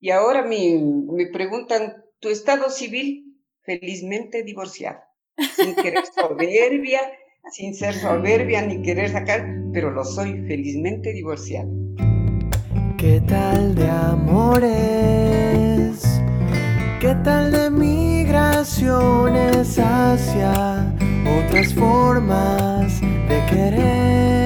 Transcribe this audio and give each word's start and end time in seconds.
Y 0.00 0.10
ahora 0.10 0.42
me, 0.42 0.78
me 1.10 1.26
preguntan, 1.28 2.04
¿tu 2.20 2.28
estado 2.28 2.68
civil? 2.68 3.22
Felizmente 3.62 4.42
divorciado, 4.42 4.98
sin 5.56 5.74
querer 5.74 6.04
soberbia, 6.14 7.00
sin 7.50 7.74
ser 7.74 7.94
soberbia 7.94 8.60
ni 8.62 8.82
querer 8.82 9.10
sacar, 9.10 9.46
pero 9.72 9.90
lo 9.90 10.04
soy 10.04 10.46
felizmente 10.46 11.12
divorciado. 11.12 11.70
¿Qué 12.98 13.22
tal 13.26 13.74
de 13.74 13.88
amores? 13.88 14.68
¿Qué 17.00 17.14
tal 17.24 17.50
de 17.50 17.70
migraciones 17.70 19.78
hacia 19.78 20.94
otras 21.46 21.74
formas 21.74 23.00
de 23.00 23.46
querer? 23.50 24.45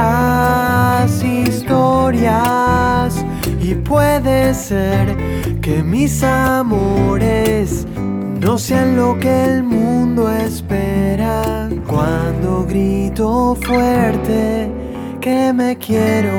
las 0.00 1.22
historias 1.22 3.14
y 3.60 3.74
puede 3.74 4.54
ser 4.54 5.16
que 5.60 5.82
mis 5.82 6.22
amores 6.22 7.86
no 8.40 8.56
sean 8.56 8.96
lo 8.96 9.18
que 9.18 9.44
el 9.44 9.62
mundo 9.62 10.30
espera 10.30 11.68
cuando 11.86 12.64
grito 12.66 13.54
fuerte 13.56 14.70
que 15.20 15.52
me 15.52 15.76
quiero. 15.76 16.32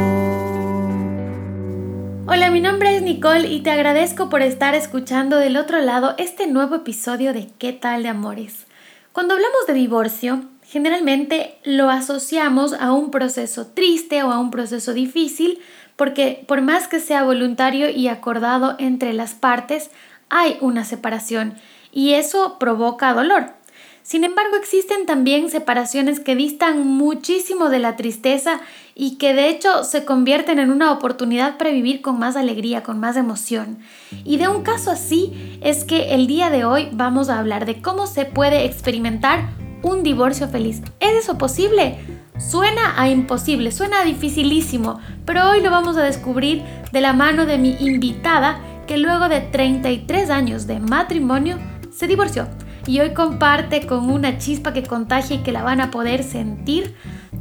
Hola, 2.25 2.49
mi 2.49 2.61
nombre 2.61 2.95
es 2.95 3.03
Nicole 3.03 3.47
y 3.47 3.61
te 3.61 3.69
agradezco 3.69 4.29
por 4.29 4.41
estar 4.41 4.73
escuchando 4.73 5.37
del 5.37 5.57
otro 5.57 5.79
lado 5.81 6.15
este 6.17 6.47
nuevo 6.47 6.75
episodio 6.77 7.33
de 7.33 7.49
¿Qué 7.59 7.73
tal 7.73 8.01
de 8.03 8.09
amores? 8.09 8.65
Cuando 9.11 9.35
hablamos 9.35 9.67
de 9.67 9.73
divorcio, 9.73 10.50
generalmente 10.71 11.57
lo 11.65 11.89
asociamos 11.89 12.71
a 12.71 12.93
un 12.93 13.11
proceso 13.11 13.67
triste 13.67 14.23
o 14.23 14.31
a 14.31 14.39
un 14.39 14.51
proceso 14.51 14.93
difícil 14.93 15.59
porque 15.97 16.45
por 16.47 16.61
más 16.61 16.87
que 16.87 17.01
sea 17.01 17.23
voluntario 17.23 17.89
y 17.89 18.07
acordado 18.07 18.77
entre 18.79 19.11
las 19.11 19.33
partes, 19.33 19.91
hay 20.29 20.57
una 20.61 20.85
separación 20.85 21.55
y 21.91 22.13
eso 22.13 22.57
provoca 22.57 23.13
dolor. 23.13 23.53
Sin 24.01 24.23
embargo, 24.23 24.55
existen 24.55 25.05
también 25.05 25.51
separaciones 25.51 26.21
que 26.21 26.37
distan 26.37 26.87
muchísimo 26.87 27.69
de 27.69 27.79
la 27.79 27.97
tristeza 27.97 28.61
y 28.95 29.17
que 29.17 29.33
de 29.33 29.49
hecho 29.49 29.83
se 29.83 30.05
convierten 30.05 30.57
en 30.57 30.71
una 30.71 30.93
oportunidad 30.93 31.57
para 31.57 31.71
vivir 31.71 32.01
con 32.01 32.17
más 32.17 32.37
alegría, 32.37 32.81
con 32.81 32.97
más 32.97 33.17
emoción. 33.17 33.79
Y 34.23 34.37
de 34.37 34.47
un 34.47 34.63
caso 34.63 34.89
así 34.89 35.59
es 35.61 35.83
que 35.83 36.15
el 36.15 36.27
día 36.27 36.49
de 36.49 36.63
hoy 36.63 36.87
vamos 36.93 37.29
a 37.29 37.39
hablar 37.39 37.65
de 37.65 37.81
cómo 37.81 38.07
se 38.07 38.23
puede 38.23 38.63
experimentar 38.63 39.49
un 39.83 40.03
divorcio 40.03 40.47
feliz. 40.47 40.81
¿Es 40.99 41.23
eso 41.23 41.37
posible? 41.37 41.97
Suena 42.37 42.99
a 42.99 43.09
imposible, 43.09 43.71
suena 43.71 44.03
dificilísimo, 44.03 44.99
pero 45.25 45.49
hoy 45.49 45.61
lo 45.61 45.69
vamos 45.69 45.97
a 45.97 46.03
descubrir 46.03 46.63
de 46.91 47.01
la 47.01 47.13
mano 47.13 47.45
de 47.45 47.57
mi 47.57 47.75
invitada 47.79 48.59
que 48.87 48.97
luego 48.97 49.29
de 49.29 49.41
33 49.41 50.29
años 50.29 50.67
de 50.67 50.79
matrimonio 50.79 51.57
se 51.91 52.07
divorció 52.07 52.47
y 52.87 52.99
hoy 52.99 53.13
comparte 53.13 53.85
con 53.85 54.09
una 54.09 54.37
chispa 54.37 54.73
que 54.73 54.83
contagia 54.83 55.35
y 55.35 55.43
que 55.43 55.51
la 55.51 55.63
van 55.63 55.81
a 55.81 55.91
poder 55.91 56.23
sentir 56.23 56.95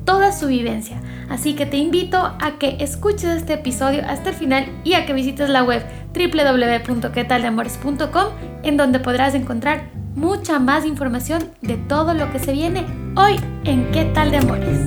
toda 0.04 0.32
su 0.32 0.48
vivencia. 0.48 1.00
Así 1.28 1.54
que 1.54 1.66
te 1.66 1.76
invito 1.76 2.18
a 2.18 2.58
que 2.58 2.78
escuches 2.80 3.36
este 3.36 3.52
episodio 3.54 4.02
hasta 4.06 4.30
el 4.30 4.36
final 4.36 4.66
y 4.84 4.94
a 4.94 5.06
que 5.06 5.12
visites 5.12 5.48
la 5.48 5.62
web 5.62 5.84
www.quetaldeamores.com 6.14 8.24
en 8.62 8.76
donde 8.76 9.00
podrás 9.00 9.34
encontrar 9.34 9.90
mucha 10.14 10.58
más 10.58 10.84
información 10.84 11.52
de 11.60 11.76
todo 11.76 12.14
lo 12.14 12.30
que 12.32 12.38
se 12.38 12.52
viene 12.52 12.86
hoy 13.16 13.36
en 13.64 13.90
¿Qué 13.92 14.04
tal 14.06 14.30
de 14.30 14.38
amores? 14.38 14.86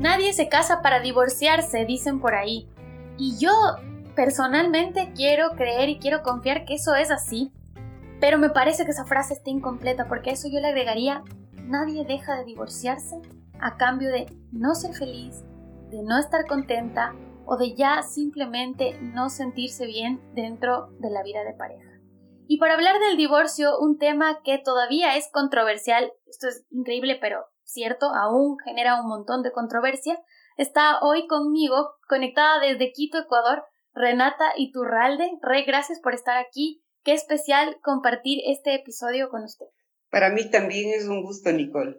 Nadie 0.00 0.32
se 0.32 0.48
casa 0.48 0.80
para 0.82 1.00
divorciarse, 1.00 1.84
dicen 1.84 2.20
por 2.20 2.34
ahí. 2.34 2.68
Y 3.16 3.36
yo 3.38 3.52
personalmente 4.14 5.12
quiero 5.14 5.50
creer 5.52 5.88
y 5.88 5.98
quiero 5.98 6.22
confiar 6.22 6.64
que 6.64 6.74
eso 6.74 6.94
es 6.94 7.10
así, 7.10 7.52
pero 8.20 8.38
me 8.38 8.50
parece 8.50 8.84
que 8.84 8.90
esa 8.90 9.04
frase 9.04 9.34
está 9.34 9.50
incompleta 9.50 10.06
porque 10.08 10.30
a 10.30 10.32
eso 10.32 10.48
yo 10.48 10.60
le 10.60 10.68
agregaría, 10.68 11.22
nadie 11.64 12.04
deja 12.04 12.36
de 12.36 12.44
divorciarse 12.44 13.20
a 13.60 13.76
cambio 13.76 14.10
de 14.10 14.26
no 14.52 14.74
ser 14.74 14.94
feliz, 14.94 15.44
de 15.90 16.02
no 16.02 16.18
estar 16.18 16.46
contenta 16.46 17.14
o 17.48 17.56
de 17.56 17.74
ya 17.74 18.02
simplemente 18.02 18.98
no 19.00 19.30
sentirse 19.30 19.86
bien 19.86 20.20
dentro 20.34 20.90
de 21.00 21.10
la 21.10 21.22
vida 21.22 21.42
de 21.44 21.54
pareja. 21.54 21.88
Y 22.46 22.58
para 22.58 22.74
hablar 22.74 22.98
del 23.00 23.16
divorcio, 23.16 23.78
un 23.78 23.98
tema 23.98 24.40
que 24.44 24.58
todavía 24.58 25.16
es 25.16 25.28
controversial, 25.32 26.12
esto 26.26 26.48
es 26.48 26.64
increíble 26.70 27.18
pero 27.20 27.46
cierto, 27.64 28.06
aún 28.14 28.56
genera 28.64 29.00
un 29.00 29.08
montón 29.08 29.42
de 29.42 29.52
controversia, 29.52 30.18
Está 30.58 30.98
hoy 31.02 31.28
conmigo, 31.28 31.94
conectada 32.08 32.58
desde 32.58 32.90
Quito, 32.90 33.16
Ecuador, 33.16 33.62
Renata 33.94 34.54
Iturralde. 34.56 35.38
Re, 35.40 35.62
gracias 35.62 36.00
por 36.00 36.14
estar 36.14 36.36
aquí. 36.36 36.82
Qué 37.04 37.12
especial 37.12 37.78
compartir 37.80 38.40
este 38.44 38.74
episodio 38.74 39.30
con 39.30 39.44
usted. 39.44 39.66
Para 40.10 40.30
mí 40.30 40.50
también 40.50 40.92
es 40.92 41.06
un 41.06 41.22
gusto, 41.22 41.52
Nicole. 41.52 41.96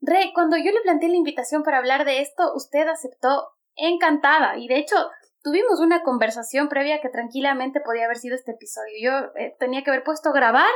Re, 0.00 0.32
cuando 0.34 0.56
yo 0.56 0.72
le 0.72 0.80
planteé 0.82 1.08
la 1.08 1.14
invitación 1.14 1.62
para 1.62 1.78
hablar 1.78 2.04
de 2.04 2.20
esto, 2.20 2.52
usted 2.56 2.88
aceptó 2.88 3.46
encantada 3.76 4.56
y 4.58 4.68
de 4.68 4.78
hecho 4.78 4.96
tuvimos 5.42 5.80
una 5.80 6.02
conversación 6.02 6.68
previa 6.68 7.00
que 7.00 7.10
tranquilamente 7.10 7.80
podía 7.80 8.06
haber 8.06 8.16
sido 8.16 8.34
este 8.34 8.52
episodio. 8.52 8.92
Yo 9.02 9.40
eh, 9.40 9.56
tenía 9.58 9.84
que 9.84 9.90
haber 9.90 10.04
puesto 10.04 10.32
grabar 10.32 10.70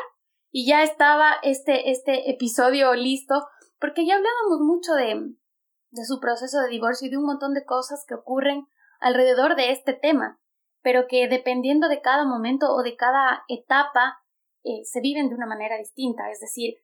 y 0.51 0.67
ya 0.67 0.83
estaba 0.83 1.37
este, 1.43 1.91
este 1.91 2.31
episodio 2.31 2.95
listo 2.95 3.47
porque 3.81 4.07
ya 4.07 4.17
hablábamos 4.17 4.61
mucho 4.61 4.93
de, 4.95 5.35
de 5.91 6.05
su 6.05 6.21
proceso 6.21 6.61
de 6.61 6.69
divorcio 6.69 7.09
y 7.09 7.11
de 7.11 7.17
un 7.17 7.25
montón 7.25 7.55
de 7.55 7.65
cosas 7.65 8.05
que 8.07 8.15
ocurren 8.15 8.67
alrededor 9.01 9.57
de 9.57 9.71
este 9.71 9.93
tema, 9.95 10.41
pero 10.83 11.07
que 11.09 11.29
dependiendo 11.29 11.89
de 11.89 12.01
cada 12.01 12.25
momento 12.25 12.75
o 12.75 12.83
de 12.83 12.97
cada 12.97 13.45
etapa 13.49 14.19
eh, 14.65 14.85
se 14.85 15.01
viven 15.01 15.29
de 15.29 15.35
una 15.35 15.47
manera 15.47 15.77
distinta. 15.77 16.31
Es 16.31 16.41
decir, 16.41 16.75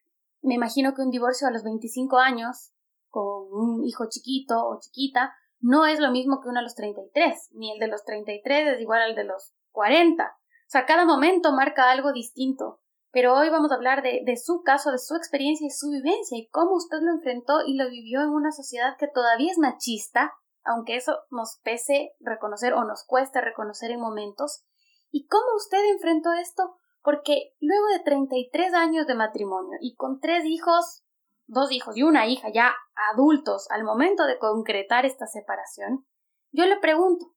me 0.40 0.54
imagino 0.54 0.94
que 0.94 1.02
un 1.02 1.10
divorcio 1.10 1.48
a 1.48 1.50
los 1.50 1.64
25 1.64 2.18
años, 2.18 2.72
con 3.08 3.46
un 3.50 3.84
hijo 3.84 4.06
chiquito 4.08 4.56
o 4.66 4.78
chiquita, 4.80 5.34
no 5.64 5.86
es 5.86 5.98
lo 5.98 6.10
mismo 6.10 6.42
que 6.42 6.50
uno 6.50 6.58
a 6.58 6.62
los 6.62 6.74
33, 6.74 7.52
ni 7.52 7.72
el 7.72 7.78
de 7.78 7.88
los 7.88 8.04
33 8.04 8.74
es 8.74 8.80
igual 8.82 9.00
al 9.00 9.14
de 9.14 9.24
los 9.24 9.54
40. 9.70 10.22
O 10.22 10.28
sea, 10.66 10.84
cada 10.84 11.06
momento 11.06 11.52
marca 11.52 11.90
algo 11.90 12.12
distinto. 12.12 12.82
Pero 13.12 13.34
hoy 13.34 13.48
vamos 13.48 13.72
a 13.72 13.76
hablar 13.76 14.02
de, 14.02 14.20
de, 14.26 14.36
su 14.36 14.62
caso, 14.62 14.90
de 14.90 14.98
su 14.98 15.14
experiencia 15.16 15.66
y 15.66 15.70
su 15.70 15.88
vivencia 15.88 16.36
y 16.36 16.48
cómo 16.48 16.74
usted 16.74 16.98
lo 17.00 17.12
enfrentó 17.12 17.64
y 17.64 17.76
lo 17.76 17.88
vivió 17.88 18.20
en 18.20 18.28
una 18.28 18.50
sociedad 18.52 18.96
que 18.98 19.08
todavía 19.08 19.52
es 19.52 19.58
machista, 19.58 20.34
aunque 20.64 20.96
eso 20.96 21.16
nos 21.30 21.60
pese 21.62 22.10
reconocer 22.20 22.74
o 22.74 22.84
nos 22.84 23.04
cueste 23.06 23.40
reconocer 23.40 23.90
en 23.90 24.00
momentos, 24.00 24.64
y 25.10 25.26
cómo 25.28 25.46
usted 25.56 25.78
enfrentó 25.92 26.32
esto, 26.34 26.76
porque 27.02 27.54
luego 27.60 27.86
de 27.86 28.00
33 28.00 28.74
años 28.74 29.06
de 29.06 29.14
matrimonio 29.14 29.78
y 29.80 29.94
con 29.94 30.20
tres 30.20 30.44
hijos, 30.44 31.04
dos 31.46 31.72
hijos 31.72 31.96
y 31.96 32.02
una 32.02 32.26
hija 32.26 32.48
ya 32.52 32.74
adultos 33.12 33.66
al 33.70 33.84
momento 33.84 34.26
de 34.26 34.38
concretar 34.38 35.06
esta 35.06 35.26
separación, 35.26 36.06
yo 36.52 36.66
le 36.66 36.78
pregunto, 36.78 37.34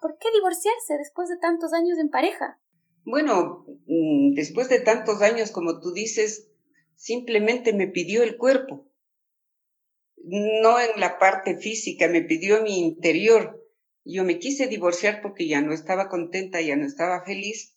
¿por 0.00 0.18
qué 0.18 0.28
divorciarse 0.32 0.98
después 0.98 1.28
de 1.28 1.38
tantos 1.38 1.72
años 1.72 1.98
en 1.98 2.10
pareja? 2.10 2.60
Bueno, 3.04 3.64
mm, 3.86 4.34
después 4.34 4.68
de 4.68 4.80
tantos 4.80 5.22
años, 5.22 5.50
como 5.50 5.80
tú 5.80 5.92
dices, 5.92 6.48
simplemente 6.94 7.72
me 7.72 7.88
pidió 7.88 8.22
el 8.22 8.36
cuerpo. 8.36 8.88
No 10.24 10.78
en 10.78 11.00
la 11.00 11.18
parte 11.18 11.56
física, 11.56 12.08
me 12.08 12.22
pidió 12.22 12.62
mi 12.62 12.78
interior. 12.78 13.60
Yo 14.04 14.24
me 14.24 14.38
quise 14.38 14.68
divorciar 14.68 15.20
porque 15.20 15.48
ya 15.48 15.60
no 15.60 15.72
estaba 15.72 16.08
contenta, 16.08 16.60
ya 16.60 16.76
no 16.76 16.86
estaba 16.86 17.24
feliz 17.24 17.76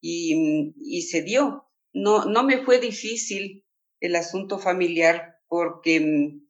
y, 0.00 0.74
y 0.80 1.02
se 1.02 1.22
dio. 1.22 1.68
No, 1.92 2.24
no 2.24 2.44
me 2.44 2.64
fue 2.64 2.80
difícil 2.80 3.64
el 4.00 4.16
asunto 4.16 4.58
familiar 4.58 5.39
porque 5.50 6.00
mm, 6.00 6.46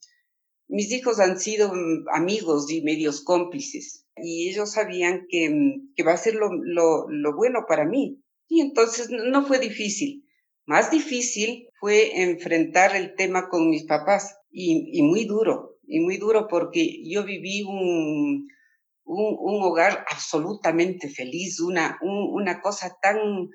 mis 0.69 0.93
hijos 0.93 1.19
han 1.19 1.41
sido 1.41 1.73
mm, 1.75 2.05
amigos 2.15 2.71
y 2.71 2.83
medios 2.83 3.23
cómplices 3.23 4.07
y 4.23 4.51
ellos 4.51 4.73
sabían 4.73 5.27
que, 5.29 5.51
que 5.97 6.03
va 6.05 6.13
a 6.13 6.19
ser 6.19 6.35
lo, 6.35 6.51
lo, 6.53 7.09
lo, 7.09 7.35
bueno 7.35 7.65
para 7.67 7.87
mí. 7.87 8.23
Y 8.49 8.61
entonces 8.61 9.09
no 9.11 9.47
fue 9.47 9.59
difícil. 9.59 10.27
Más 10.67 10.91
difícil 10.91 11.69
fue 11.81 12.23
enfrentar 12.23 12.95
el 12.95 13.15
tema 13.15 13.49
con 13.49 13.71
mis 13.71 13.85
papás 13.85 14.37
y, 14.51 15.03
muy 15.03 15.25
duro, 15.25 15.79
y 15.87 16.01
muy 16.01 16.19
duro 16.19 16.47
porque 16.49 17.03
yo 17.09 17.25
viví 17.25 17.63
un, 17.63 18.47
un, 19.05 19.63
hogar 19.63 20.05
absolutamente 20.11 21.09
feliz, 21.09 21.61
una, 21.61 21.99
una 22.03 22.61
cosa 22.61 22.97
tan, 23.01 23.49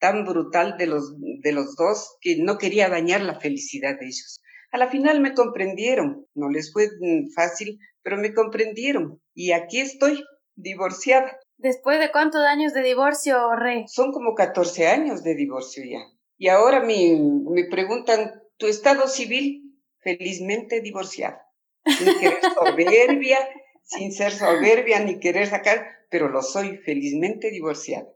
tan 0.00 0.24
brutal 0.24 0.76
de 0.76 0.86
los, 0.86 1.14
de 1.18 1.52
los 1.52 1.76
dos 1.76 2.16
que 2.20 2.36
no 2.38 2.58
quería 2.58 2.88
dañar 2.88 3.20
la 3.20 3.38
felicidad 3.38 3.98
de 3.98 4.06
ellos. 4.06 4.40
A 4.70 4.78
la 4.78 4.88
final 4.88 5.20
me 5.20 5.34
comprendieron, 5.34 6.26
no 6.34 6.50
les 6.50 6.72
fue 6.72 6.88
mm, 7.00 7.30
fácil, 7.34 7.78
pero 8.02 8.16
me 8.16 8.34
comprendieron 8.34 9.20
y 9.34 9.52
aquí 9.52 9.80
estoy, 9.80 10.24
divorciada. 10.56 11.38
¿Después 11.56 12.00
de 12.00 12.10
cuántos 12.10 12.42
años 12.42 12.72
de 12.74 12.82
divorcio, 12.82 13.54
Re? 13.56 13.84
Son 13.88 14.12
como 14.12 14.34
14 14.34 14.88
años 14.88 15.22
de 15.22 15.34
divorcio 15.34 15.84
ya. 15.84 16.00
Y 16.36 16.48
ahora 16.48 16.80
me, 16.80 17.18
me 17.50 17.64
preguntan, 17.64 18.42
¿tu 18.56 18.66
estado 18.66 19.08
civil? 19.08 19.62
Felizmente 20.00 20.80
divorciada. 20.80 21.42
Sin 21.84 22.18
querer 22.18 22.38
soberbia, 22.54 23.38
sin 23.82 24.12
ser 24.12 24.32
soberbia 24.32 25.00
ni 25.00 25.18
querer 25.18 25.46
sacar, 25.46 25.86
pero 26.10 26.28
lo 26.28 26.42
soy 26.42 26.76
felizmente 26.78 27.50
divorciada. 27.50 28.08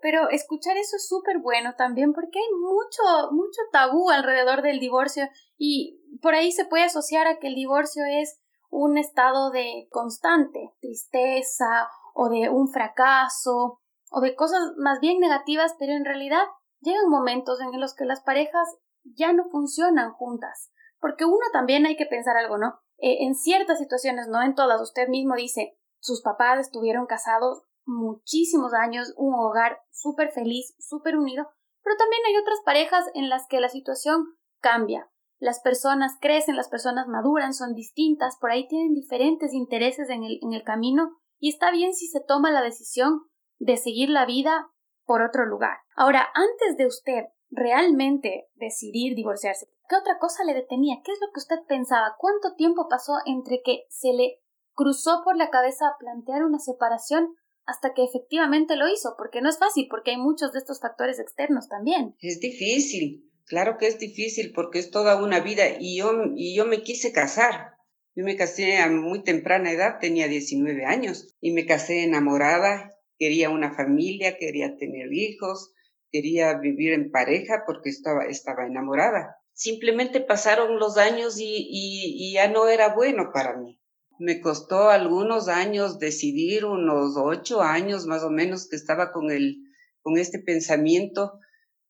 Pero 0.00 0.28
escuchar 0.30 0.76
eso 0.76 0.96
es 0.96 1.08
súper 1.08 1.38
bueno 1.38 1.74
también 1.76 2.12
porque 2.12 2.38
hay 2.38 2.54
mucho, 2.54 3.32
mucho 3.32 3.60
tabú 3.72 4.10
alrededor 4.10 4.62
del 4.62 4.78
divorcio 4.78 5.28
y 5.56 6.00
por 6.22 6.34
ahí 6.34 6.52
se 6.52 6.64
puede 6.64 6.84
asociar 6.84 7.26
a 7.26 7.38
que 7.38 7.48
el 7.48 7.54
divorcio 7.54 8.04
es 8.04 8.40
un 8.70 8.98
estado 8.98 9.50
de 9.50 9.88
constante 9.90 10.74
tristeza 10.80 11.88
o 12.14 12.28
de 12.28 12.48
un 12.50 12.68
fracaso 12.68 13.80
o 14.10 14.20
de 14.20 14.34
cosas 14.34 14.60
más 14.78 15.00
bien 15.00 15.20
negativas, 15.20 15.74
pero 15.78 15.92
en 15.92 16.04
realidad 16.04 16.42
llegan 16.80 17.08
momentos 17.08 17.60
en 17.60 17.78
los 17.80 17.94
que 17.94 18.04
las 18.04 18.22
parejas 18.22 18.68
ya 19.04 19.32
no 19.32 19.44
funcionan 19.50 20.12
juntas. 20.12 20.72
Porque 21.00 21.24
uno 21.24 21.44
también 21.52 21.86
hay 21.86 21.96
que 21.96 22.06
pensar 22.06 22.36
algo, 22.36 22.58
¿no? 22.58 22.80
Eh, 22.98 23.24
en 23.24 23.34
ciertas 23.34 23.78
situaciones, 23.78 24.26
no 24.28 24.42
en 24.42 24.54
todas, 24.54 24.80
usted 24.80 25.08
mismo 25.08 25.36
dice, 25.36 25.78
sus 26.00 26.22
papás 26.22 26.58
estuvieron 26.58 27.06
casados 27.06 27.62
muchísimos 27.88 28.72
años, 28.74 29.12
un 29.16 29.34
hogar 29.34 29.80
súper 29.90 30.30
feliz, 30.30 30.74
súper 30.78 31.16
unido, 31.16 31.48
pero 31.82 31.96
también 31.96 32.22
hay 32.26 32.36
otras 32.36 32.58
parejas 32.64 33.06
en 33.14 33.28
las 33.28 33.46
que 33.48 33.60
la 33.60 33.68
situación 33.68 34.26
cambia. 34.60 35.10
Las 35.40 35.60
personas 35.60 36.18
crecen, 36.20 36.56
las 36.56 36.68
personas 36.68 37.06
maduran, 37.06 37.54
son 37.54 37.74
distintas, 37.74 38.36
por 38.40 38.50
ahí 38.50 38.68
tienen 38.68 38.92
diferentes 38.92 39.54
intereses 39.54 40.10
en 40.10 40.24
el, 40.24 40.38
en 40.42 40.52
el 40.52 40.64
camino 40.64 41.16
y 41.38 41.48
está 41.48 41.70
bien 41.70 41.94
si 41.94 42.08
se 42.08 42.20
toma 42.20 42.50
la 42.50 42.62
decisión 42.62 43.22
de 43.58 43.76
seguir 43.76 44.10
la 44.10 44.26
vida 44.26 44.68
por 45.04 45.22
otro 45.22 45.46
lugar. 45.46 45.78
Ahora, 45.96 46.28
antes 46.34 46.76
de 46.76 46.86
usted 46.86 47.24
realmente 47.50 48.48
decidir 48.54 49.14
divorciarse, 49.14 49.68
¿qué 49.88 49.96
otra 49.96 50.18
cosa 50.18 50.44
le 50.44 50.54
detenía? 50.54 50.96
¿Qué 51.04 51.12
es 51.12 51.18
lo 51.20 51.28
que 51.32 51.38
usted 51.38 51.66
pensaba? 51.66 52.16
¿Cuánto 52.18 52.54
tiempo 52.54 52.88
pasó 52.88 53.14
entre 53.24 53.62
que 53.64 53.84
se 53.88 54.12
le 54.12 54.42
cruzó 54.74 55.22
por 55.24 55.36
la 55.36 55.50
cabeza 55.50 55.96
plantear 55.98 56.44
una 56.44 56.58
separación 56.58 57.34
hasta 57.68 57.92
que 57.94 58.02
efectivamente 58.02 58.76
lo 58.76 58.88
hizo? 58.88 59.14
Porque 59.18 59.42
no 59.42 59.50
es 59.50 59.58
fácil, 59.58 59.86
porque 59.90 60.12
hay 60.12 60.16
muchos 60.16 60.52
de 60.52 60.58
estos 60.58 60.80
factores 60.80 61.20
externos 61.20 61.68
también. 61.68 62.16
Es 62.20 62.40
difícil, 62.40 63.30
claro 63.44 63.76
que 63.78 63.86
es 63.86 63.98
difícil 63.98 64.52
porque 64.54 64.78
es 64.78 64.90
toda 64.90 65.22
una 65.22 65.40
vida 65.40 65.64
y 65.78 65.98
yo, 65.98 66.12
y 66.34 66.56
yo 66.56 66.64
me 66.64 66.82
quise 66.82 67.12
casar. 67.12 67.74
Yo 68.14 68.24
me 68.24 68.36
casé 68.36 68.78
a 68.78 68.88
muy 68.88 69.22
temprana 69.22 69.70
edad, 69.70 69.98
tenía 70.00 70.26
19 70.28 70.86
años 70.86 71.36
y 71.40 71.52
me 71.52 71.66
casé 71.66 72.02
enamorada, 72.02 72.96
quería 73.18 73.50
una 73.50 73.74
familia, 73.74 74.38
quería 74.38 74.76
tener 74.76 75.12
hijos, 75.12 75.72
quería 76.10 76.54
vivir 76.54 76.94
en 76.94 77.10
pareja 77.10 77.64
porque 77.66 77.90
estaba, 77.90 78.24
estaba 78.24 78.66
enamorada. 78.66 79.36
Simplemente 79.52 80.20
pasaron 80.20 80.78
los 80.78 80.96
años 80.96 81.36
y, 81.38 82.32
ya 82.32 82.48
no 82.48 82.68
era 82.68 82.94
bueno 82.94 83.30
para 83.32 83.56
mí. 83.56 83.77
Me 84.18 84.40
costó 84.40 84.88
algunos 84.88 85.48
años 85.48 85.98
decidir, 85.98 86.64
unos 86.64 87.16
ocho 87.16 87.62
años 87.62 88.06
más 88.06 88.22
o 88.22 88.30
menos 88.30 88.68
que 88.68 88.76
estaba 88.76 89.12
con, 89.12 89.30
el, 89.30 89.58
con 90.02 90.18
este 90.18 90.38
pensamiento. 90.40 91.38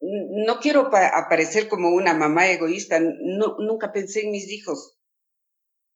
No 0.00 0.60
quiero 0.60 0.90
aparecer 0.94 1.68
como 1.68 1.90
una 1.90 2.14
mamá 2.14 2.48
egoísta, 2.48 3.00
nunca 3.00 3.92
pensé 3.92 4.24
en 4.24 4.30
mis 4.30 4.48
hijos, 4.50 4.98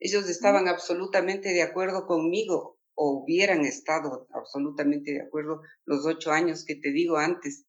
ellos 0.05 0.29
estaban 0.29 0.67
absolutamente 0.67 1.50
de 1.50 1.62
acuerdo 1.62 2.08
conmigo 2.08 2.81
o 2.94 3.23
hubieran 3.23 3.64
estado 3.64 4.26
absolutamente 4.32 5.12
de 5.12 5.23
acuerdo 5.23 5.61
los 5.85 6.05
ocho 6.05 6.32
años 6.32 6.64
que 6.64 6.75
te 6.75 6.90
digo 6.90 7.19
antes. 7.19 7.67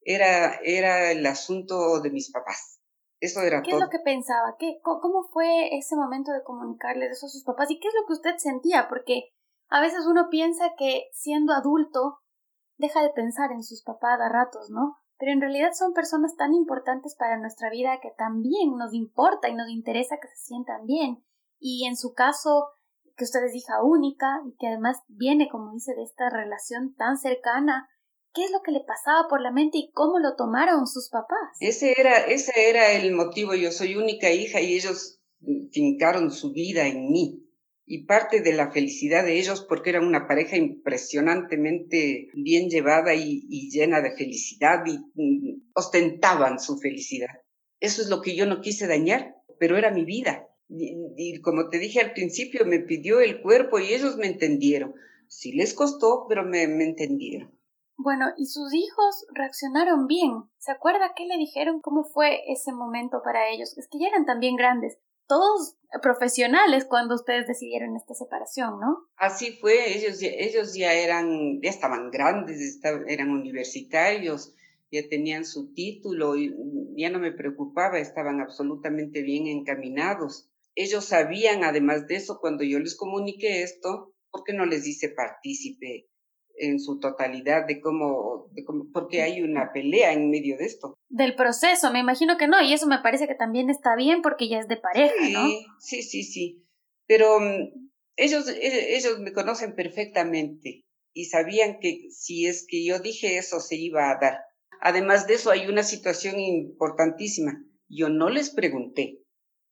Era, 0.00 0.56
era 0.64 1.12
el 1.12 1.24
asunto 1.24 2.00
de 2.00 2.10
mis 2.10 2.32
papás. 2.32 2.80
Eso 3.22 3.40
era 3.40 3.62
¿Qué 3.62 3.70
todo. 3.70 3.78
es 3.78 3.84
lo 3.86 3.90
que 3.90 4.00
pensaba? 4.00 4.56
¿Qué, 4.58 4.80
¿Cómo 4.82 5.22
fue 5.32 5.76
ese 5.76 5.94
momento 5.94 6.32
de 6.32 6.42
comunicarles 6.42 7.12
eso 7.12 7.26
a 7.26 7.28
sus 7.28 7.44
papás? 7.44 7.70
¿Y 7.70 7.78
qué 7.78 7.86
es 7.86 7.94
lo 7.94 8.06
que 8.06 8.14
usted 8.14 8.36
sentía? 8.36 8.88
Porque 8.88 9.30
a 9.68 9.80
veces 9.80 10.06
uno 10.06 10.28
piensa 10.28 10.72
que 10.76 11.08
siendo 11.12 11.52
adulto 11.52 12.18
deja 12.78 13.00
de 13.00 13.10
pensar 13.10 13.52
en 13.52 13.62
sus 13.62 13.84
papás 13.84 14.20
a 14.20 14.28
ratos, 14.28 14.70
¿no? 14.70 14.96
Pero 15.18 15.30
en 15.30 15.40
realidad 15.40 15.70
son 15.72 15.92
personas 15.92 16.34
tan 16.34 16.52
importantes 16.52 17.14
para 17.14 17.38
nuestra 17.38 17.70
vida 17.70 18.00
que 18.02 18.10
también 18.18 18.76
nos 18.76 18.92
importa 18.92 19.48
y 19.48 19.54
nos 19.54 19.68
interesa 19.68 20.18
que 20.20 20.26
se 20.26 20.44
sientan 20.44 20.84
bien 20.86 21.24
y 21.60 21.86
en 21.86 21.96
su 21.96 22.12
caso 22.12 22.72
que 23.16 23.22
usted 23.22 23.44
es 23.44 23.54
hija 23.54 23.84
única 23.84 24.42
y 24.44 24.56
que 24.56 24.66
además 24.66 25.00
viene, 25.06 25.48
como 25.48 25.70
dice, 25.72 25.94
de 25.94 26.02
esta 26.02 26.28
relación 26.28 26.96
tan 26.96 27.16
cercana, 27.16 27.88
¿qué 28.34 28.44
es 28.44 28.50
lo 28.50 28.62
que 28.62 28.72
le 28.72 28.80
pasaba 28.80 29.28
por 29.28 29.40
la 29.40 29.52
mente 29.52 29.78
y 29.78 29.90
cómo 29.92 30.18
lo 30.18 30.34
tomaron 30.36 30.86
sus 30.86 31.08
papás? 31.08 31.56
Ese 31.60 31.94
era, 31.98 32.18
ese 32.18 32.68
era 32.68 32.92
el 32.92 33.12
motivo, 33.12 33.54
yo 33.54 33.70
soy 33.70 33.96
única 33.96 34.30
hija 34.30 34.60
y 34.60 34.74
ellos 34.74 35.20
fincaron 35.72 36.30
su 36.30 36.52
vida 36.52 36.86
en 36.86 37.10
mí. 37.10 37.38
Y 37.84 38.04
parte 38.06 38.40
de 38.40 38.52
la 38.52 38.70
felicidad 38.70 39.24
de 39.24 39.38
ellos, 39.38 39.66
porque 39.68 39.90
eran 39.90 40.06
una 40.06 40.26
pareja 40.26 40.56
impresionantemente 40.56 42.28
bien 42.32 42.68
llevada 42.68 43.14
y, 43.14 43.70
llena 43.70 44.00
de 44.00 44.16
felicidad 44.16 44.84
y 44.86 44.98
mm, 45.14 45.72
ostentaban 45.74 46.60
su 46.60 46.78
felicidad. 46.78 47.28
Eso 47.80 48.00
es 48.00 48.08
lo 48.08 48.22
que 48.22 48.36
yo 48.36 48.46
no 48.46 48.60
quise 48.60 48.86
dañar, 48.86 49.34
pero 49.58 49.76
era 49.76 49.90
mi 49.90 50.04
vida. 50.04 50.48
Y, 50.68 51.40
como 51.40 51.68
te 51.68 51.78
dije 51.78 52.00
al 52.00 52.12
principio, 52.12 52.64
me 52.64 52.78
pidió 52.78 53.20
el 53.20 53.42
cuerpo 53.42 53.78
y 53.78 53.92
ellos 53.92 54.16
me 54.16 54.28
entendieron. 54.28 54.94
Sí 55.26 55.52
les 55.52 55.74
costó, 55.74 56.26
pero 56.28 56.44
me 56.44 56.62
entendieron. 56.62 57.51
Bueno, 57.96 58.26
y 58.36 58.46
sus 58.46 58.72
hijos 58.74 59.26
reaccionaron 59.32 60.06
bien. 60.06 60.44
¿Se 60.58 60.72
acuerda 60.72 61.14
qué 61.16 61.26
le 61.26 61.36
dijeron? 61.36 61.80
¿Cómo 61.80 62.04
fue 62.04 62.40
ese 62.50 62.72
momento 62.72 63.22
para 63.22 63.50
ellos? 63.50 63.76
Es 63.76 63.88
que 63.90 63.98
ya 63.98 64.08
eran 64.08 64.26
también 64.26 64.56
grandes, 64.56 64.98
todos 65.28 65.76
profesionales 66.02 66.84
cuando 66.84 67.14
ustedes 67.14 67.46
decidieron 67.46 67.96
esta 67.96 68.14
separación, 68.14 68.80
¿no? 68.80 69.06
Así 69.16 69.52
fue, 69.60 69.96
ellos, 69.96 70.18
ellos 70.20 70.74
ya 70.74 70.92
eran, 70.92 71.60
ya 71.62 71.70
estaban 71.70 72.10
grandes, 72.10 72.80
eran 73.06 73.30
universitarios, 73.30 74.54
ya 74.90 75.08
tenían 75.08 75.44
su 75.44 75.72
título 75.72 76.36
y 76.36 76.54
ya 76.96 77.10
no 77.10 77.18
me 77.18 77.32
preocupaba, 77.32 77.98
estaban 77.98 78.40
absolutamente 78.40 79.22
bien 79.22 79.46
encaminados 79.46 80.48
ellos 80.74 81.04
sabían, 81.04 81.64
además 81.64 82.06
de 82.06 82.16
eso, 82.16 82.38
cuando 82.40 82.64
yo 82.64 82.78
les 82.78 82.96
comuniqué 82.96 83.62
esto, 83.62 84.14
¿por 84.30 84.44
qué 84.44 84.52
no 84.52 84.64
les 84.64 84.86
hice 84.86 85.10
partícipe 85.10 86.08
en 86.58 86.80
su 86.80 86.98
totalidad 86.98 87.66
de 87.66 87.80
cómo, 87.80 88.48
de 88.52 88.64
cómo, 88.64 88.86
porque 88.92 89.22
hay 89.22 89.42
una 89.42 89.72
pelea 89.72 90.12
en 90.12 90.30
medio 90.30 90.56
de 90.56 90.66
esto. 90.66 90.94
Del 91.08 91.34
proceso, 91.34 91.92
me 91.92 92.00
imagino 92.00 92.36
que 92.36 92.48
no, 92.48 92.62
y 92.62 92.72
eso 92.72 92.86
me 92.86 92.98
parece 92.98 93.26
que 93.26 93.34
también 93.34 93.70
está 93.70 93.96
bien 93.96 94.22
porque 94.22 94.48
ya 94.48 94.58
es 94.58 94.68
de 94.68 94.76
pareja, 94.76 95.14
¿no? 95.32 95.48
Sí, 95.78 96.02
sí, 96.02 96.22
sí, 96.22 96.64
pero 97.06 97.40
mm, 97.40 97.90
ellos, 98.16 98.48
e, 98.48 98.96
ellos 98.96 99.18
me 99.20 99.32
conocen 99.32 99.74
perfectamente 99.74 100.84
y 101.14 101.26
sabían 101.26 101.78
que 101.80 102.08
si 102.10 102.46
es 102.46 102.66
que 102.68 102.84
yo 102.84 102.98
dije 103.00 103.38
eso 103.38 103.60
se 103.60 103.76
iba 103.76 104.10
a 104.10 104.18
dar. 104.20 104.38
Además 104.80 105.26
de 105.26 105.34
eso, 105.34 105.50
hay 105.50 105.68
una 105.68 105.82
situación 105.82 106.40
importantísima. 106.40 107.64
Yo 107.88 108.08
no 108.08 108.30
les 108.30 108.50
pregunté 108.50 109.22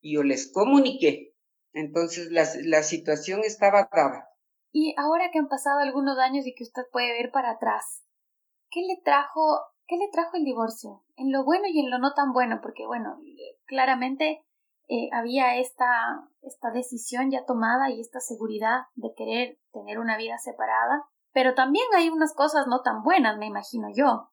yo 0.03 0.23
les 0.23 0.51
comuniqué. 0.51 1.35
Entonces 1.73 2.31
la, 2.31 2.49
la 2.65 2.83
situación 2.83 3.41
estaba 3.45 3.89
dada. 3.93 4.29
Y 4.73 4.95
ahora 4.97 5.31
que 5.33 5.39
han 5.39 5.49
pasado 5.49 5.81
algunos 5.81 6.19
años 6.19 6.47
y 6.47 6.55
que 6.55 6.65
usted 6.65 6.83
puede 6.93 7.13
ver 7.13 7.31
para 7.33 7.53
atrás, 7.53 8.05
¿qué 8.71 8.81
le 8.83 9.01
trajo, 9.05 9.61
qué 9.87 9.97
le 9.97 10.09
trajo 10.13 10.37
el 10.37 10.45
divorcio? 10.45 11.03
En 11.17 11.33
lo 11.33 11.45
bueno 11.45 11.65
y 11.67 11.81
en 11.81 11.91
lo 11.91 11.99
no 11.99 12.15
tan 12.15 12.33
bueno, 12.33 12.61
porque 12.63 12.87
bueno, 12.87 13.19
claramente 13.67 14.45
eh, 14.89 15.09
había 15.13 15.57
esta, 15.57 16.29
esta 16.43 16.71
decisión 16.71 17.31
ya 17.31 17.45
tomada 17.45 17.91
y 17.91 18.01
esta 18.01 18.21
seguridad 18.21 18.83
de 18.95 19.13
querer 19.17 19.59
tener 19.73 19.99
una 19.99 20.17
vida 20.17 20.39
separada, 20.39 21.05
pero 21.33 21.55
también 21.55 21.87
hay 21.97 22.09
unas 22.09 22.35
cosas 22.35 22.67
no 22.67 22.83
tan 22.83 23.03
buenas, 23.03 23.39
me 23.39 23.47
imagino 23.47 23.89
yo. 23.95 24.31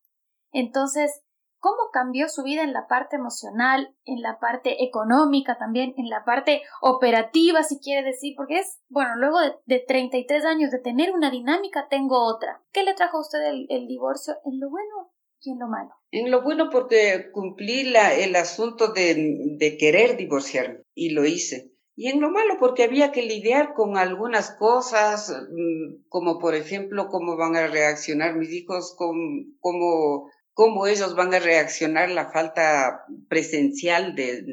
Entonces, 0.51 1.23
cómo 1.59 1.89
cambió 1.91 2.29
su 2.29 2.43
vida 2.43 2.63
en 2.63 2.73
la 2.73 2.87
parte 2.87 3.15
emocional, 3.15 3.95
en 4.05 4.21
la 4.21 4.39
parte 4.39 4.83
económica 4.83 5.57
también, 5.57 5.93
en 5.97 6.09
la 6.09 6.23
parte 6.23 6.61
operativa, 6.81 7.63
si 7.63 7.79
quiere 7.79 8.05
decir, 8.05 8.33
porque 8.35 8.59
es, 8.59 8.79
bueno, 8.89 9.15
luego 9.17 9.39
de, 9.41 9.53
de 9.65 9.83
33 9.85 10.45
años 10.45 10.71
de 10.71 10.79
tener 10.79 11.11
una 11.11 11.31
dinámica, 11.31 11.87
tengo 11.89 12.23
otra. 12.25 12.61
¿Qué 12.71 12.83
le 12.83 12.93
trajo 12.93 13.17
a 13.17 13.21
usted 13.21 13.39
el, 13.69 13.87
divorcio 13.87 14.35
en 14.45 14.59
lo 14.59 14.69
bueno 14.69 15.11
y 15.41 15.51
en 15.51 15.59
lo 15.59 15.67
malo? 15.67 15.89
En 16.11 16.31
lo 16.31 16.43
bueno 16.43 16.69
porque 16.71 17.31
cumplí 17.31 17.93
el 17.95 18.35
asunto 18.35 18.93
de, 18.93 19.15
de 19.57 19.77
querer 19.77 20.17
divorciarme 20.17 20.83
y 20.93 21.09
lo 21.09 21.25
hice. 21.25 21.71
Y 21.99 22.09
en 22.09 22.21
lo 22.21 22.29
malo 22.29 22.57
porque 22.59 22.83
había 22.83 23.11
que 23.11 23.23
lidiar 23.23 23.73
con 23.73 23.97
algunas 23.97 24.51
cosas, 24.51 25.31
mm, 25.31 26.03
como 26.09 26.37
por 26.37 26.53
ejemplo 26.53 27.07
cómo 27.07 27.35
van 27.37 27.55
a 27.55 27.65
reaccionar 27.65 28.35
mis 28.35 28.51
hijos, 28.51 28.95
cómo, 28.95 30.29
cómo, 30.57 30.87
ellos 30.87 31.15
van 31.15 31.35
a 31.35 31.39
reaccionar 31.39 32.09
la 32.09 32.31
falta 32.31 33.05
presencial 33.29 34.15
de, 34.15 34.43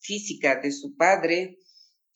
física 0.00 0.56
de 0.56 0.72
su 0.72 0.96
padre, 0.96 1.58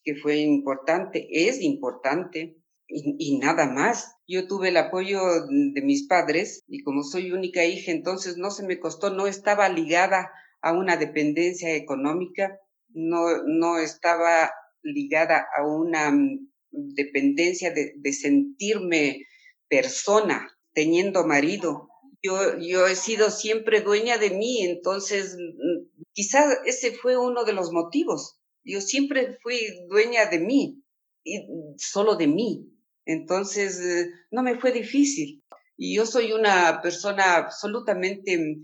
que 0.03 0.15
fue 0.15 0.39
importante, 0.39 1.25
es 1.31 1.61
importante, 1.61 2.57
y, 2.89 3.37
nada 3.37 3.65
más. 3.67 4.15
Yo 4.27 4.45
tuve 4.47 4.69
el 4.69 4.77
apoyo 4.77 5.21
de 5.47 5.81
mis 5.81 6.07
padres 6.07 6.63
y 6.67 6.83
como 6.83 7.03
soy 7.03 7.31
única 7.31 7.63
hija, 7.63 7.91
entonces 7.91 8.37
no 8.37 8.51
se 8.51 8.65
me 8.65 8.79
costó, 8.79 9.09
no 9.09 9.25
estaba 9.25 9.69
ligada 9.69 10.31
a 10.61 10.73
una 10.73 10.97
dependencia 10.97 11.73
económica, 11.75 12.59
no, 12.89 13.43
no 13.45 13.79
estaba 13.79 14.51
ligada 14.81 15.45
a 15.55 15.65
una 15.65 16.11
mm, 16.11 16.49
dependencia 16.71 17.71
de, 17.71 18.13
sentirme 18.13 19.25
persona, 19.69 20.47
teniendo 20.73 21.25
marido. 21.25 21.88
Yo, 22.21 22.57
yo 22.57 22.85
he 22.87 22.95
sido 22.95 23.31
siempre 23.31 23.81
dueña 23.81 24.17
de 24.17 24.31
mí, 24.31 24.63
entonces 24.63 25.35
mm, 25.37 26.03
quizás 26.11 26.57
ese 26.65 26.91
fue 26.91 27.17
uno 27.17 27.45
de 27.45 27.53
los 27.53 27.71
motivos. 27.71 28.39
Yo 28.63 28.81
siempre 28.81 29.37
fui 29.41 29.57
dueña 29.87 30.25
de 30.25 30.39
mí, 30.39 30.83
y 31.23 31.45
solo 31.77 32.15
de 32.15 32.27
mí. 32.27 32.69
Entonces, 33.05 33.79
eh, 33.79 34.11
no 34.31 34.43
me 34.43 34.59
fue 34.59 34.71
difícil. 34.71 35.43
Y 35.77 35.95
yo 35.95 36.05
soy 36.05 36.33
una 36.33 36.81
persona 36.81 37.35
absolutamente 37.35 38.57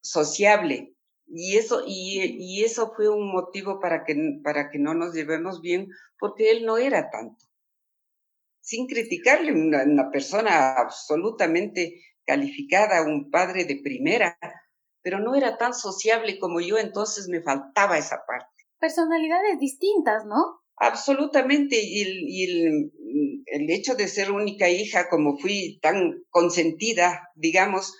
sociable. 0.00 0.94
Y 1.26 1.56
eso, 1.56 1.82
y, 1.86 2.20
y, 2.38 2.64
eso 2.64 2.92
fue 2.94 3.08
un 3.08 3.32
motivo 3.32 3.80
para 3.80 4.04
que, 4.04 4.14
para 4.42 4.70
que 4.70 4.78
no 4.78 4.94
nos 4.94 5.14
llevemos 5.14 5.62
bien, 5.62 5.88
porque 6.18 6.50
él 6.50 6.66
no 6.66 6.76
era 6.76 7.10
tanto. 7.10 7.44
Sin 8.60 8.86
criticarle, 8.86 9.52
una, 9.52 9.84
una 9.84 10.10
persona 10.10 10.74
absolutamente 10.74 12.00
calificada, 12.24 13.02
un 13.02 13.30
padre 13.30 13.64
de 13.64 13.80
primera, 13.82 14.38
pero 15.02 15.20
no 15.20 15.34
era 15.34 15.58
tan 15.58 15.74
sociable 15.74 16.38
como 16.38 16.60
yo, 16.60 16.78
entonces 16.78 17.28
me 17.28 17.42
faltaba 17.42 17.98
esa 17.98 18.24
parte. 18.26 18.64
Personalidades 18.78 19.58
distintas, 19.58 20.24
¿no? 20.24 20.62
Absolutamente, 20.76 21.80
y, 21.80 22.02
el, 22.02 22.18
y 22.26 22.44
el, 22.44 22.92
el, 23.46 23.70
hecho 23.70 23.94
de 23.94 24.08
ser 24.08 24.32
única 24.32 24.68
hija, 24.70 25.08
como 25.08 25.38
fui 25.38 25.78
tan 25.80 26.24
consentida, 26.30 27.30
digamos, 27.36 27.96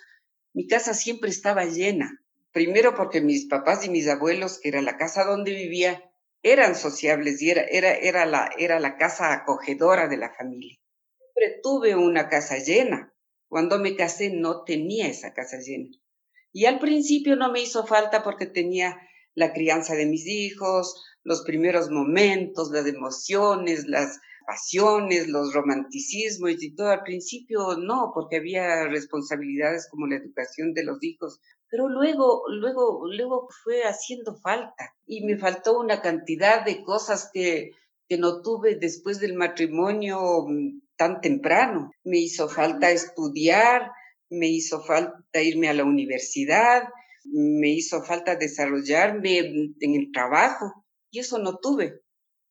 mi 0.53 0.67
casa 0.67 0.93
siempre 0.93 1.29
estaba 1.29 1.65
llena. 1.65 2.19
Primero 2.51 2.95
porque 2.95 3.21
mis 3.21 3.47
papás 3.47 3.85
y 3.85 3.89
mis 3.89 4.07
abuelos, 4.07 4.59
que 4.59 4.69
era 4.69 4.81
la 4.81 4.97
casa 4.97 5.23
donde 5.23 5.51
vivía, 5.51 6.03
eran 6.41 6.75
sociables 6.75 7.41
y 7.41 7.49
era, 7.49 7.63
era, 7.63 7.93
era, 7.93 8.25
la, 8.25 8.49
era 8.57 8.79
la 8.79 8.97
casa 8.97 9.33
acogedora 9.33 10.07
de 10.07 10.17
la 10.17 10.33
familia. 10.33 10.77
Siempre 11.17 11.59
tuve 11.63 11.95
una 11.95 12.29
casa 12.29 12.57
llena. 12.57 13.14
Cuando 13.55 13.79
me 13.79 13.95
casé 13.95 14.31
no 14.31 14.65
tenía 14.65 15.07
esa 15.07 15.33
casa 15.33 15.59
llena. 15.59 15.89
Y 16.51 16.65
al 16.65 16.77
principio 16.77 17.37
no 17.37 17.53
me 17.53 17.61
hizo 17.61 17.87
falta 17.87 18.21
porque 18.21 18.47
tenía 18.47 18.99
la 19.33 19.53
crianza 19.53 19.95
de 19.95 20.05
mis 20.05 20.27
hijos, 20.27 21.01
los 21.23 21.43
primeros 21.43 21.89
momentos, 21.89 22.69
las 22.71 22.85
emociones, 22.85 23.87
las 23.87 24.19
pasiones, 24.45 25.29
los 25.29 25.53
romanticismos 25.53 26.61
y 26.61 26.75
todo. 26.75 26.89
Al 26.89 27.03
principio 27.03 27.77
no, 27.77 28.11
porque 28.13 28.35
había 28.35 28.89
responsabilidades 28.89 29.87
como 29.89 30.05
la 30.07 30.17
educación 30.17 30.73
de 30.73 30.83
los 30.83 31.01
hijos, 31.01 31.39
pero 31.69 31.87
luego, 31.87 32.43
luego, 32.49 33.07
luego 33.07 33.47
fue 33.63 33.83
haciendo 33.83 34.37
falta 34.41 34.93
y 35.05 35.23
me 35.23 35.37
faltó 35.37 35.79
una 35.79 36.01
cantidad 36.01 36.65
de 36.65 36.83
cosas 36.83 37.29
que, 37.31 37.71
que 38.09 38.17
no 38.17 38.41
tuve 38.41 38.75
después 38.75 39.21
del 39.21 39.35
matrimonio 39.35 40.43
mm, 40.45 40.81
tan 40.97 41.21
temprano. 41.21 41.91
Me 42.03 42.19
hizo 42.19 42.49
falta 42.49 42.91
estudiar, 42.91 43.91
me 44.29 44.47
hizo 44.47 44.83
falta 44.83 45.41
irme 45.41 45.69
a 45.69 45.73
la 45.73 45.83
universidad, 45.83 46.83
me 47.25 47.69
hizo 47.69 48.03
falta 48.03 48.35
desarrollarme 48.35 49.39
en 49.39 49.95
el 49.95 50.11
trabajo 50.11 50.85
y 51.11 51.19
eso 51.19 51.39
no 51.39 51.57
tuve. 51.57 52.01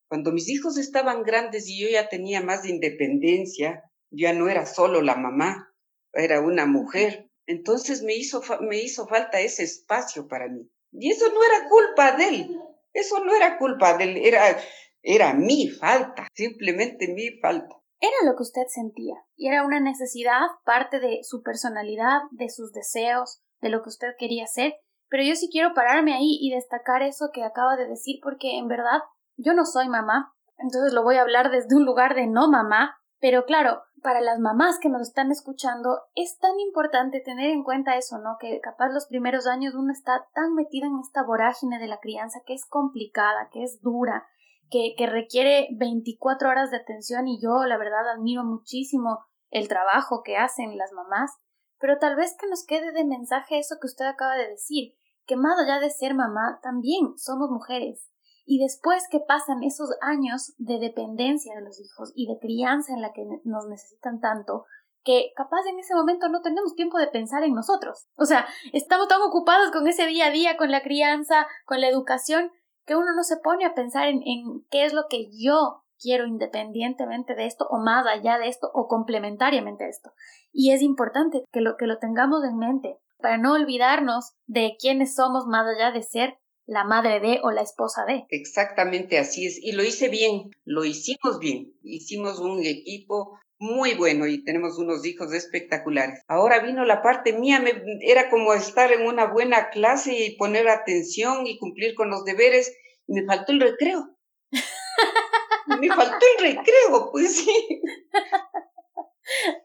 Cuando 0.07 0.31
mis 0.31 0.49
hijos 0.49 0.77
estaban 0.77 1.23
grandes 1.23 1.67
y 1.67 1.81
yo 1.81 1.89
ya 1.89 2.09
tenía 2.09 2.41
más 2.41 2.65
independencia, 2.65 3.83
ya 4.11 4.33
no 4.33 4.49
era 4.49 4.65
solo 4.65 5.01
la 5.01 5.15
mamá, 5.15 5.73
era 6.13 6.41
una 6.41 6.65
mujer. 6.65 7.29
Entonces 7.47 8.01
me 8.03 8.15
hizo, 8.15 8.41
me 8.61 8.81
hizo 8.81 9.07
falta 9.07 9.39
ese 9.39 9.63
espacio 9.63 10.27
para 10.27 10.47
mí. 10.47 10.69
Y 10.91 11.11
eso 11.11 11.31
no 11.31 11.43
era 11.43 11.69
culpa 11.69 12.15
de 12.15 12.27
él, 12.29 12.59
eso 12.93 13.23
no 13.23 13.35
era 13.35 13.57
culpa 13.57 13.97
de 13.97 14.05
él, 14.05 14.17
era, 14.17 14.57
era 15.03 15.33
mi 15.33 15.69
falta, 15.69 16.27
simplemente 16.33 17.07
mi 17.09 17.39
falta. 17.39 17.75
Era 17.99 18.29
lo 18.29 18.35
que 18.35 18.43
usted 18.43 18.63
sentía 18.67 19.15
y 19.35 19.47
era 19.47 19.65
una 19.65 19.79
necesidad, 19.79 20.41
parte 20.65 20.99
de 20.99 21.19
su 21.23 21.41
personalidad, 21.41 22.21
de 22.31 22.49
sus 22.49 22.71
deseos, 22.71 23.41
de 23.61 23.69
lo 23.69 23.81
que 23.81 23.89
usted 23.89 24.09
quería 24.17 24.47
ser. 24.47 24.75
Pero 25.07 25.23
yo 25.23 25.35
sí 25.35 25.49
quiero 25.51 25.73
pararme 25.73 26.13
ahí 26.13 26.37
y 26.41 26.53
destacar 26.53 27.01
eso 27.01 27.29
que 27.33 27.43
acaba 27.43 27.77
de 27.77 27.87
decir 27.87 28.19
porque 28.21 28.57
en 28.57 28.67
verdad 28.67 29.01
yo 29.37 29.53
no 29.53 29.65
soy 29.65 29.87
mamá, 29.87 30.33
entonces 30.57 30.93
lo 30.93 31.03
voy 31.03 31.17
a 31.17 31.21
hablar 31.21 31.51
desde 31.51 31.75
un 31.75 31.85
lugar 31.85 32.15
de 32.15 32.27
no 32.27 32.49
mamá, 32.49 32.97
pero 33.19 33.45
claro, 33.45 33.81
para 34.01 34.21
las 34.21 34.39
mamás 34.39 34.77
que 34.79 34.89
nos 34.89 35.01
están 35.01 35.31
escuchando, 35.31 36.01
es 36.13 36.37
tan 36.37 36.59
importante 36.59 37.21
tener 37.21 37.49
en 37.49 37.63
cuenta 37.63 37.97
eso, 37.97 38.19
¿no? 38.19 38.37
Que 38.39 38.59
capaz 38.61 38.89
los 38.89 39.07
primeros 39.07 39.47
años 39.47 39.73
uno 39.73 39.91
está 39.91 40.27
tan 40.33 40.53
metida 40.53 40.85
en 40.85 40.99
esta 40.99 41.23
vorágine 41.23 41.79
de 41.79 41.87
la 41.87 41.99
crianza 41.99 42.39
que 42.45 42.53
es 42.53 42.65
complicada, 42.67 43.49
que 43.51 43.63
es 43.63 43.81
dura, 43.81 44.27
que, 44.69 44.95
que 44.97 45.07
requiere 45.07 45.67
24 45.77 46.49
horas 46.49 46.71
de 46.71 46.77
atención 46.77 47.27
y 47.27 47.39
yo 47.41 47.65
la 47.65 47.77
verdad 47.77 48.09
admiro 48.09 48.43
muchísimo 48.43 49.25
el 49.49 49.67
trabajo 49.67 50.21
que 50.23 50.37
hacen 50.37 50.77
las 50.77 50.91
mamás, 50.91 51.31
pero 51.79 51.97
tal 51.97 52.15
vez 52.15 52.35
que 52.39 52.47
nos 52.47 52.65
quede 52.65 52.91
de 52.91 53.05
mensaje 53.05 53.59
eso 53.59 53.75
que 53.79 53.87
usted 53.87 54.05
acaba 54.05 54.35
de 54.35 54.49
decir, 54.49 54.93
que 55.25 55.35
más 55.35 55.59
allá 55.59 55.79
de 55.79 55.89
ser 55.89 56.13
mamá, 56.13 56.59
también 56.61 57.17
somos 57.17 57.49
mujeres, 57.49 58.09
y 58.45 58.59
después 58.59 59.07
que 59.09 59.19
pasan 59.19 59.63
esos 59.63 59.89
años 60.01 60.53
de 60.57 60.79
dependencia 60.79 61.55
de 61.55 61.63
los 61.63 61.79
hijos 61.79 62.11
y 62.15 62.27
de 62.27 62.39
crianza 62.39 62.93
en 62.93 63.01
la 63.01 63.11
que 63.11 63.25
nos 63.43 63.67
necesitan 63.67 64.19
tanto, 64.19 64.65
que 65.03 65.31
capaz 65.35 65.65
en 65.67 65.79
ese 65.79 65.95
momento 65.95 66.29
no 66.29 66.41
tenemos 66.41 66.75
tiempo 66.75 66.97
de 66.97 67.07
pensar 67.07 67.43
en 67.43 67.53
nosotros. 67.53 68.07
O 68.15 68.25
sea, 68.25 68.45
estamos 68.73 69.07
tan 69.07 69.21
ocupados 69.21 69.71
con 69.71 69.87
ese 69.87 70.05
día 70.07 70.27
a 70.27 70.31
día, 70.31 70.57
con 70.57 70.71
la 70.71 70.81
crianza, 70.81 71.47
con 71.65 71.81
la 71.81 71.87
educación, 71.87 72.51
que 72.85 72.95
uno 72.95 73.13
no 73.15 73.23
se 73.23 73.37
pone 73.37 73.65
a 73.65 73.73
pensar 73.73 74.07
en, 74.07 74.21
en 74.25 74.65
qué 74.69 74.85
es 74.85 74.93
lo 74.93 75.03
que 75.09 75.27
yo 75.31 75.83
quiero 75.99 76.27
independientemente 76.27 77.35
de 77.35 77.45
esto 77.45 77.65
o 77.69 77.79
más 77.79 78.05
allá 78.05 78.37
de 78.37 78.47
esto 78.47 78.69
o 78.73 78.87
complementariamente 78.87 79.85
a 79.85 79.89
esto. 79.89 80.11
Y 80.51 80.71
es 80.71 80.81
importante 80.81 81.43
que 81.51 81.61
lo, 81.61 81.77
que 81.77 81.87
lo 81.87 81.97
tengamos 81.97 82.43
en 82.43 82.57
mente 82.57 82.97
para 83.19 83.37
no 83.37 83.53
olvidarnos 83.53 84.33
de 84.45 84.75
quiénes 84.79 85.15
somos 85.15 85.45
más 85.47 85.65
allá 85.67 85.91
de 85.91 86.03
ser 86.03 86.37
la 86.67 86.83
madre 86.83 87.19
de 87.19 87.39
o 87.43 87.51
la 87.51 87.61
esposa 87.61 88.05
de. 88.05 88.25
Exactamente 88.29 89.19
así 89.19 89.45
es. 89.45 89.59
Y 89.61 89.73
lo 89.73 89.83
hice 89.83 90.09
bien, 90.09 90.49
lo 90.63 90.83
hicimos 90.83 91.39
bien. 91.39 91.73
Hicimos 91.83 92.39
un 92.39 92.63
equipo 92.65 93.37
muy 93.57 93.95
bueno 93.95 94.27
y 94.27 94.43
tenemos 94.43 94.77
unos 94.77 95.05
hijos 95.05 95.33
espectaculares. 95.33 96.21
Ahora 96.27 96.59
vino 96.59 96.83
la 96.85 97.01
parte 97.01 97.33
mía, 97.33 97.59
me, 97.59 97.71
era 98.01 98.29
como 98.29 98.53
estar 98.53 98.91
en 98.91 99.05
una 99.07 99.31
buena 99.31 99.69
clase 99.69 100.13
y 100.13 100.35
poner 100.37 100.67
atención 100.67 101.47
y 101.47 101.57
cumplir 101.57 101.95
con 101.95 102.09
los 102.09 102.25
deberes. 102.25 102.75
me 103.07 103.25
faltó 103.25 103.51
el 103.51 103.61
recreo. 103.61 104.09
me 105.79 105.87
faltó 105.87 106.25
el 106.37 106.55
recreo, 106.55 107.11
pues 107.11 107.37
sí. 107.37 107.81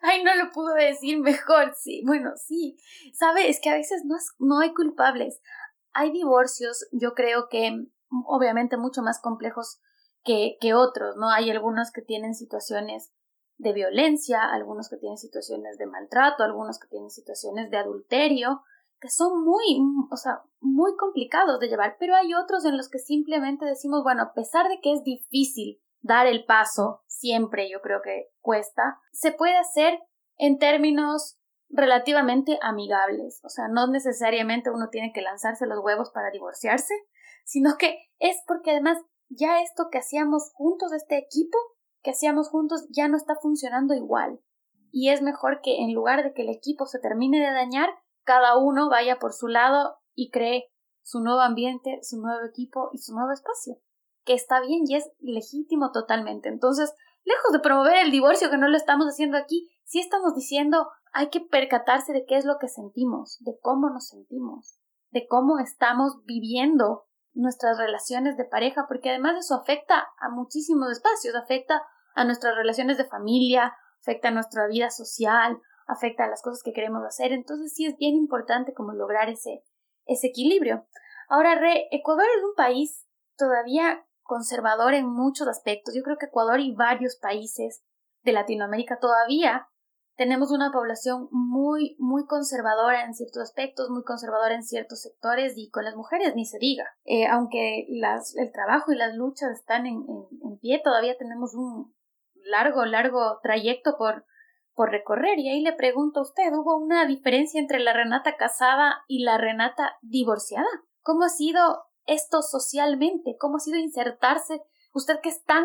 Ay, 0.03 0.23
no 0.25 0.35
lo 0.37 0.51
pudo 0.51 0.75
decir 0.75 1.19
mejor, 1.19 1.75
sí. 1.77 2.03
Bueno, 2.07 2.31
sí. 2.37 2.77
Sabe, 3.13 3.49
es 3.49 3.61
que 3.61 3.71
a 3.71 3.75
veces 3.75 4.03
no, 4.05 4.17
no 4.39 4.61
hay 4.61 4.73
culpables. 4.73 5.41
Hay 5.93 6.13
divorcios, 6.13 6.87
yo 6.93 7.15
creo 7.15 7.49
que 7.51 7.71
mm, 7.73 8.25
obviamente 8.27 8.77
mucho 8.77 9.03
más 9.03 9.21
complejos 9.21 9.81
que, 10.25 10.57
que 10.61 10.75
otros, 10.75 11.17
¿no? 11.17 11.31
Hay 11.31 11.51
algunos 11.51 11.91
que 11.93 12.03
tienen 12.03 12.35
situaciones 12.35 13.13
de 13.61 13.73
violencia, 13.73 14.43
algunos 14.51 14.89
que 14.89 14.97
tienen 14.97 15.19
situaciones 15.19 15.77
de 15.77 15.87
maltrato, 15.87 16.43
algunos 16.43 16.79
que 16.79 16.89
tienen 16.89 17.11
situaciones 17.11 17.71
de 17.71 17.77
adulterio, 17.77 18.63
que 19.01 19.11
son 19.11 19.45
muy, 19.45 19.81
o 20.11 20.17
sea, 20.17 20.43
muy 20.61 20.97
complicados 20.97 21.61
de 21.61 21.69
llevar, 21.69 21.97
pero 21.99 22.15
hay 22.15 22.35
otros 22.35 22.65
en 22.65 22.77
los 22.77 22.89
que 22.89 22.99
simplemente 22.99 23.67
decimos, 23.67 24.03
bueno, 24.03 24.23
a 24.23 24.33
pesar 24.33 24.69
de 24.69 24.81
que 24.81 24.93
es 24.93 25.03
difícil 25.05 25.81
dar 26.01 26.27
el 26.27 26.45
paso, 26.45 27.03
siempre 27.07 27.71
yo 27.71 27.81
creo 27.83 28.01
que 28.03 28.29
cuesta, 28.41 28.99
se 29.13 29.33
puede 29.33 29.57
hacer 29.57 30.01
en 30.37 30.59
términos 30.59 31.39
relativamente 31.69 32.59
amigables. 32.63 33.41
O 33.45 33.49
sea, 33.49 33.69
no 33.69 33.87
necesariamente 33.87 34.71
uno 34.71 34.89
tiene 34.91 35.13
que 35.13 35.21
lanzarse 35.21 35.67
los 35.67 35.85
huevos 35.85 36.11
para 36.11 36.31
divorciarse, 36.31 36.95
sino 37.45 37.77
que 37.79 37.99
es 38.19 38.37
porque 38.47 38.71
además 38.71 38.99
ya 39.29 39.63
esto 39.63 39.89
que 39.91 39.99
hacíamos 39.99 40.51
juntos, 40.55 40.93
este 40.93 41.19
equipo 41.19 41.57
que 42.03 42.11
hacíamos 42.11 42.49
juntos, 42.49 42.87
ya 42.91 43.09
no 43.09 43.17
está 43.17 43.35
funcionando 43.37 43.95
igual. 43.95 44.41
Y 44.91 45.11
es 45.11 45.23
mejor 45.23 45.61
que 45.63 45.83
en 45.83 45.95
lugar 45.95 46.25
de 46.25 46.33
que 46.33 46.43
el 46.43 46.49
equipo 46.49 46.87
se 46.87 46.99
termine 46.99 47.39
de 47.39 47.53
dañar, 47.53 47.91
cada 48.25 48.59
uno 48.59 48.89
vaya 48.89 49.19
por 49.19 49.33
su 49.33 49.49
lado 49.49 49.99
y 50.15 50.31
cree 50.31 50.71
su 51.03 51.21
nuevo 51.21 51.41
ambiente, 51.41 52.01
su 52.03 52.21
nuevo 52.21 52.45
equipo 52.45 52.91
y 52.93 52.99
su 52.99 53.15
nuevo 53.15 53.33
espacio, 53.33 53.77
que 54.25 54.35
está 54.35 54.61
bien 54.61 54.83
y 54.87 54.97
es 54.97 55.11
legítimo 55.19 55.91
totalmente. 55.93 56.49
Entonces, 56.49 56.95
lejos 57.25 57.53
de 57.53 57.61
promover 57.61 57.97
el 57.97 58.11
divorcio, 58.11 58.51
que 58.51 58.59
no 58.59 58.69
lo 58.69 58.77
estamos 58.77 59.07
haciendo 59.07 59.37
aquí, 59.37 59.69
sí 59.85 60.01
estamos 60.01 60.35
diciendo 60.35 60.89
hay 61.13 61.29
que 61.31 61.41
percatarse 61.41 62.13
de 62.13 62.25
qué 62.25 62.37
es 62.37 62.45
lo 62.45 62.59
que 62.59 62.69
sentimos, 62.69 63.39
de 63.41 63.59
cómo 63.61 63.91
nos 63.91 64.09
sentimos, 64.09 64.79
de 65.11 65.27
cómo 65.27 65.59
estamos 65.59 66.25
viviendo 66.25 67.07
nuestras 67.41 67.79
relaciones 67.79 68.37
de 68.37 68.45
pareja, 68.45 68.87
porque 68.87 69.11
además 69.11 69.37
eso 69.39 69.55
afecta 69.55 70.09
a 70.19 70.29
muchísimos 70.29 70.93
espacios, 70.93 71.35
afecta 71.35 71.83
a 72.15 72.25
nuestras 72.25 72.55
relaciones 72.55 72.99
de 72.99 73.07
familia, 73.07 73.75
afecta 74.01 74.29
a 74.29 74.33
nuestra 74.33 74.67
vida 74.67 74.91
social, 74.91 75.59
afecta 75.87 76.25
a 76.25 76.29
las 76.29 76.43
cosas 76.43 76.63
que 76.63 76.73
queremos 76.73 77.03
hacer. 77.05 77.33
Entonces 77.33 77.73
sí 77.75 77.87
es 77.87 77.97
bien 77.97 78.15
importante 78.15 78.75
como 78.75 78.93
lograr 78.93 79.29
ese, 79.29 79.65
ese 80.05 80.29
equilibrio. 80.29 80.87
Ahora, 81.29 81.55
Re, 81.55 81.89
Ecuador 81.91 82.27
es 82.37 82.45
un 82.45 82.55
país 82.55 83.07
todavía 83.37 84.05
conservador 84.23 84.95
en 84.95 85.07
muchos 85.07 85.49
aspectos. 85.49 85.95
Yo 85.95 86.03
creo 86.03 86.19
que 86.19 86.27
Ecuador 86.27 86.61
y 86.61 86.75
varios 86.75 87.17
países 87.17 87.83
de 88.23 88.33
Latinoamérica 88.33 88.99
todavía 89.01 89.70
tenemos 90.21 90.51
una 90.51 90.71
población 90.71 91.31
muy, 91.31 91.97
muy 91.99 92.27
conservadora 92.27 93.07
en 93.07 93.15
ciertos 93.15 93.41
aspectos, 93.43 93.89
muy 93.89 94.05
conservadora 94.05 94.55
en 94.55 94.63
ciertos 94.63 95.01
sectores 95.01 95.55
y 95.57 95.71
con 95.71 95.83
las 95.87 95.97
mujeres 95.97 96.35
ni 96.37 96.45
se 96.45 96.59
diga. 96.59 96.85
Eh, 97.07 97.27
aunque 97.27 97.87
las, 97.89 98.37
el 98.37 98.53
trabajo 98.53 98.93
y 98.93 98.97
las 98.97 99.15
luchas 99.15 99.53
están 99.53 99.87
en, 99.87 100.05
en, 100.45 100.59
pie, 100.59 100.79
todavía 100.85 101.17
tenemos 101.17 101.55
un 101.55 101.95
largo, 102.35 102.85
largo 102.85 103.39
trayecto 103.43 103.97
por, 103.97 104.27
por 104.75 104.91
recorrer. 104.91 105.39
Y 105.39 105.49
ahí 105.49 105.63
le 105.63 105.73
pregunto 105.73 106.21
a 106.21 106.25
usted, 106.25 106.53
¿hubo 106.53 106.77
una 106.77 107.07
diferencia 107.07 107.59
entre 107.59 107.79
la 107.79 107.95
Renata 107.95 108.37
casada 108.37 109.03
y 109.09 109.25
la 109.25 109.39
Renata 109.39 109.97
divorciada? 110.03 110.69
¿Cómo 111.01 111.25
ha 111.25 111.31
sido 111.31 111.85
esto 112.05 112.43
socialmente? 112.43 113.37
¿Cómo 113.41 113.57
ha 113.57 113.61
sido 113.61 113.79
insertarse? 113.79 114.61
Usted 114.93 115.21
que 115.23 115.29
es 115.29 115.43
tan 115.45 115.65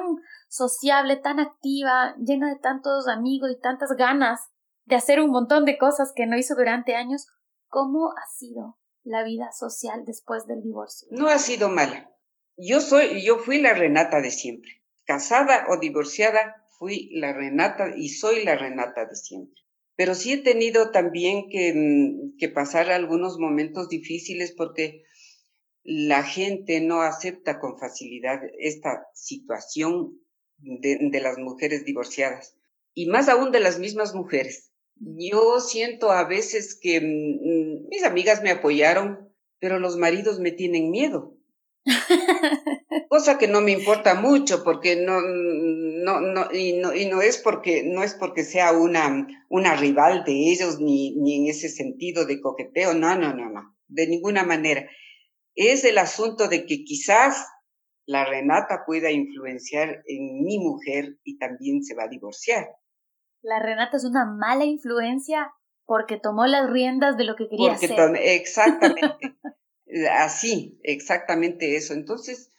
sociable, 0.49 1.15
tan 1.17 1.39
activa, 1.39 2.15
llena 2.19 2.49
de 2.49 2.59
tantos 2.59 3.07
amigos 3.07 3.49
y 3.51 3.59
tantas 3.59 3.91
ganas 3.97 4.41
de 4.85 4.95
hacer 4.95 5.19
un 5.19 5.31
montón 5.31 5.65
de 5.65 5.77
cosas 5.77 6.13
que 6.15 6.27
no 6.27 6.37
hizo 6.37 6.55
durante 6.55 6.95
años, 6.95 7.27
¿cómo 7.67 8.11
ha 8.11 8.27
sido 8.37 8.77
la 9.03 9.23
vida 9.23 9.51
social 9.51 10.03
después 10.05 10.45
del 10.47 10.61
divorcio? 10.61 11.07
No 11.11 11.27
ha 11.27 11.39
sido 11.39 11.69
mala. 11.69 12.11
Yo 12.57 12.81
soy, 12.81 13.23
yo 13.23 13.37
fui 13.37 13.59
la 13.59 13.73
Renata 13.73 14.21
de 14.21 14.31
siempre. 14.31 14.83
Casada 15.03 15.65
o 15.69 15.77
divorciada, 15.79 16.65
fui 16.77 17.09
la 17.13 17.33
Renata 17.33 17.93
y 17.95 18.09
soy 18.09 18.43
la 18.43 18.55
Renata 18.55 19.05
de 19.05 19.15
siempre. 19.15 19.61
Pero 19.95 20.13
sí 20.13 20.33
he 20.33 20.37
tenido 20.37 20.91
también 20.91 21.49
que, 21.49 21.73
mm, 21.73 22.37
que 22.37 22.49
pasar 22.49 22.91
algunos 22.91 23.37
momentos 23.39 23.89
difíciles 23.89 24.53
porque 24.55 25.03
la 25.85 26.23
gente 26.23 26.81
no 26.81 27.01
acepta 27.01 27.59
con 27.59 27.77
facilidad 27.77 28.41
esta 28.57 29.07
situación 29.13 30.19
de, 30.57 31.21
las 31.21 31.37
mujeres 31.37 31.85
divorciadas 31.85 32.57
y 32.95 33.07
más 33.07 33.29
aún 33.29 33.51
de 33.51 33.59
las 33.59 33.77
mismas 33.77 34.15
mujeres. 34.15 34.71
Yo 34.95 35.59
siento 35.59 36.11
a 36.11 36.23
veces 36.23 36.79
que 36.81 36.99
mm, 37.01 37.87
mis 37.89 38.03
amigas 38.03 38.41
me 38.41 38.49
apoyaron, 38.49 39.29
pero 39.59 39.79
los 39.79 39.95
maridos 39.95 40.39
me 40.39 40.51
tienen 40.51 40.89
miedo. 40.89 41.37
Cosa 43.09 43.37
que 43.37 43.47
no 43.47 43.61
me 43.61 43.71
importa 43.73 44.15
mucho 44.15 44.63
porque 44.63 44.95
no, 44.95 45.21
no, 45.21 46.19
no, 46.19 46.51
y 46.51 46.73
no, 46.73 46.95
y 46.95 47.05
no 47.05 47.21
es 47.21 47.37
porque, 47.37 47.83
no 47.83 48.01
es 48.03 48.15
porque 48.15 48.43
sea 48.43 48.71
una, 48.71 49.27
una 49.49 49.75
rival 49.75 50.23
de 50.25 50.51
ellos 50.51 50.79
ni, 50.79 51.15
ni 51.17 51.35
en 51.35 51.47
ese 51.47 51.69
sentido 51.69 52.25
de 52.25 52.41
coqueteo, 52.41 52.95
no, 52.95 53.15
no, 53.15 53.35
no, 53.35 53.51
no, 53.51 53.75
de 53.87 54.07
ninguna 54.07 54.43
manera. 54.43 54.89
Es 55.55 55.85
el 55.85 55.97
asunto 55.97 56.47
de 56.47 56.65
que 56.65 56.83
quizás 56.83 57.47
la 58.05 58.25
Renata 58.25 58.83
pueda 58.85 59.11
influenciar 59.11 60.03
en 60.07 60.43
mi 60.43 60.59
mujer 60.59 61.17
y 61.23 61.37
también 61.37 61.83
se 61.83 61.95
va 61.95 62.03
a 62.03 62.09
divorciar. 62.09 62.67
La 63.41 63.59
Renata 63.59 63.97
es 63.97 64.05
una 64.05 64.25
mala 64.25 64.65
influencia 64.65 65.51
porque 65.85 66.19
tomó 66.19 66.45
las 66.45 66.69
riendas 66.69 67.17
de 67.17 67.25
lo 67.25 67.35
que 67.35 67.47
quería 67.47 67.73
hacer. 67.73 67.91
exactamente. 68.17 69.35
Así, 70.11 70.79
exactamente 70.83 71.75
eso. 71.75 71.93
Entonces, 71.93 72.51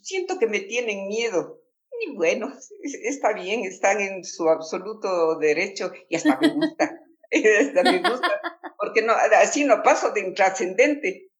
siento 0.00 0.38
que 0.38 0.46
me 0.46 0.60
tienen 0.60 1.08
miedo. 1.08 1.60
Y 2.00 2.14
bueno, 2.14 2.52
está 2.82 3.32
bien, 3.32 3.64
están 3.64 4.00
en 4.00 4.24
su 4.24 4.48
absoluto 4.48 5.38
derecho 5.38 5.92
y 6.08 6.16
hasta 6.16 6.38
me 6.40 6.48
gusta. 6.48 6.98
hasta 7.60 7.82
me 7.82 7.98
gusta, 7.98 8.40
porque 8.78 9.02
no, 9.02 9.14
así 9.40 9.64
no 9.64 9.82
paso 9.82 10.12
de 10.12 10.20
intrascendente. 10.20 11.30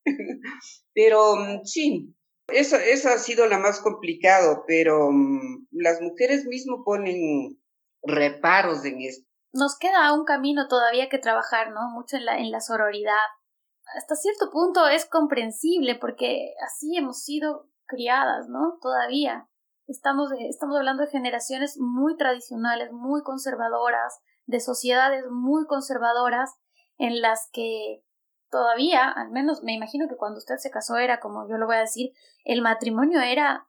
Pero 0.94 1.36
mm, 1.36 1.64
sí, 1.64 2.14
eso, 2.48 2.76
eso 2.76 3.08
ha 3.08 3.18
sido 3.18 3.46
la 3.46 3.58
más 3.58 3.80
complicado, 3.80 4.64
pero 4.66 5.10
mm, 5.10 5.66
las 5.72 6.00
mujeres 6.00 6.44
mismo 6.46 6.84
ponen 6.84 7.60
reparos 8.02 8.84
en 8.84 9.00
esto. 9.00 9.26
Nos 9.52 9.78
queda 9.78 10.14
un 10.14 10.24
camino 10.24 10.66
todavía 10.68 11.08
que 11.08 11.18
trabajar, 11.18 11.72
¿no? 11.72 11.90
Mucho 11.90 12.16
en 12.16 12.24
la, 12.24 12.38
en 12.38 12.50
la 12.50 12.60
sororidad. 12.60 13.16
Hasta 13.96 14.14
cierto 14.16 14.50
punto 14.50 14.88
es 14.88 15.04
comprensible 15.04 15.96
porque 16.00 16.54
así 16.64 16.96
hemos 16.96 17.22
sido 17.22 17.68
criadas, 17.86 18.48
¿no? 18.48 18.78
Todavía. 18.80 19.48
Estamos, 19.86 20.30
estamos 20.48 20.76
hablando 20.76 21.02
de 21.02 21.10
generaciones 21.10 21.76
muy 21.78 22.16
tradicionales, 22.16 22.92
muy 22.92 23.22
conservadoras, 23.22 24.20
de 24.46 24.60
sociedades 24.60 25.24
muy 25.30 25.66
conservadoras 25.66 26.50
en 26.98 27.20
las 27.20 27.48
que 27.52 28.02
todavía, 28.52 29.10
al 29.10 29.30
menos 29.30 29.64
me 29.64 29.74
imagino 29.74 30.06
que 30.08 30.16
cuando 30.16 30.38
usted 30.38 30.56
se 30.58 30.70
casó 30.70 30.98
era, 30.98 31.18
como 31.18 31.48
yo 31.48 31.56
lo 31.56 31.66
voy 31.66 31.76
a 31.76 31.80
decir, 31.80 32.12
el 32.44 32.60
matrimonio 32.60 33.20
era 33.20 33.66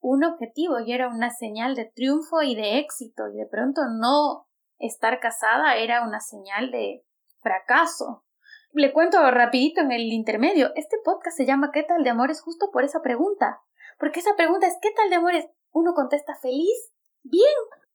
un 0.00 0.24
objetivo 0.24 0.80
y 0.80 0.92
era 0.92 1.08
una 1.08 1.30
señal 1.30 1.76
de 1.76 1.84
triunfo 1.84 2.42
y 2.42 2.56
de 2.56 2.78
éxito 2.78 3.28
y 3.28 3.36
de 3.36 3.46
pronto 3.46 3.82
no 3.86 4.48
estar 4.78 5.20
casada 5.20 5.76
era 5.76 6.02
una 6.02 6.18
señal 6.18 6.72
de 6.72 7.04
fracaso. 7.40 8.24
Le 8.72 8.92
cuento 8.92 9.30
rapidito 9.30 9.82
en 9.82 9.92
el 9.92 10.10
intermedio, 10.12 10.72
este 10.74 10.96
podcast 11.04 11.36
se 11.36 11.46
llama 11.46 11.70
¿Qué 11.70 11.82
tal 11.82 12.02
de 12.02 12.10
amores? 12.10 12.40
justo 12.40 12.70
por 12.72 12.84
esa 12.84 13.02
pregunta, 13.02 13.60
porque 13.98 14.20
esa 14.20 14.34
pregunta 14.34 14.66
es 14.66 14.78
¿qué 14.80 14.90
tal 14.96 15.10
de 15.10 15.16
amores? 15.16 15.46
Uno 15.72 15.92
contesta 15.94 16.34
feliz, 16.40 16.92
bien, 17.22 17.44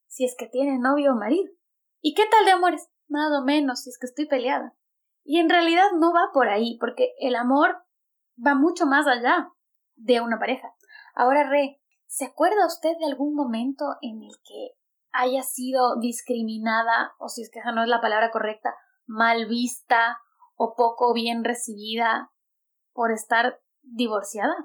si 0.06 0.24
es 0.24 0.36
que 0.38 0.48
tiene 0.48 0.78
novio 0.78 1.14
o 1.14 1.16
marido. 1.16 1.52
¿Y 2.00 2.14
qué 2.14 2.24
tal 2.30 2.46
de 2.46 2.52
amores? 2.52 2.90
Nada 3.08 3.44
menos 3.44 3.82
si 3.82 3.90
es 3.90 3.98
que 4.00 4.06
estoy 4.06 4.28
peleada. 4.28 4.76
Y 5.30 5.40
en 5.40 5.50
realidad 5.50 5.88
no 6.00 6.14
va 6.14 6.32
por 6.34 6.48
ahí, 6.48 6.78
porque 6.80 7.14
el 7.20 7.36
amor 7.36 7.84
va 8.44 8.56
mucho 8.56 8.86
más 8.86 9.06
allá 9.08 9.52
de 9.98 10.22
una 10.22 10.40
pareja. 10.40 10.74
Ahora, 11.14 11.50
Re, 11.50 11.82
¿se 12.06 12.24
acuerda 12.24 12.66
usted 12.66 12.92
de 12.98 13.08
algún 13.08 13.36
momento 13.36 13.98
en 14.02 14.24
el 14.24 14.32
que 14.46 14.78
haya 15.12 15.44
sido 15.44 16.00
discriminada, 16.00 17.12
o 17.20 17.28
si 17.28 17.42
es 17.42 17.52
que 17.52 17.60
esa 17.60 17.74
no 17.74 17.84
es 17.84 17.90
la 17.90 18.00
palabra 18.00 18.32
correcta, 18.32 18.74
mal 19.06 19.48
vista 19.48 20.18
o 20.56 20.76
poco 20.78 21.14
bien 21.14 21.44
recibida 21.44 22.32
por 22.94 23.12
estar 23.12 23.60
divorciada? 23.82 24.56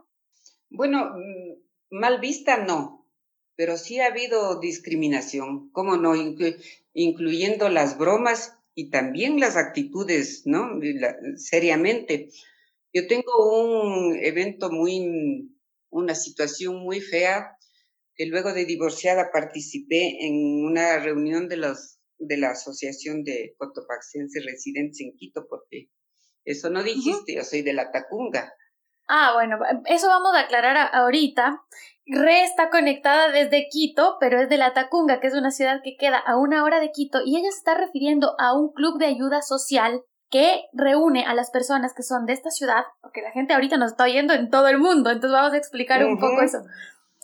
Bueno, 0.70 1.06
mm, 1.06 1.98
mal 1.98 2.20
vista 2.20 2.58
no, 2.58 3.08
pero 3.56 3.76
sí 3.76 3.98
ha 3.98 4.06
habido 4.06 4.60
discriminación, 4.60 5.70
¿cómo 5.72 5.96
no? 5.96 6.12
incluyendo 6.94 7.68
las 7.68 7.98
bromas 7.98 8.61
y 8.74 8.90
también 8.90 9.40
las 9.40 9.56
actitudes, 9.56 10.42
¿no? 10.46 10.80
seriamente. 11.36 12.28
Yo 12.92 13.06
tengo 13.06 13.62
un 13.62 14.16
evento 14.16 14.70
muy, 14.70 15.50
una 15.90 16.14
situación 16.14 16.76
muy 16.76 17.00
fea, 17.00 17.56
que 18.14 18.26
luego 18.26 18.52
de 18.52 18.66
divorciada 18.66 19.30
participé 19.32 20.26
en 20.26 20.64
una 20.64 20.98
reunión 20.98 21.48
de 21.48 21.56
los 21.56 21.98
de 22.24 22.36
la 22.36 22.50
Asociación 22.50 23.24
de 23.24 23.54
Cotopaxenses 23.58 24.44
Residentes 24.44 25.00
en 25.00 25.16
Quito, 25.16 25.46
porque 25.48 25.88
eso 26.44 26.70
no 26.70 26.82
dijiste, 26.82 27.34
yo 27.34 27.42
soy 27.42 27.62
de 27.62 27.72
la 27.72 27.90
Tacunga. 27.90 28.52
Ah, 29.08 29.32
bueno, 29.34 29.58
eso 29.86 30.06
vamos 30.08 30.34
a 30.34 30.40
aclarar 30.40 30.90
ahorita. 30.92 31.60
Re 32.06 32.42
está 32.42 32.68
conectada 32.70 33.30
desde 33.30 33.68
Quito, 33.70 34.16
pero 34.18 34.40
es 34.40 34.48
de 34.48 34.56
La 34.56 34.72
Tacunga, 34.72 35.20
que 35.20 35.28
es 35.28 35.34
una 35.34 35.50
ciudad 35.50 35.80
que 35.84 35.96
queda 35.96 36.18
a 36.18 36.36
una 36.36 36.64
hora 36.64 36.80
de 36.80 36.90
Quito, 36.90 37.20
y 37.24 37.36
ella 37.36 37.50
se 37.50 37.58
está 37.58 37.74
refiriendo 37.74 38.34
a 38.38 38.58
un 38.58 38.72
club 38.72 38.98
de 38.98 39.06
ayuda 39.06 39.40
social 39.42 40.02
que 40.28 40.64
reúne 40.72 41.24
a 41.24 41.34
las 41.34 41.50
personas 41.50 41.92
que 41.94 42.02
son 42.02 42.26
de 42.26 42.32
esta 42.32 42.50
ciudad, 42.50 42.84
porque 43.02 43.22
la 43.22 43.30
gente 43.30 43.54
ahorita 43.54 43.76
nos 43.76 43.92
está 43.92 44.04
oyendo 44.04 44.32
en 44.32 44.50
todo 44.50 44.66
el 44.68 44.78
mundo, 44.78 45.10
entonces 45.10 45.32
vamos 45.32 45.52
a 45.52 45.58
explicar 45.58 46.04
un 46.04 46.18
poco 46.18 46.40
eso. 46.42 46.58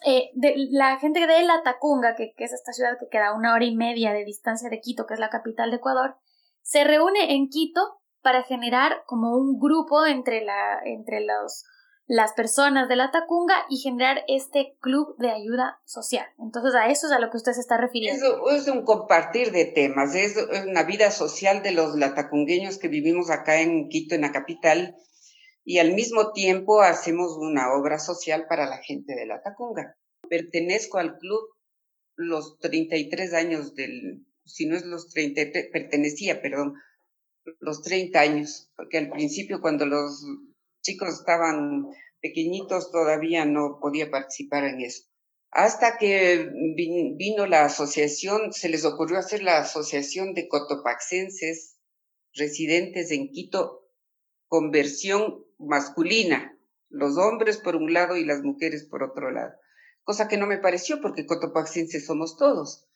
Eh, 0.07 0.31
de, 0.35 0.55
la 0.71 0.99
gente 0.99 1.27
de 1.27 1.43
La 1.43 1.63
Tacunga, 1.63 2.15
que, 2.15 2.33
que 2.37 2.45
es 2.45 2.53
esta 2.53 2.73
ciudad 2.73 2.99
que 3.01 3.09
queda 3.09 3.29
a 3.29 3.35
una 3.35 3.55
hora 3.55 3.65
y 3.65 3.75
media 3.75 4.13
de 4.13 4.25
distancia 4.25 4.71
de 4.71 4.81
Quito, 4.81 5.07
que 5.07 5.15
es 5.15 5.21
la 5.21 5.31
capital 5.31 5.71
de 5.71 5.77
Ecuador, 5.77 6.17
se 6.63 6.85
reúne 6.85 7.35
en 7.35 7.49
Quito 7.49 7.99
para 8.23 8.43
generar 8.43 9.03
como 9.07 9.37
un 9.37 9.59
grupo 9.59 10.07
entre, 10.07 10.45
la, 10.45 10.79
entre 10.85 11.25
los 11.25 11.65
las 12.09 12.33
personas 12.33 12.89
de 12.89 12.97
la 12.97 13.11
Tacunga 13.11 13.55
y 13.69 13.77
generar 13.77 14.25
este 14.29 14.75
club 14.81 15.15
de 15.19 15.31
ayuda 15.31 15.79
social. 15.85 16.27
Entonces 16.39 16.75
a 16.75 16.89
eso 16.89 17.07
es 17.07 17.13
a 17.13 17.19
lo 17.19 17.31
que 17.31 17.37
usted 17.37 17.53
se 17.53 17.61
está 17.61 17.77
refiriendo. 17.77 18.49
Es, 18.51 18.67
un 18.67 18.83
compartir 18.83 19.53
de 19.53 19.67
temas, 19.67 20.15
es, 20.15 20.37
una 20.67 20.85
vida 20.85 21.11
social 21.11 21.63
de 21.63 21.73
los 21.73 21.97
latacungueños 21.97 22.79
que 22.79 22.89
vivimos 22.89 23.31
acá 23.31 23.61
en 23.61 23.91
Quito, 23.91 24.15
en 24.15 24.23
la 24.23 24.33
capital, 24.33 24.97
y 25.65 25.81
al 25.81 25.93
mismo 25.93 26.33
tiempo 26.33 26.81
hacemos 26.81 27.37
una 27.37 27.75
obra 27.75 27.99
social 27.99 28.47
para 28.49 28.67
la 28.67 28.79
gente 28.79 29.15
de 29.15 29.27
la 29.27 29.43
Tacunga. 29.43 29.95
Pertenezco 30.31 30.97
al 30.97 31.19
club 31.19 31.41
los 32.17 32.59
33 32.59 33.35
años 33.35 33.75
del, 33.75 34.25
si 34.47 34.67
no 34.67 34.77
es 34.77 34.87
los 34.87 35.11
30, 35.11 35.43
pertenecía, 35.71 36.41
perdón, 36.41 36.73
los 37.61 37.83
30 37.83 38.19
años, 38.19 38.71
porque 38.77 38.97
al 38.97 39.11
principio 39.11 39.61
cuando 39.61 39.85
los 39.85 40.25
chicos 40.83 41.21
estaban 41.21 41.87
pequeñitos 42.21 42.91
todavía 42.91 43.45
no 43.45 43.79
podía 43.81 44.11
participar 44.11 44.65
en 44.65 44.81
eso. 44.81 45.05
Hasta 45.51 45.97
que 45.97 46.51
vino 47.17 47.47
la 47.47 47.65
asociación, 47.65 48.53
se 48.53 48.69
les 48.69 48.85
ocurrió 48.85 49.19
hacer 49.19 49.43
la 49.43 49.59
asociación 49.59 50.35
de 50.35 50.47
cotopaxenses 50.49 51.79
residentes 52.35 53.11
en 53.13 53.31
Quito 53.31 53.89
con 54.47 54.71
versión 54.71 55.45
masculina, 55.59 56.59
los 56.91 57.17
hombres 57.17 57.59
por 57.59 57.77
un 57.77 57.93
lado 57.93 58.17
y 58.17 58.25
las 58.25 58.43
mujeres 58.43 58.87
por 58.91 59.03
otro 59.03 59.31
lado. 59.31 59.53
Cosa 60.03 60.29
que 60.29 60.37
no 60.37 60.47
me 60.47 60.59
pareció 60.59 61.01
porque 61.01 61.27
cotopaxenses 61.27 62.07
somos 62.07 62.37
todos. 62.37 62.87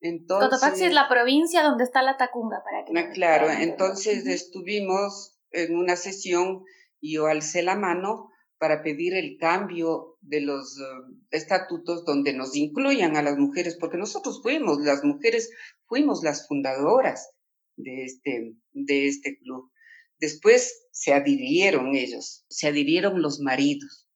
Entonces, 0.00 0.48
Cotopaxi 0.48 0.84
es 0.84 0.94
la 0.94 1.08
provincia 1.08 1.62
donde 1.62 1.84
está 1.84 2.02
la 2.02 2.16
Tacunga, 2.16 2.62
para 2.64 2.84
que. 2.84 2.98
Ah, 2.98 3.12
claro, 3.12 3.50
entonces 3.50 4.26
estuvimos 4.26 5.38
en 5.50 5.76
una 5.76 5.96
sesión 5.96 6.64
y 7.00 7.14
yo 7.14 7.26
alcé 7.26 7.62
la 7.62 7.76
mano 7.76 8.30
para 8.58 8.82
pedir 8.82 9.14
el 9.14 9.38
cambio 9.38 10.18
de 10.20 10.42
los 10.42 10.78
eh, 10.78 10.82
estatutos 11.30 12.04
donde 12.04 12.34
nos 12.34 12.54
incluyan 12.54 13.16
a 13.16 13.22
las 13.22 13.38
mujeres, 13.38 13.76
porque 13.80 13.96
nosotros 13.96 14.42
fuimos, 14.42 14.80
las 14.80 15.02
mujeres 15.02 15.50
fuimos 15.86 16.22
las 16.22 16.46
fundadoras 16.46 17.30
de 17.76 18.04
este, 18.04 18.54
de 18.72 19.06
este 19.08 19.38
club. 19.38 19.72
Después 20.18 20.88
se 20.92 21.14
adhirieron 21.14 21.96
ellos, 21.96 22.44
se 22.50 22.68
adhirieron 22.68 23.22
los 23.22 23.40
maridos. 23.40 24.06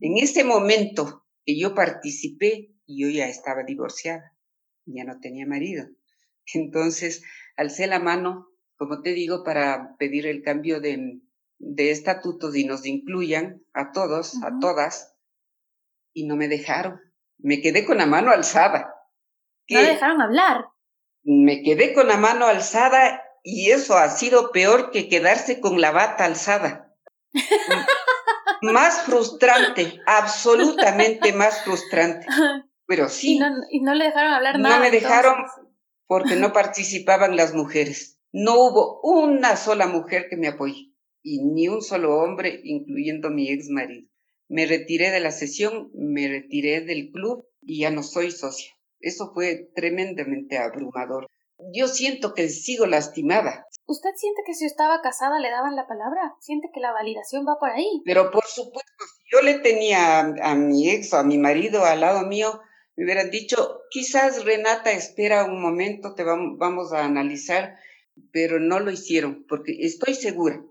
En 0.00 0.16
ese 0.16 0.42
momento 0.42 1.26
que 1.44 1.58
yo 1.58 1.74
participé, 1.74 2.72
yo 2.86 3.10
ya 3.10 3.28
estaba 3.28 3.62
divorciada, 3.62 4.32
ya 4.86 5.04
no 5.04 5.20
tenía 5.20 5.46
marido. 5.46 5.86
Entonces, 6.54 7.22
alcé 7.56 7.86
la 7.86 7.98
mano, 7.98 8.48
como 8.76 9.02
te 9.02 9.12
digo, 9.12 9.44
para 9.44 9.96
pedir 9.98 10.26
el 10.26 10.42
cambio 10.42 10.80
de, 10.80 11.20
de 11.58 11.90
estatutos 11.90 12.54
y 12.56 12.64
nos 12.64 12.86
incluyan 12.86 13.62
a 13.72 13.92
todos, 13.92 14.42
a 14.42 14.58
todas, 14.60 15.16
y 16.12 16.26
no 16.26 16.36
me 16.36 16.48
dejaron. 16.48 17.00
Me 17.38 17.60
quedé 17.60 17.84
con 17.84 17.98
la 17.98 18.06
mano 18.06 18.30
alzada. 18.30 18.94
No 19.68 19.80
dejaron 19.80 20.20
hablar. 20.20 20.66
Me 21.22 21.62
quedé 21.62 21.92
con 21.92 22.08
la 22.08 22.16
mano 22.16 22.46
alzada 22.46 23.22
y 23.42 23.70
eso 23.70 23.96
ha 23.96 24.08
sido 24.10 24.52
peor 24.52 24.90
que 24.90 25.08
quedarse 25.08 25.60
con 25.60 25.80
la 25.80 25.90
bata 25.90 26.24
alzada. 26.24 26.94
más 28.62 29.02
frustrante, 29.02 30.00
absolutamente 30.06 31.32
más 31.32 31.62
frustrante. 31.64 32.26
Pero 32.86 33.08
sí. 33.10 33.38
Y 33.70 33.80
no, 33.80 33.94
le 33.94 34.04
dejaron 34.04 34.32
hablar 34.32 34.58
nada. 34.58 34.76
No 34.76 34.82
me 34.82 34.90
dejaron 34.90 35.44
porque 36.06 36.36
no 36.36 36.52
participaban 36.52 37.36
las 37.36 37.54
mujeres. 37.54 38.18
No 38.32 38.54
hubo 38.54 39.00
una 39.02 39.56
sola 39.56 39.86
mujer 39.86 40.28
que 40.30 40.36
me 40.36 40.48
apoye 40.48 40.95
y 41.26 41.42
ni 41.42 41.66
un 41.66 41.82
solo 41.82 42.20
hombre, 42.20 42.60
incluyendo 42.62 43.30
mi 43.30 43.50
ex 43.50 43.68
marido. 43.68 44.08
Me 44.46 44.64
retiré 44.64 45.10
de 45.10 45.18
la 45.18 45.32
sesión, 45.32 45.90
me 45.92 46.28
retiré 46.28 46.82
del 46.82 47.10
club 47.10 47.44
y 47.62 47.80
ya 47.80 47.90
no 47.90 48.04
soy 48.04 48.30
socia. 48.30 48.70
Eso 49.00 49.32
fue 49.34 49.68
tremendamente 49.74 50.56
abrumador. 50.56 51.26
Yo 51.74 51.88
siento 51.88 52.32
que 52.32 52.48
sigo 52.48 52.86
lastimada. 52.86 53.66
¿Usted 53.86 54.10
siente 54.14 54.42
que 54.46 54.54
si 54.54 54.66
estaba 54.66 55.00
casada 55.02 55.40
le 55.40 55.50
daban 55.50 55.74
la 55.74 55.88
palabra? 55.88 56.36
¿Siente 56.38 56.68
que 56.72 56.78
la 56.78 56.92
validación 56.92 57.44
va 57.44 57.58
por 57.58 57.70
ahí? 57.70 58.02
Pero 58.04 58.30
por 58.30 58.44
supuesto, 58.44 59.04
si 59.18 59.36
yo 59.36 59.42
le 59.42 59.58
tenía 59.58 60.20
a, 60.20 60.54
mi 60.54 60.90
ex 60.90 61.12
o 61.12 61.16
a 61.16 61.24
mi 61.24 61.38
marido 61.38 61.84
al 61.84 62.02
lado 62.02 62.24
mío, 62.24 62.60
me 62.94 63.04
hubieran 63.04 63.30
dicho, 63.32 63.80
quizás 63.90 64.44
Renata 64.44 64.92
espera 64.92 65.44
un 65.44 65.60
momento, 65.60 66.14
te 66.14 66.22
vamos 66.22 66.92
a 66.92 67.04
analizar, 67.04 67.74
pero 68.30 68.60
no 68.60 68.78
lo 68.78 68.92
hicieron, 68.92 69.44
porque 69.48 69.76
estoy 69.80 70.14
segura 70.14 70.62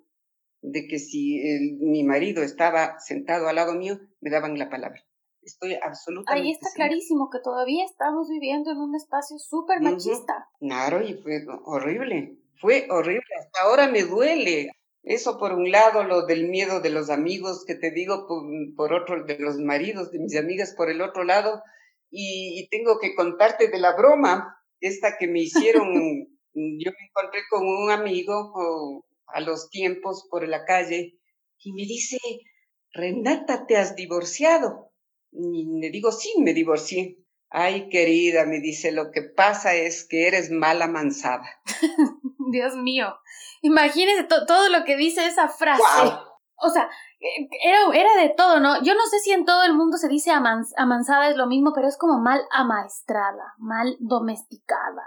de 0.62 0.88
que 0.88 1.00
si 1.00 1.42
mi 1.80 2.04
marido 2.04 2.44
estaba 2.44 3.00
sentado 3.00 3.48
al 3.48 3.56
lado 3.56 3.74
mío, 3.74 4.00
me 4.22 4.32
daban 4.32 4.58
la 4.58 4.70
palabra. 4.70 5.02
Estoy 5.46 5.76
absolutamente. 5.76 6.48
Ahí 6.48 6.52
está 6.52 6.70
clarísimo 6.74 7.30
que 7.30 7.40
todavía 7.40 7.86
estamos 7.86 8.28
viviendo 8.30 8.72
en 8.72 8.78
un 8.78 8.96
espacio 8.96 9.38
súper 9.38 9.80
machista. 9.80 10.50
Claro, 10.60 11.04
y 11.08 11.14
fue 11.22 11.46
horrible. 11.66 12.40
Fue 12.60 12.88
horrible. 12.90 13.26
Hasta 13.40 13.62
ahora 13.62 13.88
me 13.88 14.04
duele. 14.04 14.72
Eso 15.04 15.38
por 15.38 15.54
un 15.54 15.70
lado, 15.70 16.04
lo 16.04 16.26
del 16.26 16.50
miedo 16.50 16.82
de 16.82 16.90
los 16.90 17.12
amigos 17.12 17.64
que 17.68 17.76
te 17.76 17.92
digo, 17.92 18.26
por, 18.76 18.92
otro, 18.92 19.24
de 19.24 19.38
los 19.38 19.60
maridos 19.60 20.12
de 20.12 20.18
mis 20.18 20.36
amigas 20.36 20.74
por 20.76 20.90
el 20.90 21.02
otro 21.02 21.24
lado. 21.24 21.62
Y, 22.10 22.68
tengo 22.72 22.98
que 23.00 23.14
contarte 23.14 23.68
de 23.68 23.80
la 23.80 23.96
broma, 23.96 24.58
esta 24.80 25.18
que 25.20 25.28
me 25.28 25.42
hicieron. 25.42 25.94
yo 26.54 26.92
me 26.92 27.08
encontré 27.08 27.42
con 27.52 27.68
un 27.68 27.92
amigo 27.92 29.06
a 29.28 29.42
los 29.42 29.70
tiempos 29.70 30.28
por 30.30 30.48
la 30.48 30.66
calle 30.66 31.20
y 31.60 31.74
me 31.74 31.84
dice, 31.84 32.18
Renata, 32.92 33.66
¿te 33.66 33.78
has 33.78 33.96
divorciado? 33.96 34.92
Y 35.32 35.66
le 35.80 35.90
digo, 35.90 36.12
sí, 36.12 36.34
me 36.40 36.54
divorcié. 36.54 37.18
Ay, 37.50 37.90
querida, 37.90 38.46
me 38.46 38.60
dice, 38.60 38.92
lo 38.92 39.12
que 39.12 39.22
pasa 39.22 39.76
es 39.76 40.08
que 40.08 40.28
eres 40.28 40.52
mala 40.52 40.88
mansada. 40.88 41.46
Dios 42.52 42.76
mío, 42.76 43.16
imagínese 43.62 44.24
todo 44.24 44.70
lo 44.70 44.84
que 44.86 44.98
dice 44.98 45.26
esa 45.26 45.48
frase. 45.48 45.84
O 46.58 46.70
sea, 46.70 46.90
e, 47.20 47.50
era, 47.68 47.80
era 47.94 48.22
de 48.22 48.30
todo, 48.30 48.60
¿no? 48.60 48.82
Yo 48.84 48.94
no 48.94 49.06
sé 49.08 49.20
si 49.20 49.32
en 49.32 49.46
todo 49.46 49.64
el 49.64 49.74
mundo 49.74 49.98
se 49.98 50.08
dice 50.08 50.32
amansada 50.32 51.30
es 51.30 51.38
lo 51.38 51.48
mismo, 51.48 51.74
pero 51.74 51.88
es 51.88 51.98
como 51.98 52.20
mal 52.20 52.42
amaestrada, 52.52 53.54
mal 53.58 53.98
domesticada. 54.00 55.04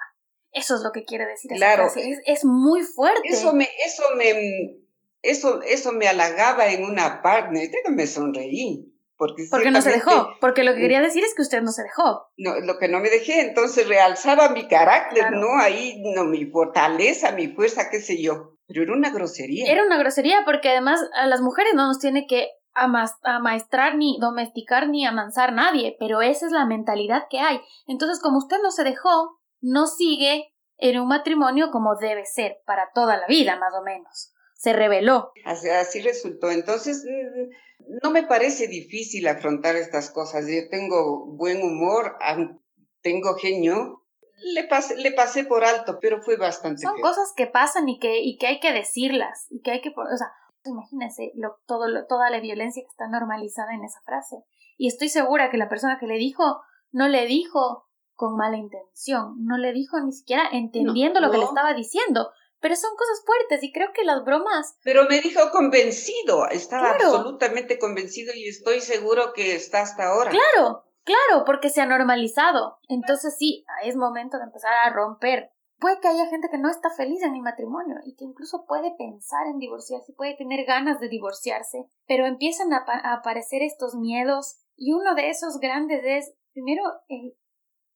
Eso 0.59 0.75
es 0.77 0.83
lo 0.83 0.93
que 0.93 1.05
quiere 1.05 1.27
decir 1.27 1.51
claro. 1.53 1.85
esa 1.85 1.93
frase. 1.95 2.11
Es, 2.11 2.21
es, 2.27 2.45
muy 2.45 2.83
fuerte. 2.83 3.21
Eso 3.25 3.53
me, 3.53 3.69
eso 3.85 4.03
me, 4.17 4.77
eso, 5.23 5.63
eso 5.63 5.93
me 5.93 6.09
halagaba 6.09 6.69
en 6.69 6.85
una 6.85 7.23
parte, 7.23 7.71
me 7.91 8.07
sonreí. 8.07 8.95
Porque, 9.17 9.47
porque 9.51 9.73
no 9.73 9.83
se 9.83 9.91
dejó, 9.91 10.29
porque 10.41 10.63
lo 10.63 10.75
que 10.75 10.81
quería 10.81 11.01
decir 11.01 11.25
es 11.25 11.35
que 11.35 11.43
usted 11.43 11.61
no 11.61 11.73
se 11.73 11.83
dejó. 11.83 12.29
No, 12.37 12.61
lo 12.61 12.79
que 12.79 12.87
no 12.87 13.01
me 13.01 13.11
dejé, 13.11 13.41
entonces 13.41 13.89
realzaba 13.89 14.51
mi 14.51 14.69
carácter, 14.69 15.33
¿no? 15.33 15.59
Ahí, 15.59 16.01
no, 16.15 16.25
mi 16.25 16.47
fortaleza, 16.47 17.33
mi 17.33 17.49
fuerza, 17.49 17.91
qué 17.91 18.01
sé 18.01 18.23
yo. 18.23 18.55
Pero 18.69 18.85
era 18.85 18.93
una 18.93 19.11
grosería. 19.11 19.73
Era 19.73 19.83
una 19.83 19.99
grosería 19.99 20.45
porque 20.45 20.69
además 20.69 21.01
a 21.15 21.27
las 21.27 21.41
mujeres 21.41 21.75
no 21.75 21.89
nos 21.89 21.99
tiene 21.99 22.29
que 22.29 22.47
amaestrar 22.75 23.97
ni 23.97 24.19
domesticar 24.21 24.89
ni 24.89 25.05
amansar 25.05 25.53
nadie, 25.53 25.97
pero 25.99 26.23
esa 26.23 26.47
es 26.47 26.53
la 26.53 26.65
mentalidad 26.65 27.25
que 27.29 27.41
hay. 27.41 27.61
Entonces, 27.89 28.21
como 28.21 28.39
usted 28.39 28.59
no 28.63 28.71
se 28.71 28.85
dejó, 28.85 29.41
no 29.61 29.87
sigue 29.87 30.53
en 30.79 31.01
un 31.01 31.09
matrimonio 31.09 31.71
como 31.71 31.97
debe 31.97 32.25
ser 32.25 32.59
para 32.65 32.91
toda 32.95 33.17
la 33.17 33.27
vida, 33.27 33.57
más 33.57 33.75
o 33.75 33.83
menos. 33.83 34.33
Se 34.55 34.73
reveló. 34.73 35.33
Así, 35.45 35.69
así 35.69 36.01
resultó. 36.01 36.51
Entonces, 36.51 37.05
mm, 37.05 37.99
no 38.03 38.11
me 38.11 38.25
parece 38.25 38.69
difícil 38.69 39.27
afrontar 39.29 39.77
estas 39.77 40.11
cosas. 40.11 40.47
Yo 40.47 40.69
tengo 40.71 41.27
buen 41.27 41.63
humor, 41.63 42.17
tengo 43.03 43.35
genio. 43.35 44.05
Le 44.55 44.65
pasé, 44.65 44.97
le 44.97 45.13
pasé 45.13 45.45
por 45.45 45.65
alto, 45.65 45.99
pero 46.01 46.23
fue 46.23 46.37
bastante. 46.37 46.83
Son 46.83 47.01
cosas 47.01 47.33
que 47.37 47.47
pasan 47.47 47.89
y 47.89 47.99
que, 47.99 48.21
y 48.21 48.37
que 48.37 48.47
hay 48.47 48.61
que 48.61 48.73
decirlas. 48.73 49.47
Y 49.51 49.61
que 49.63 49.73
hay 49.73 49.81
que. 49.81 49.91
O 49.91 50.17
sea, 50.17 50.29
imagínense 50.65 51.33
lo, 51.35 51.57
todo, 51.67 51.87
toda 52.09 52.31
la 52.31 52.41
violencia 52.41 52.83
que 52.83 52.91
está 52.91 53.09
normalizada 53.09 53.75
en 53.75 53.85
esa 53.85 54.01
frase. 54.05 54.37
Y 54.77 54.87
estoy 54.87 55.09
segura 55.09 55.51
que 55.51 55.57
la 55.57 55.69
persona 55.69 55.99
que 55.99 56.07
le 56.07 56.19
dijo 56.19 56.61
no 56.93 57.09
le 57.09 57.27
dijo 57.27 57.88
con 58.19 58.37
mala 58.37 58.57
intención, 58.57 59.37
no 59.45 59.57
le 59.57 59.73
dijo 59.73 59.99
ni 60.01 60.11
siquiera 60.11 60.43
entendiendo 60.51 61.21
lo 61.21 61.31
que 61.31 61.39
le 61.39 61.45
estaba 61.45 61.73
diciendo, 61.73 62.33
pero 62.61 62.75
son 62.75 62.91
cosas 62.97 63.23
fuertes 63.25 63.63
y 63.63 63.73
creo 63.73 63.93
que 63.95 64.05
las 64.05 64.25
bromas. 64.25 64.77
Pero 64.83 65.05
me 65.09 65.21
dijo 65.21 65.41
convencido, 65.53 66.49
estaba 66.49 66.91
absolutamente 66.91 67.79
convencido 67.79 68.35
y 68.35 68.49
estoy 68.49 68.81
seguro 68.81 69.33
que 69.33 69.55
está 69.55 69.83
hasta 69.83 70.09
ahora. 70.09 70.33
Claro, 70.33 70.85
claro, 71.05 71.45
porque 71.47 71.71
se 71.71 71.81
ha 71.81 71.87
normalizado. 71.87 72.81
Entonces 72.89 73.37
sí, 73.39 73.65
es 73.85 73.95
momento 73.95 74.39
de 74.39 74.45
empezar 74.45 74.73
a 74.83 74.93
romper. 74.93 75.53
Puede 75.79 76.01
que 76.01 76.09
haya 76.09 76.27
gente 76.27 76.49
que 76.51 76.59
no 76.59 76.69
está 76.69 76.91
feliz 76.91 77.23
en 77.23 77.37
el 77.37 77.43
matrimonio 77.43 77.99
y 78.05 78.17
que 78.17 78.25
incluso 78.25 78.67
puede 78.67 78.97
pensar 78.99 79.47
en 79.47 79.61
divorciarse, 79.61 80.13
puede 80.13 80.37
tener 80.37 80.67
ganas 80.67 80.99
de 80.99 81.09
divorciarse, 81.09 81.85
pero 82.09 82.27
empiezan 82.27 82.73
a, 82.73 82.85
a 82.85 83.13
aparecer 83.13 83.63
estos 83.63 83.95
miedos 83.95 84.57
y 84.75 84.91
uno 84.91 85.15
de 85.15 85.31
esos 85.31 85.61
grandes 85.61 86.03
es, 86.05 86.35
primero, 86.53 86.83
el, 87.07 87.37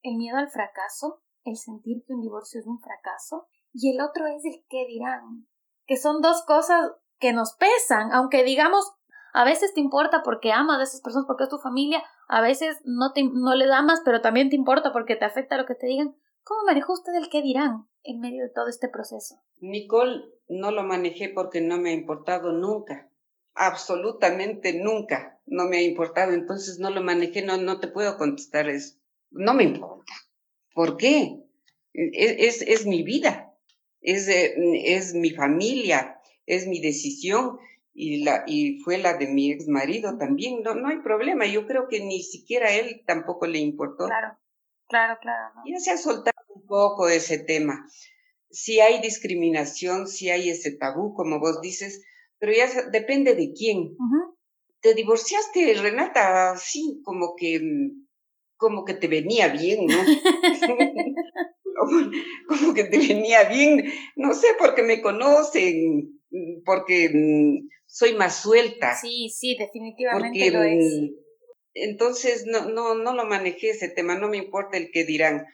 el 0.03 0.17
miedo 0.17 0.37
al 0.38 0.51
fracaso, 0.51 1.23
el 1.45 1.57
sentir 1.57 2.05
que 2.07 2.15
un 2.15 2.21
divorcio 2.21 2.61
es 2.61 2.67
un 2.67 2.81
fracaso, 2.81 3.49
y 3.73 3.95
el 3.95 4.01
otro 4.01 4.27
es 4.27 4.45
el 4.45 4.65
qué 4.69 4.87
dirán, 4.87 5.47
que 5.87 5.97
son 5.97 6.21
dos 6.21 6.45
cosas 6.45 6.93
que 7.19 7.33
nos 7.33 7.55
pesan, 7.55 8.12
aunque 8.12 8.45
digamos, 8.45 8.85
A 9.35 9.45
veces 9.45 9.73
te 9.73 9.81
importa 9.81 10.23
porque 10.23 10.53
amas 10.53 10.79
a 10.79 10.83
esas 10.83 11.01
personas, 11.01 11.27
porque 11.27 11.45
es 11.45 11.49
tu 11.49 11.57
familia, 11.59 12.03
a 12.29 12.43
veces 12.43 12.83
no, 12.85 13.12
te, 13.15 13.23
no 13.25 13.55
le 13.55 13.65
amas, 13.73 14.03
pero 14.05 14.21
también 14.21 14.51
te 14.51 14.57
importa 14.57 14.93
porque 14.93 15.17
te 15.17 15.25
afecta 15.25 15.57
lo 15.57 15.65
que 15.65 15.75
te 15.75 15.87
digan. 15.87 16.15
¿Cómo 16.43 16.65
manejó 16.67 16.93
usted 16.93 17.15
el 17.15 17.31
qué 17.31 17.41
dirán 17.41 17.88
en 18.03 18.21
medio 18.21 18.43
de 18.43 18.51
todo 18.51 18.69
este 18.69 18.88
proceso? 18.91 19.37
Nicole, 19.61 20.23
no 20.49 20.71
lo 20.71 20.83
manejé 20.83 21.31
porque 21.31 21.62
no 21.62 21.79
me 21.79 21.91
ha 21.91 21.95
importado 21.95 22.53
nunca, 22.53 23.11
absolutamente 23.55 24.75
nunca, 24.75 25.41
no 25.47 25.65
me 25.65 25.79
ha 25.79 25.83
importado, 25.83 26.33
entonces 26.33 26.79
no 26.79 26.91
lo 26.91 27.03
manejé, 27.03 27.43
no, 27.43 27.57
no 27.57 27.81
te 27.81 27.88
puedo 27.88 28.19
contestar 28.19 28.69
eso, 28.69 28.99
no 29.33 29.55
me 29.55 29.64
importa. 29.64 30.12
¿Por 30.75 30.97
qué? 30.97 31.38
E, 31.92 32.47
es, 32.47 32.62
es, 32.62 32.87
mi 32.87 33.03
vida, 33.03 33.55
es, 34.01 34.29
es 34.29 35.14
mi 35.14 35.31
familia, 35.31 36.21
es 36.47 36.66
mi 36.66 36.81
decisión 36.81 37.59
y, 37.95 38.25
la, 38.25 38.45
y 38.47 38.79
fue 38.81 38.99
la 38.99 39.16
de 39.16 39.27
mi 39.27 39.53
ex 39.53 39.68
marido 39.68 40.16
también, 40.16 40.62
no, 40.62 40.75
no 40.75 40.88
hay 40.88 40.99
problema, 41.01 41.47
yo 41.47 41.66
creo 41.66 41.88
que 41.88 42.01
ni 42.01 42.23
siquiera 42.23 42.68
a 42.68 42.75
él 42.75 43.03
tampoco 43.07 43.47
le 43.47 43.59
importó. 43.59 44.07
Claro, 44.07 44.38
claro, 44.88 45.18
claro. 45.21 45.55
Ya 45.66 45.79
se 45.79 45.90
ha 45.90 45.99
soltado 45.99 46.37
un 46.55 46.66
poco 46.66 47.09
ese 47.09 47.38
tema. 47.38 47.87
Si 48.51 48.81
hay 48.81 49.01
discriminación, 49.01 50.09
si 50.09 50.31
hay 50.31 50.51
ese 50.51 50.73
tabú, 50.73 51.14
como 51.14 51.40
vos 51.40 51.61
dices, 51.61 52.03
pero 52.38 52.53
ya 52.53 52.66
depende 52.90 53.35
de 53.35 53.53
quién. 53.53 53.97
Te 54.81 54.95
divorciaste, 54.95 55.75
Renata, 55.75 56.57
sí, 56.57 57.01
como 57.05 57.35
que, 57.37 57.61
como 58.62 58.85
que 58.85 58.94
te 58.94 59.09
venía 59.09 59.48
bien, 59.48 59.87
¿no? 59.87 59.98
como 62.48 62.75
que 62.75 62.85
te 62.85 62.96
venía 62.96 63.48
bien, 63.48 63.92
no 64.14 64.35
sé, 64.35 64.46
porque 64.57 64.85
me 64.85 65.03
conocen, 65.03 66.20
porque 66.64 67.11
mm, 67.12 67.68
soy 67.87 68.14
más 68.14 68.40
suelta. 68.40 68.96
Sí, 68.96 69.29
sí, 69.31 69.57
definitivamente 69.59 70.51
lo 70.53 70.62
es. 70.62 70.94
Mm, 70.94 71.09
entonces 71.75 72.46
no, 72.46 72.68
no, 72.68 72.94
no 72.94 73.14
lo 73.14 73.27
manejé 73.27 73.70
ese 73.70 73.88
tema, 73.88 74.16
no 74.16 74.29
me 74.29 74.37
importa 74.37 74.77
el 74.77 74.92
que 74.92 75.05
dirán. 75.05 75.44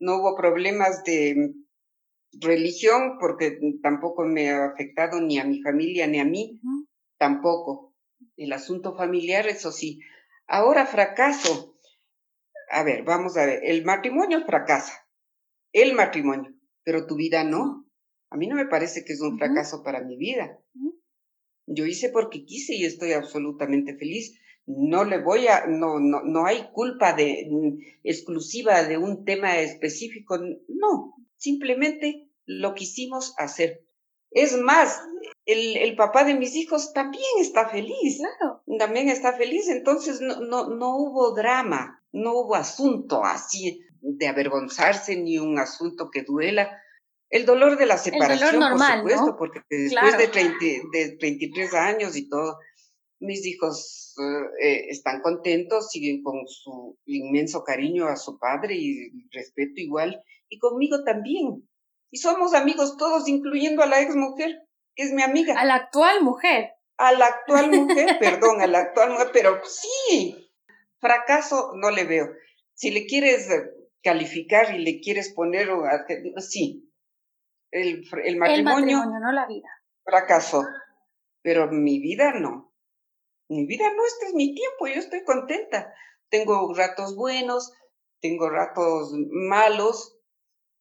No 0.00 0.16
hubo 0.16 0.36
problemas 0.36 1.04
de 1.04 1.52
religión 2.40 3.18
porque 3.20 3.58
tampoco 3.82 4.24
me 4.24 4.50
ha 4.50 4.66
afectado 4.66 5.20
ni 5.20 5.38
a 5.38 5.44
mi 5.44 5.62
familia 5.62 6.08
ni 6.08 6.18
a 6.18 6.24
mí, 6.24 6.60
tampoco. 7.18 7.94
El 8.36 8.52
asunto 8.52 8.96
familiar, 8.96 9.46
eso 9.46 9.70
sí. 9.70 10.00
Ahora 10.48 10.86
fracaso. 10.86 11.77
A 12.70 12.82
ver, 12.82 13.02
vamos 13.04 13.36
a 13.36 13.46
ver, 13.46 13.60
el 13.64 13.84
matrimonio 13.84 14.44
fracasa, 14.44 15.08
el 15.72 15.94
matrimonio, 15.94 16.54
pero 16.84 17.06
tu 17.06 17.16
vida 17.16 17.44
no. 17.44 17.86
A 18.30 18.36
mí 18.36 18.46
no 18.46 18.56
me 18.56 18.66
parece 18.66 19.04
que 19.04 19.14
es 19.14 19.20
un 19.20 19.38
fracaso 19.38 19.82
para 19.82 20.02
mi 20.02 20.16
vida. 20.16 20.58
Yo 21.66 21.86
hice 21.86 22.10
porque 22.10 22.44
quise 22.44 22.74
y 22.74 22.84
estoy 22.84 23.12
absolutamente 23.12 23.96
feliz. 23.96 24.38
No 24.66 25.04
le 25.04 25.22
voy 25.22 25.46
a, 25.48 25.66
no, 25.66 25.98
no, 25.98 26.22
no 26.22 26.46
hay 26.46 26.70
culpa 26.72 27.14
de 27.14 27.46
mm, 27.50 27.78
exclusiva 28.04 28.82
de 28.84 28.98
un 28.98 29.24
tema 29.24 29.58
específico. 29.58 30.38
No, 30.68 31.14
simplemente 31.36 32.28
lo 32.44 32.74
quisimos 32.74 33.34
hacer. 33.38 33.84
Es 34.30 34.58
más, 34.58 35.00
el, 35.48 35.76
el, 35.78 35.96
papá 35.96 36.24
de 36.24 36.34
mis 36.34 36.54
hijos 36.54 36.92
también 36.92 37.24
está 37.40 37.68
feliz. 37.68 38.18
Claro. 38.18 38.62
También 38.78 39.08
está 39.08 39.32
feliz. 39.32 39.68
Entonces 39.68 40.20
no, 40.20 40.40
no, 40.40 40.68
no 40.68 40.96
hubo 40.96 41.34
drama, 41.34 42.04
no 42.12 42.34
hubo 42.34 42.54
asunto 42.54 43.24
así 43.24 43.80
de 44.00 44.28
avergonzarse 44.28 45.16
ni 45.16 45.38
un 45.38 45.58
asunto 45.58 46.10
que 46.10 46.22
duela 46.22 46.70
el 47.30 47.44
dolor 47.44 47.76
de 47.78 47.86
la 47.86 47.98
separación, 47.98 48.58
normal, 48.58 49.02
por 49.02 49.10
supuesto, 49.10 49.36
porque 49.38 49.60
después 49.68 50.16
de, 50.16 50.28
30, 50.28 50.58
de 50.92 51.16
33 51.18 51.74
años 51.74 52.16
y 52.16 52.28
todo, 52.28 52.58
mis 53.20 53.44
hijos 53.46 54.14
eh, 54.62 54.86
están 54.88 55.20
contentos, 55.20 55.90
siguen 55.90 56.22
con 56.22 56.46
su 56.46 56.98
inmenso 57.04 57.64
cariño 57.64 58.06
a 58.06 58.16
su 58.16 58.38
padre 58.38 58.76
y 58.76 59.28
respeto 59.30 59.74
igual, 59.76 60.22
y 60.48 60.58
conmigo 60.58 61.04
también. 61.04 61.68
Y 62.10 62.18
somos 62.18 62.54
amigos 62.54 62.96
todos, 62.96 63.28
incluyendo 63.28 63.82
a 63.82 63.86
la 63.86 64.00
ex 64.00 64.16
mujer, 64.16 64.62
que 64.98 65.04
es 65.04 65.12
mi 65.12 65.22
amiga. 65.22 65.54
A 65.56 65.64
la 65.64 65.76
actual 65.76 66.22
mujer. 66.22 66.72
A 66.96 67.12
la 67.12 67.26
actual 67.26 67.70
mujer, 67.70 68.18
perdón, 68.20 68.60
a 68.60 68.66
la 68.66 68.80
actual 68.80 69.10
mujer, 69.10 69.30
pero 69.32 69.64
sí, 69.64 70.52
fracaso 70.98 71.70
no 71.76 71.90
le 71.90 72.04
veo. 72.04 72.26
Si 72.74 72.90
le 72.90 73.06
quieres 73.06 73.48
calificar 74.02 74.74
y 74.74 74.78
le 74.80 75.00
quieres 75.00 75.32
poner, 75.32 75.68
sí, 76.38 76.92
el, 77.70 78.04
el, 78.24 78.36
matrimonio, 78.38 79.04
no 79.06 79.32
la 79.32 79.46
vida. 79.46 79.68
Fracasó, 80.04 80.64
pero 81.42 81.68
mi 81.70 82.00
vida 82.00 82.32
no. 82.32 82.74
Mi 83.48 83.66
vida 83.66 83.84
no, 83.94 84.04
este 84.04 84.26
es 84.26 84.34
mi 84.34 84.52
tiempo, 84.52 84.88
yo 84.88 84.94
estoy 84.94 85.22
contenta. 85.22 85.94
Tengo 86.28 86.74
ratos 86.74 87.14
buenos, 87.14 87.72
tengo 88.20 88.50
ratos 88.50 89.12
malos, 89.30 90.18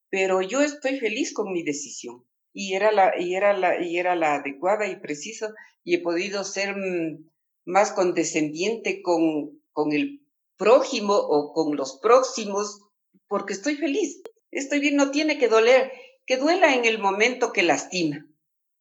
pero 0.10 0.42
yo 0.42 0.62
estoy 0.62 1.00
feliz 1.00 1.34
con 1.36 1.54
mi 1.54 1.64
decisión. 1.64 2.26
Y 2.60 2.74
era 2.74 2.92
la, 2.92 3.14
y 3.16 3.36
era 3.36 3.56
la, 3.56 3.80
y 3.80 4.00
era 4.00 4.16
la 4.16 4.34
adecuada 4.34 4.88
y 4.88 5.00
precisa, 5.00 5.54
y 5.84 5.94
he 5.94 6.02
podido 6.02 6.44
ser 6.44 6.76
mm, 6.76 7.30
más 7.66 7.92
condescendiente 7.92 9.04
con, 9.04 9.62
con 9.74 9.92
el 9.92 10.26
prójimo 10.58 11.14
o 11.14 11.54
con 11.54 11.76
los 11.76 12.00
próximos, 12.00 12.82
porque 13.28 13.54
estoy 13.54 13.76
feliz. 13.76 14.24
Estoy 14.50 14.80
bien, 14.80 14.96
no 14.96 15.12
tiene 15.12 15.38
que 15.38 15.50
doler 15.50 15.92
que 16.26 16.38
duela 16.38 16.74
en 16.74 16.86
el 16.86 16.98
momento 16.98 17.54
que 17.54 17.62
lastima. 17.62 18.26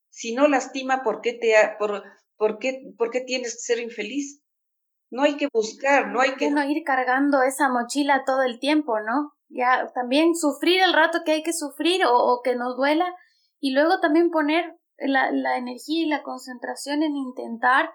Si 0.08 0.34
no 0.34 0.48
lastima, 0.48 1.02
¿por 1.02 1.20
qué, 1.20 1.34
te 1.34 1.52
por, 1.78 2.02
por, 2.38 2.58
qué, 2.58 2.80
¿por 2.96 3.10
qué 3.10 3.20
tienes 3.20 3.56
que 3.56 3.74
ser 3.74 3.78
infeliz? 3.78 4.40
No 5.10 5.24
hay 5.24 5.36
que 5.36 5.48
buscar, 5.52 6.08
no 6.08 6.22
hay 6.22 6.34
que... 6.36 6.50
No 6.50 6.64
ir 6.66 6.82
cargando 6.82 7.42
esa 7.42 7.68
mochila 7.68 8.22
todo 8.24 8.42
el 8.42 8.58
tiempo, 8.58 9.00
¿no? 9.00 9.34
Ya 9.50 9.92
también 9.94 10.34
sufrir 10.34 10.80
el 10.80 10.94
rato 10.94 11.18
que 11.26 11.32
hay 11.32 11.42
que 11.42 11.52
sufrir 11.52 12.00
o, 12.08 12.40
que 12.42 12.56
nos 12.56 12.74
duela 12.78 13.14
y 13.60 13.72
luego 13.72 14.00
también 14.00 14.30
poner 14.30 14.76
la, 14.98 15.30
la 15.30 15.58
energía 15.58 16.04
y 16.04 16.08
la 16.08 16.22
concentración 16.22 17.02
en 17.02 17.16
intentar 17.16 17.90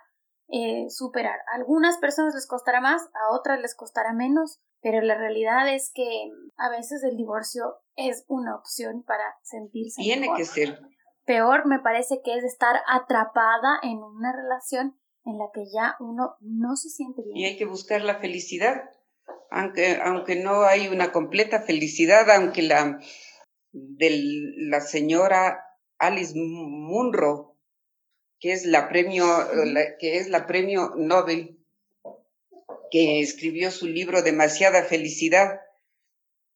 eh, 0.54 0.90
superar. 0.90 1.40
A 1.54 1.56
algunas 1.56 1.98
personas 1.98 2.36
les 2.36 2.46
costará 2.46 2.82
más, 2.82 3.02
a 3.14 3.34
otras 3.34 3.62
les 3.62 3.74
costará 3.74 4.12
menos, 4.12 4.60
pero 4.82 5.02
la 5.02 5.16
realidad 5.16 5.74
es 5.74 5.92
que 5.94 6.30
a 6.58 6.70
veces 6.70 7.04
el 7.04 7.16
divorcio 7.16 7.76
es 7.96 8.26
una 8.28 8.56
opción 8.58 9.04
para 9.04 9.24
sentirse 9.44 10.02
Tiene 10.02 10.28
que 10.36 10.44
ser. 10.44 10.78
Peor 11.24 11.68
me 11.68 11.80
parece 11.80 12.22
que 12.22 12.36
es 12.36 12.44
estar 12.44 12.82
atrapada 12.90 13.80
en 13.82 14.00
una 14.00 14.34
relación 14.36 15.00
en 15.24 15.38
la 15.38 15.46
que 15.54 15.64
ya 15.74 15.96
uno 16.02 16.36
no 16.42 16.76
se 16.76 16.90
siente 16.90 17.22
bien. 17.24 17.38
Y 17.38 17.46
hay 17.46 17.58
que 17.58 17.66
buscar 17.66 18.02
la 18.02 18.20
felicidad, 18.20 18.90
aunque, 19.52 20.02
aunque 20.04 20.36
no 20.36 20.64
hay 20.64 20.90
una 20.90 21.14
completa 21.14 21.62
felicidad, 21.62 22.30
aunque 22.30 22.64
la 22.64 23.00
de 23.72 24.54
la 24.58 24.82
señora 24.82 25.64
Alice 25.98 26.34
Munro, 26.36 27.58
que 28.40 28.54
es 28.54 28.66
la 28.66 28.90
premio, 28.90 29.26
que 30.00 30.18
es 30.18 30.28
la 30.30 30.48
premio 30.48 30.94
Nobel 30.98 31.62
que 32.92 33.22
escribió 33.22 33.72
su 33.72 33.88
libro 33.88 34.22
Demasiada 34.22 34.84
Felicidad. 34.84 35.62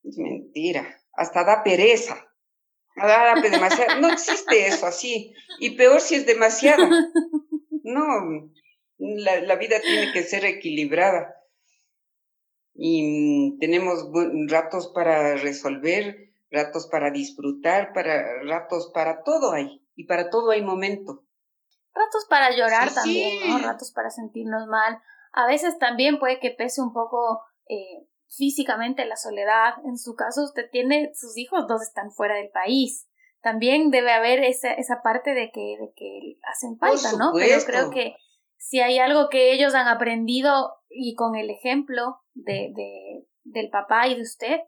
Es 0.03 0.17
mentira, 0.17 1.01
hasta 1.13 1.43
da 1.43 1.63
pereza. 1.63 2.21
No 3.99 4.11
existe 4.11 4.67
eso 4.67 4.85
así. 4.85 5.33
Y 5.59 5.71
peor 5.71 6.01
si 6.01 6.15
es 6.15 6.25
demasiada. 6.25 6.89
No, 7.87 8.49
la, 8.97 9.41
la 9.41 9.55
vida 9.57 9.79
tiene 9.79 10.11
que 10.11 10.23
ser 10.23 10.43
equilibrada. 10.43 11.35
Y 12.73 13.03
mm, 13.03 13.59
tenemos 13.59 14.09
ratos 14.47 14.91
para 14.93 15.35
resolver, 15.35 16.31
ratos 16.55 16.87
para 16.87 17.11
disfrutar, 17.11 17.93
para 17.93 18.23
ratos 18.43 18.91
para 18.93 19.23
todo 19.23 19.51
hay. 19.53 19.85
Y 19.95 20.05
para 20.05 20.29
todo 20.29 20.51
hay 20.51 20.61
momento. 20.61 21.23
Ratos 21.93 22.25
para 22.29 22.51
llorar 22.55 22.93
también, 22.93 23.49
¿no? 23.49 23.59
Ratos 23.59 23.91
para 23.93 24.09
sentirnos 24.09 24.67
mal, 24.67 24.99
a 25.35 25.47
veces 25.47 25.77
también 25.77 26.17
puede 26.17 26.39
que 26.39 26.51
pese 26.51 26.81
un 26.81 26.93
poco 26.93 27.41
eh, 27.67 28.07
físicamente 28.29 29.05
la 29.05 29.17
soledad. 29.17 29.73
En 29.83 29.97
su 29.97 30.15
caso, 30.15 30.43
usted 30.43 30.69
tiene 30.71 31.11
sus 31.13 31.37
hijos, 31.37 31.67
dos 31.67 31.81
están 31.81 32.11
fuera 32.11 32.35
del 32.35 32.49
país. 32.49 33.07
También 33.41 33.91
debe 33.91 34.11
haber 34.11 34.43
esa, 34.43 34.73
esa 34.73 35.01
parte 35.03 35.33
de 35.33 35.51
que, 35.51 35.77
de 35.79 35.93
que 35.93 36.39
hacen 36.49 36.77
falta, 36.77 37.17
¿no? 37.17 37.33
Pero 37.33 37.61
creo 37.65 37.91
que 37.91 38.15
si 38.57 38.79
hay 38.79 38.97
algo 38.97 39.29
que 39.29 39.51
ellos 39.53 39.75
han 39.75 39.87
aprendido 39.87 40.73
y 40.89 41.15
con 41.15 41.35
el 41.35 41.49
ejemplo 41.49 42.21
de, 42.33 42.71
de, 42.73 43.27
del 43.43 43.69
papá 43.69 44.07
y 44.07 44.15
de 44.15 44.21
usted, 44.21 44.61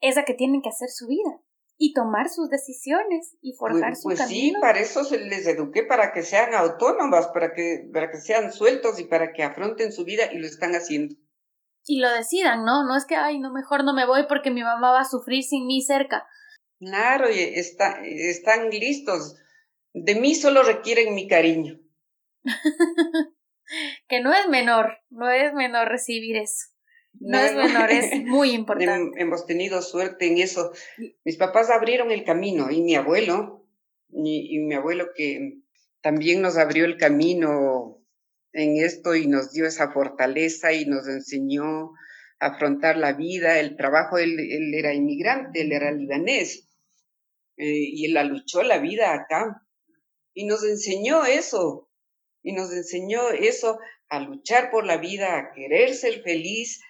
es 0.00 0.18
a 0.18 0.24
que 0.24 0.34
tienen 0.34 0.62
que 0.62 0.68
hacer 0.68 0.88
su 0.88 1.06
vida 1.06 1.40
y 1.78 1.92
tomar 1.92 2.28
sus 2.28 2.48
decisiones 2.48 3.36
y 3.40 3.54
forjar 3.54 3.90
pues, 3.90 4.02
su 4.02 4.08
pues 4.08 4.18
camino. 4.18 4.54
sí, 4.54 4.60
para 4.60 4.80
eso 4.80 5.04
se 5.04 5.18
les 5.18 5.46
eduqué, 5.46 5.82
para 5.82 6.12
que 6.12 6.22
sean 6.22 6.54
autónomas, 6.54 7.28
para 7.28 7.52
que, 7.52 7.88
para 7.92 8.10
que 8.10 8.18
sean 8.18 8.52
sueltos 8.52 8.98
y 8.98 9.04
para 9.04 9.32
que 9.32 9.42
afronten 9.42 9.92
su 9.92 10.04
vida 10.04 10.32
y 10.32 10.38
lo 10.38 10.46
están 10.46 10.74
haciendo. 10.74 11.14
Y 11.84 12.00
lo 12.00 12.10
decidan, 12.10 12.64
¿no? 12.64 12.84
No 12.84 12.96
es 12.96 13.04
que, 13.04 13.14
ay, 13.14 13.38
no, 13.38 13.52
mejor 13.52 13.84
no 13.84 13.92
me 13.92 14.06
voy 14.06 14.24
porque 14.26 14.50
mi 14.50 14.62
mamá 14.62 14.92
va 14.92 15.00
a 15.00 15.08
sufrir 15.08 15.42
sin 15.42 15.66
mí 15.66 15.82
cerca. 15.82 16.26
Claro, 16.78 17.30
y 17.30 17.38
está, 17.38 18.00
están 18.04 18.70
listos. 18.70 19.36
De 19.92 20.14
mí 20.14 20.34
solo 20.34 20.62
requieren 20.62 21.14
mi 21.14 21.28
cariño. 21.28 21.78
Que 24.08 24.20
no 24.20 24.32
es 24.32 24.48
menor, 24.48 24.98
no 25.10 25.28
es 25.28 25.52
menor 25.52 25.88
recibir 25.88 26.36
eso. 26.36 26.66
No, 27.26 27.38
es 27.38 27.54
menor, 27.54 27.90
es 27.90 28.22
muy 28.24 28.52
importante. 28.52 29.20
Hemos 29.20 29.46
tenido 29.46 29.82
suerte 29.82 30.26
en 30.26 30.38
eso. 30.38 30.72
Mis 31.24 31.36
papás 31.36 31.70
abrieron 31.70 32.12
el 32.12 32.24
camino 32.24 32.70
y 32.70 32.82
mi 32.82 32.94
abuelo, 32.94 33.66
y, 34.10 34.56
y 34.56 34.58
mi 34.60 34.74
abuelo 34.74 35.08
que 35.14 35.58
también 36.00 36.40
nos 36.40 36.56
abrió 36.56 36.84
el 36.84 36.96
camino 36.96 38.02
en 38.52 38.76
esto 38.76 39.14
y 39.14 39.26
nos 39.26 39.52
dio 39.52 39.66
esa 39.66 39.92
fortaleza 39.92 40.72
y 40.72 40.86
nos 40.86 41.08
enseñó 41.08 41.92
a 42.38 42.46
afrontar 42.46 42.96
la 42.96 43.12
vida, 43.12 43.58
el 43.58 43.76
trabajo. 43.76 44.18
Él, 44.18 44.38
él 44.38 44.72
era 44.74 44.94
inmigrante, 44.94 45.62
él 45.62 45.72
era 45.72 45.90
libanés 45.90 46.68
eh, 47.56 47.90
y 47.92 48.06
él 48.06 48.14
la 48.14 48.24
luchó 48.24 48.62
la 48.62 48.78
vida 48.78 49.14
acá 49.14 49.62
y 50.36 50.44
nos 50.44 50.62
enseñó 50.64 51.24
eso, 51.24 51.90
y 52.42 52.52
nos 52.52 52.70
enseñó 52.70 53.30
eso 53.30 53.78
a 54.10 54.20
luchar 54.20 54.70
por 54.70 54.84
la 54.84 54.98
vida, 54.98 55.38
a 55.38 55.52
querer 55.54 55.94
ser 55.94 56.22
feliz, 56.22 56.80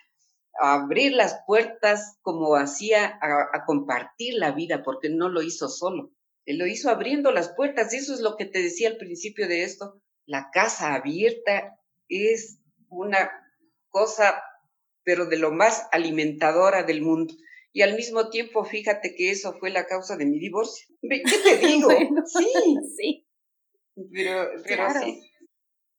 a 0.60 0.74
abrir 0.74 1.12
las 1.12 1.40
puertas 1.46 2.18
como 2.22 2.56
hacía, 2.56 3.18
a, 3.20 3.64
compartir 3.64 4.34
la 4.34 4.52
vida, 4.52 4.82
porque 4.82 5.08
no 5.08 5.28
lo 5.28 5.42
hizo 5.42 5.68
solo. 5.68 6.12
Él 6.44 6.58
lo 6.58 6.66
hizo 6.66 6.90
abriendo 6.90 7.32
las 7.32 7.52
puertas, 7.54 7.92
eso 7.92 8.14
es 8.14 8.20
lo 8.20 8.36
que 8.36 8.44
te 8.44 8.62
decía 8.62 8.88
al 8.88 8.96
principio 8.96 9.48
de 9.48 9.64
esto. 9.64 10.00
La 10.26 10.50
casa 10.52 10.94
abierta 10.94 11.78
es 12.08 12.58
una 12.88 13.30
cosa, 13.88 14.42
pero 15.02 15.26
de 15.26 15.38
lo 15.38 15.50
más 15.50 15.88
alimentadora 15.92 16.82
del 16.82 17.02
mundo. 17.02 17.34
Y 17.72 17.82
al 17.82 17.94
mismo 17.94 18.30
tiempo, 18.30 18.64
fíjate 18.64 19.14
que 19.14 19.30
eso 19.30 19.54
fue 19.58 19.70
la 19.70 19.86
causa 19.86 20.16
de 20.16 20.24
mi 20.24 20.38
divorcio. 20.38 20.86
¿Qué 21.02 21.22
te 21.44 21.56
digo? 21.66 21.90
sí. 22.24 22.76
sí. 22.96 23.26
Pero, 24.12 24.48
pero 24.64 24.88
sí. 25.02 25.22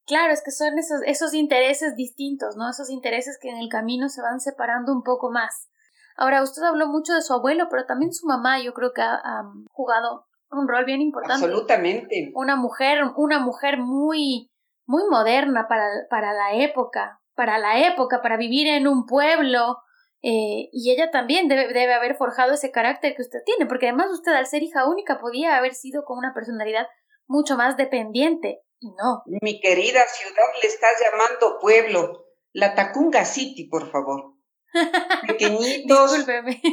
Claro, 0.08 0.32
es 0.32 0.42
que 0.42 0.52
son 0.52 0.80
esos, 0.80 1.02
esos 1.06 1.34
intereses 1.34 1.98
distintos, 1.98 2.56
¿no? 2.56 2.70
Esos 2.70 2.90
intereses 2.90 3.38
que 3.42 3.50
en 3.50 3.58
el 3.58 3.68
camino 3.68 4.08
se 4.08 4.22
van 4.22 4.40
separando 4.40 4.94
un 4.94 5.04
poco 5.04 5.30
más. 5.30 5.70
Ahora, 6.16 6.42
usted 6.42 6.64
habló 6.64 6.88
mucho 6.88 7.14
de 7.14 7.22
su 7.22 7.34
abuelo, 7.34 7.68
pero 7.70 7.86
también 7.86 8.14
su 8.14 8.26
mamá, 8.26 8.60
yo 8.64 8.74
creo 8.74 8.94
que 8.94 9.02
ha, 9.02 9.44
jugado 9.70 10.26
un 10.50 10.68
rol 10.68 10.86
bien 10.86 11.02
importante. 11.02 11.46
Absolutamente. 11.46 12.32
Una 12.36 12.56
mujer, 12.56 13.00
una 13.18 13.40
mujer 13.40 13.80
muy, 13.80 14.50
muy 14.86 15.04
moderna 15.10 15.68
para, 15.68 15.86
para 16.10 16.32
la 16.32 16.56
época, 16.56 17.20
para 17.36 17.60
la 17.60 17.86
época, 17.86 18.22
para 18.22 18.38
vivir 18.38 18.68
en 18.68 18.88
un 18.88 19.06
pueblo. 19.06 19.80
Eh, 20.22 20.70
y 20.72 20.90
ella 20.90 21.12
también 21.12 21.50
debe, 21.50 21.68
debe 21.68 21.94
haber 21.94 22.16
forjado 22.16 22.54
ese 22.54 22.72
carácter 22.72 23.14
que 23.14 23.24
usted 23.24 23.40
tiene, 23.46 23.66
porque 23.66 23.90
además 23.90 24.10
usted 24.12 24.32
al 24.32 24.48
ser 24.48 24.64
hija 24.64 24.88
única 24.88 25.20
podía 25.20 25.58
haber 25.58 25.74
sido 25.74 26.06
con 26.06 26.18
una 26.18 26.34
personalidad 26.34 26.88
mucho 27.28 27.58
más 27.58 27.76
dependiente. 27.76 28.62
No. 28.82 29.24
Mi 29.42 29.60
querida 29.60 30.06
ciudad 30.08 30.46
le 30.62 30.68
estás 30.68 30.94
llamando 31.02 31.60
pueblo. 31.60 32.26
La 32.54 32.76
Tacunga 32.76 33.26
City, 33.26 33.66
por 33.66 33.92
favor. 33.92 34.36
Pequeñitos, 35.28 36.26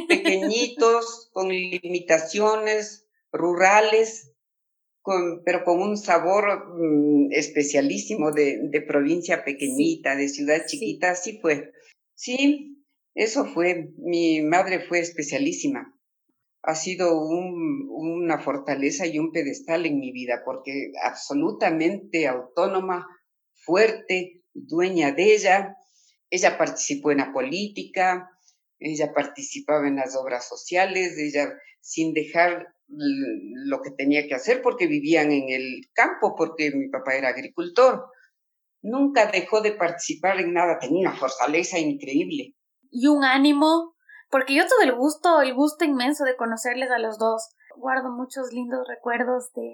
pequeñitos, 0.07 1.29
con 1.33 1.49
limitaciones 1.49 3.07
rurales, 3.31 4.33
con, 5.01 5.43
pero 5.43 5.63
con 5.63 5.81
un 5.81 5.97
sabor 5.97 6.67
mm, 6.75 7.31
especialísimo 7.31 8.31
de, 8.31 8.59
de, 8.69 8.81
provincia 8.81 9.43
pequeñita, 9.43 10.15
de 10.15 10.29
ciudad 10.29 10.65
chiquita, 10.65 11.11
así 11.11 11.39
fue. 11.39 11.71
Sí, 12.13 12.83
eso 13.13 13.45
fue. 13.45 13.89
Mi 13.97 14.41
madre 14.41 14.85
fue 14.87 14.99
especialísima 14.99 15.94
ha 16.65 16.75
sido 16.75 17.19
un, 17.19 17.87
una 17.89 18.39
fortaleza 18.39 19.05
y 19.05 19.19
un 19.19 19.31
pedestal 19.31 19.85
en 19.85 19.99
mi 19.99 20.11
vida, 20.11 20.41
porque 20.43 20.91
absolutamente 21.03 22.27
autónoma, 22.27 23.07
fuerte, 23.53 24.43
dueña 24.53 25.11
de 25.11 25.35
ella. 25.35 25.77
Ella 26.29 26.57
participó 26.57 27.11
en 27.11 27.19
la 27.19 27.31
política, 27.31 28.29
ella 28.79 29.13
participaba 29.13 29.87
en 29.87 29.97
las 29.97 30.15
obras 30.15 30.47
sociales, 30.47 31.17
ella 31.17 31.53
sin 31.81 32.13
dejar 32.13 32.67
lo 32.87 33.81
que 33.81 33.91
tenía 33.91 34.27
que 34.27 34.35
hacer 34.35 34.61
porque 34.61 34.87
vivían 34.87 35.31
en 35.31 35.49
el 35.49 35.89
campo, 35.93 36.35
porque 36.35 36.71
mi 36.71 36.89
papá 36.89 37.15
era 37.15 37.29
agricultor. 37.29 38.05
Nunca 38.81 39.31
dejó 39.31 39.61
de 39.61 39.71
participar 39.71 40.39
en 40.39 40.53
nada, 40.53 40.79
tenía 40.79 41.09
una 41.09 41.17
fortaleza 41.17 41.79
increíble. 41.79 42.55
Y 42.91 43.07
un 43.07 43.23
ánimo 43.23 43.94
porque 44.35 44.53
yo 44.53 44.63
tuve 44.67 44.89
el 44.89 44.95
gusto, 44.95 45.41
el 45.41 45.53
gusto 45.53 45.85
inmenso 45.85 46.25
de 46.25 46.35
conocerles 46.35 46.91
a 46.91 46.99
los 46.99 47.17
dos. 47.17 47.55
Guardo 47.77 48.11
muchos 48.11 48.51
lindos 48.51 48.85
recuerdos 48.85 49.53
de, 49.53 49.71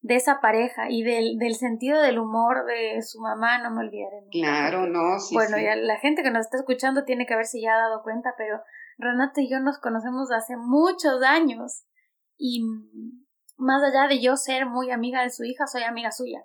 de 0.00 0.16
esa 0.16 0.40
pareja 0.40 0.90
y 0.90 1.04
del, 1.04 1.38
del 1.38 1.54
sentido 1.54 2.02
del 2.02 2.18
humor 2.18 2.66
de 2.66 3.00
su 3.02 3.20
mamá, 3.20 3.58
no 3.62 3.70
me 3.70 3.86
olvidaré. 3.86 4.26
Claro, 4.32 4.88
no, 4.88 5.20
sí. 5.20 5.32
Bueno, 5.32 5.58
ya 5.58 5.76
la 5.76 5.96
gente 6.00 6.24
que 6.24 6.32
nos 6.32 6.46
está 6.46 6.56
escuchando 6.56 7.04
tiene 7.04 7.24
que 7.24 7.34
haberse 7.34 7.60
ya 7.60 7.76
dado 7.76 8.02
cuenta, 8.02 8.34
pero 8.36 8.60
Renata 8.98 9.42
y 9.42 9.48
yo 9.48 9.60
nos 9.60 9.78
conocemos 9.78 10.32
hace 10.32 10.56
muchos 10.56 11.22
años 11.22 11.84
y 12.36 12.64
más 13.58 13.80
allá 13.84 14.08
de 14.08 14.20
yo 14.20 14.36
ser 14.36 14.66
muy 14.66 14.90
amiga 14.90 15.22
de 15.22 15.30
su 15.30 15.44
hija, 15.44 15.68
soy 15.68 15.84
amiga 15.84 16.10
suya 16.10 16.44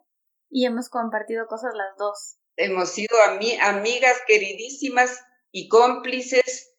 y 0.51 0.67
hemos 0.67 0.87
compartido 0.87 1.47
cosas 1.47 1.73
las 1.73 1.97
dos. 1.97 2.37
Hemos 2.57 2.89
sido 2.89 3.17
amigas 3.25 4.21
queridísimas 4.27 5.19
y 5.51 5.67
cómplices 5.67 6.72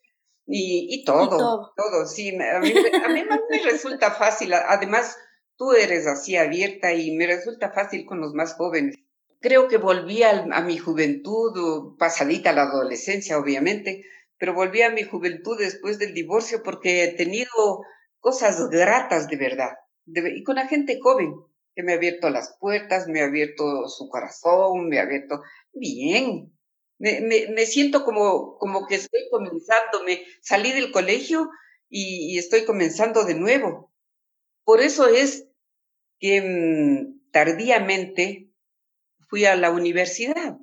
y, 0.47 1.05
todo, 1.05 1.73
todo, 1.77 2.07
sí. 2.07 2.37
A 2.37 2.61
mí, 2.61 2.73
a 3.05 3.09
mí 3.09 3.25
me 3.51 3.63
resulta 3.71 4.11
fácil. 4.11 4.53
Además, 4.55 5.17
tú 5.57 5.73
eres 5.73 6.07
así 6.07 6.37
abierta 6.37 6.93
y 6.93 7.13
me 7.17 7.27
resulta 7.27 7.73
fácil 7.73 8.05
con 8.05 8.21
los 8.21 8.35
más 8.35 8.55
jóvenes. 8.55 8.97
Creo 9.41 9.69
que 9.69 9.77
volví 9.77 10.23
a, 10.23 10.47
a 10.53 10.63
mi 10.63 10.79
juventud, 10.79 11.97
pasadita 11.99 12.53
la 12.53 12.63
adolescencia, 12.63 13.39
obviamente, 13.39 14.05
pero 14.39 14.55
volví 14.55 14.83
a 14.83 14.91
mi 14.91 15.03
juventud 15.03 15.59
después 15.59 15.99
del 15.99 16.15
divorcio 16.15 16.63
porque 16.63 17.05
he 17.05 17.13
tenido 17.15 17.51
cosas 18.21 18.69
gratas 18.71 19.29
de 19.29 19.37
verdad. 19.37 19.73
y 20.07 20.43
con 20.45 20.57
la 20.57 20.67
gente 20.67 20.99
joven, 21.01 21.35
que 21.75 21.83
me 21.83 21.93
ha 21.93 21.97
abierto 21.97 22.31
las 22.31 22.57
puertas, 22.59 23.07
me 23.09 23.21
ha 23.21 23.27
abierto 23.27 23.89
su 23.89 24.09
corazón, 24.09 24.89
me 24.89 24.99
ha 24.99 25.03
abierto 25.03 25.43
bien, 25.73 26.54
me, 26.99 27.21
me, 27.21 27.49
me, 27.49 27.67
siento 27.67 28.05
como, 28.05 28.57
como 28.59 28.87
que 28.87 28.97
estoy 28.97 29.23
comenzando, 29.31 30.05
me 30.05 30.23
salí 30.41 30.73
del 30.73 30.93
colegio 30.93 31.51
y, 31.89 32.39
estoy 32.39 32.65
comenzando 32.65 33.25
de 33.25 33.35
nuevo. 33.35 33.93
Por 34.65 34.81
eso 34.81 35.07
es 35.07 35.49
que 36.19 36.41
mm, 36.43 37.31
tardíamente 37.31 38.51
fui 39.29 39.45
a 39.45 39.57
la 39.57 39.71
universidad. 39.71 40.59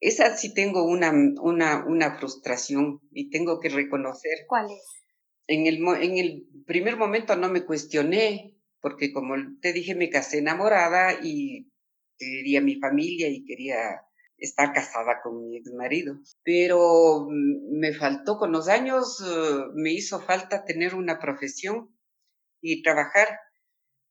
Esa 0.00 0.36
sí 0.36 0.52
tengo 0.52 0.84
una, 0.84 1.12
una, 1.40 1.84
una 1.86 2.18
frustración 2.18 3.00
y 3.10 3.30
tengo 3.30 3.60
que 3.60 3.70
reconocer. 3.70 4.44
¿Cuál 4.46 4.66
es? 4.66 5.04
En 5.46 5.66
el, 5.66 5.76
en 6.02 6.18
el 6.18 6.46
primer 6.66 6.96
momento 6.96 7.36
no 7.36 7.48
me 7.48 7.64
cuestioné, 7.64 8.54
porque 8.80 9.12
como 9.12 9.34
te 9.60 9.72
dije, 9.72 9.94
me 9.94 10.10
casé 10.10 10.38
enamorada 10.38 11.20
y 11.22 11.70
quería 12.18 12.60
mi 12.60 12.76
familia 12.76 13.28
y 13.28 13.44
quería 13.44 14.02
está 14.38 14.72
casada 14.72 15.20
con 15.22 15.48
mi 15.48 15.56
ex 15.56 15.72
marido, 15.72 16.18
pero 16.42 17.26
mm, 17.28 17.78
me 17.78 17.92
faltó 17.94 18.36
con 18.38 18.52
los 18.52 18.68
años, 18.68 19.20
eh, 19.20 19.64
me 19.74 19.92
hizo 19.92 20.20
falta 20.20 20.64
tener 20.64 20.94
una 20.94 21.18
profesión 21.18 21.96
y 22.60 22.82
trabajar. 22.82 23.38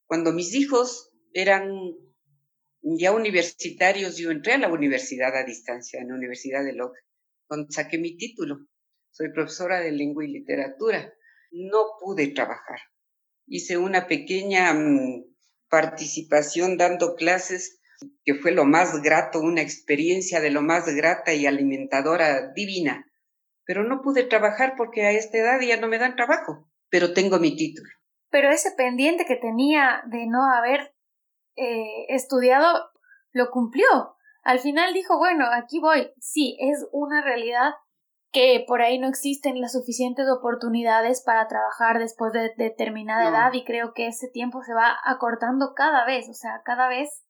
Cuando 0.06 0.32
mis 0.32 0.54
hijos 0.54 1.12
eran 1.34 1.72
ya 2.82 3.12
universitarios, 3.12 4.18
yo 4.18 4.32
entré 4.32 4.54
a 4.54 4.58
la 4.58 4.72
universidad 4.72 5.36
a 5.36 5.44
distancia, 5.44 6.02
en 6.02 6.10
la 6.10 6.16
Universidad 6.16 6.64
de 6.64 6.74
Locke, 6.74 7.00
donde 7.50 7.72
saqué 7.72 7.98
mi 7.98 8.18
título. 8.18 8.68
Soy 9.12 9.32
profesora 9.32 9.80
de 9.80 9.92
lengua 9.92 10.26
y 10.26 10.32
literatura. 10.32 11.14
No 11.52 11.86
pude 12.00 12.28
trabajar. 12.30 12.80
Hice 13.46 13.78
una 13.78 14.08
pequeña 14.08 14.74
mm, 14.74 15.24
participación 15.70 16.78
dando 16.78 17.16
clases 17.16 17.80
que 18.24 18.36
fue 18.36 18.52
lo 18.52 18.66
más 18.66 19.02
grato, 19.02 19.40
una 19.40 19.62
experiencia 19.62 20.40
de 20.40 20.52
lo 20.52 20.62
más 20.62 20.86
grata 20.96 21.34
y 21.34 21.46
alimentadora, 21.46 22.52
divina. 22.54 23.06
Pero 23.66 23.84
no 23.84 24.02
pude 24.02 24.24
trabajar 24.24 24.74
porque 24.78 25.06
a 25.06 25.12
esta 25.12 25.38
edad 25.38 25.60
ya 25.62 25.80
no 25.80 25.88
me 25.88 26.00
dan 26.00 26.16
trabajo, 26.16 26.70
pero 26.90 27.14
tengo 27.14 27.40
mi 27.40 27.56
título. 27.56 27.90
Pero 28.30 28.50
ese 28.50 28.72
pendiente 28.72 29.26
que 29.26 29.36
tenía 29.36 30.04
de 30.08 30.26
no 30.28 30.46
haber 30.52 30.96
eh, 31.56 32.06
estudiado 32.10 32.90
lo 33.32 33.50
cumplió. 33.52 33.86
Al 34.44 34.60
final 34.60 34.94
dijo, 34.94 35.18
bueno, 35.18 35.46
aquí 35.52 35.80
voy. 35.80 36.12
Sí, 36.20 36.58
es 36.60 36.86
una 36.92 37.24
realidad 37.24 37.74
que 38.34 38.66
por 38.68 38.82
ahí 38.82 38.98
no 38.98 39.08
existen 39.08 39.62
las 39.62 39.74
suficientes 39.74 40.26
oportunidades 40.28 41.22
para 41.24 41.48
trabajar 41.48 42.00
después 42.00 42.34
de 42.34 42.52
determinada 42.58 43.30
edad 43.30 43.54
y 43.54 43.64
creo 43.64 43.94
que 43.94 44.08
ese 44.08 44.28
tiempo 44.28 44.64
se 44.64 44.74
va 44.74 44.98
acortando 45.06 45.74
cada 45.76 46.04
vez, 46.06 46.28
o 46.28 46.34
sea, 46.34 46.64
cada 46.66 46.90
vez 46.90 47.24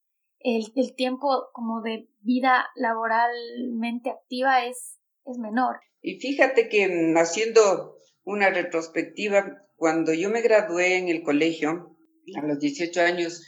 el, 0.43 0.71
el 0.75 0.95
tiempo 0.95 1.49
como 1.53 1.81
de 1.81 2.07
vida 2.21 2.65
laboralmente 2.75 4.09
activa 4.09 4.65
es, 4.65 4.99
es 5.25 5.37
menor. 5.37 5.79
Y 6.01 6.19
fíjate 6.19 6.69
que 6.69 7.13
haciendo 7.17 7.97
una 8.23 8.49
retrospectiva, 8.49 9.63
cuando 9.75 10.13
yo 10.13 10.29
me 10.29 10.41
gradué 10.41 10.97
en 10.97 11.09
el 11.09 11.23
colegio, 11.23 11.95
a 12.35 12.45
los 12.45 12.59
18 12.59 13.01
años, 13.01 13.45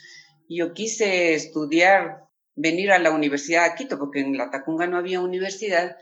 yo 0.48 0.72
quise 0.74 1.34
estudiar 1.34 2.24
venir 2.54 2.90
a 2.92 2.98
la 2.98 3.10
Universidad 3.10 3.70
de 3.70 3.76
Quito, 3.76 3.98
porque 3.98 4.20
en 4.20 4.36
La 4.36 4.50
Tacunga 4.50 4.86
no 4.86 4.96
había 4.96 5.20
universidad, 5.20 5.96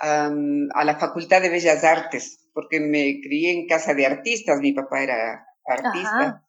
a 0.00 0.84
la 0.84 0.98
Facultad 0.98 1.42
de 1.42 1.50
Bellas 1.50 1.84
Artes, 1.84 2.48
porque 2.54 2.80
me 2.80 3.20
crié 3.20 3.52
en 3.52 3.66
casa 3.66 3.94
de 3.94 4.06
artistas, 4.06 4.60
mi 4.60 4.72
papá 4.72 5.02
era 5.02 5.46
artista, 5.64 6.44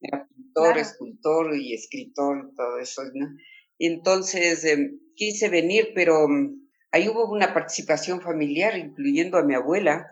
era 0.00 0.28
pintor, 0.54 0.78
escultor 0.78 1.56
y 1.56 1.74
escritor, 1.74 2.50
todo 2.56 2.78
eso, 2.78 3.02
¿no? 3.14 3.28
Entonces 3.78 4.64
em, 4.64 4.98
quise 5.16 5.48
venir, 5.48 5.92
pero 5.94 6.28
mm, 6.28 6.68
ahí 6.92 7.08
hubo 7.08 7.30
una 7.30 7.52
participación 7.52 8.20
familiar, 8.20 8.76
incluyendo 8.76 9.38
a 9.38 9.42
mi 9.44 9.54
abuela, 9.54 10.06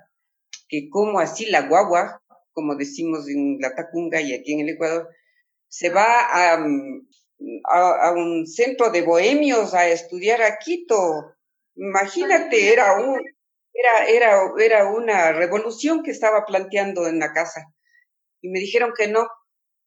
que 0.68 0.88
como 0.90 1.20
así 1.20 1.46
la 1.46 1.68
guagua, 1.68 2.22
como 2.52 2.76
decimos 2.76 3.28
en 3.28 3.58
la 3.60 3.74
Tacunga 3.74 4.20
y 4.20 4.34
aquí 4.34 4.52
en 4.52 4.60
el 4.60 4.70
Ecuador, 4.70 5.08
se 5.68 5.90
va 5.90 6.52
a, 6.54 6.58
mm, 6.58 7.06
a, 7.70 8.08
a 8.08 8.12
un 8.12 8.46
centro 8.46 8.90
de 8.90 9.02
bohemios 9.02 9.74
a 9.74 9.88
estudiar 9.88 10.42
a 10.42 10.58
Quito. 10.58 11.34
Imagínate, 11.76 12.72
era 12.72 13.00
un, 13.00 13.20
era, 13.72 14.06
era, 14.06 14.52
era 14.58 14.92
una 14.92 15.32
revolución 15.32 16.02
que 16.02 16.10
estaba 16.10 16.44
planteando 16.44 17.06
en 17.06 17.18
la 17.18 17.32
casa. 17.32 17.66
Y 18.42 18.50
me 18.50 18.60
dijeron 18.60 18.92
que 18.96 19.08
no. 19.08 19.26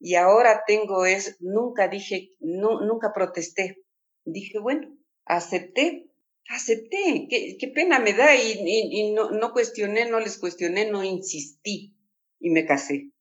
Y 0.06 0.14
ahora 0.14 0.62
tengo 0.68 1.08
es, 1.08 1.36
nunca 1.40 1.88
dije, 1.88 2.30
nunca 2.40 3.12
protesté. 3.12 3.84
Dije, 4.24 4.60
bueno, 4.60 4.96
acepté, 5.26 6.12
acepté. 6.48 7.26
Qué, 7.28 7.58
qué 7.60 7.68
pena 7.70 7.98
me 7.98 8.14
da 8.14 8.36
y, 8.36 9.14
no, 9.14 9.32
no 9.32 9.52
cuestioné, 9.52 10.08
no 10.08 10.20
les 10.20 10.38
cuestioné, 10.38 10.92
no 10.92 11.04
insistí 11.04 11.98
y 12.40 12.52
me 12.52 12.68
casé. 12.68 13.14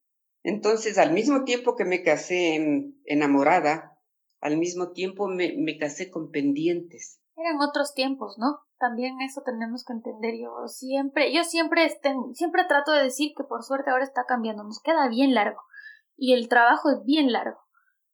Entonces, 0.42 0.98
al 0.98 1.14
mismo 1.14 1.44
tiempo 1.44 1.74
que 1.74 1.86
me 1.86 2.02
casé 2.02 2.92
enamorada, 3.06 3.98
al 4.42 4.58
mismo 4.58 4.92
tiempo 4.92 5.26
me, 5.26 5.54
me 5.56 5.78
casé 5.78 6.10
con 6.10 6.30
pendientes. 6.30 7.18
Eran 7.34 7.62
otros 7.66 7.94
tiempos, 7.94 8.36
¿no? 8.36 8.58
También 8.78 9.22
eso 9.22 9.40
tenemos 9.42 9.86
que 9.86 9.94
entender. 9.94 10.34
Yo 10.38 10.68
siempre, 10.68 11.32
yo 11.32 11.44
siempre, 11.44 11.86
estén, 11.86 12.34
siempre 12.34 12.66
trato 12.68 12.92
de 12.92 13.04
decir 13.04 13.32
que 13.34 13.44
por 13.44 13.62
suerte 13.62 13.90
ahora 13.90 14.04
está 14.04 14.26
cambiando, 14.28 14.64
nos 14.64 14.82
queda 14.82 15.08
bien 15.08 15.32
largo 15.32 15.62
y 16.16 16.34
el 16.34 16.48
trabajo 16.48 16.90
es 16.90 17.04
bien 17.04 17.32
largo, 17.32 17.60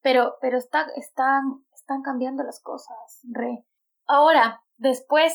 pero, 0.01 0.35
pero 0.41 0.57
está, 0.57 0.87
están, 0.95 1.65
están 1.73 2.01
cambiando 2.01 2.43
las 2.43 2.61
cosas, 2.61 3.21
re. 3.31 3.65
Ahora, 4.07 4.63
después 4.77 5.33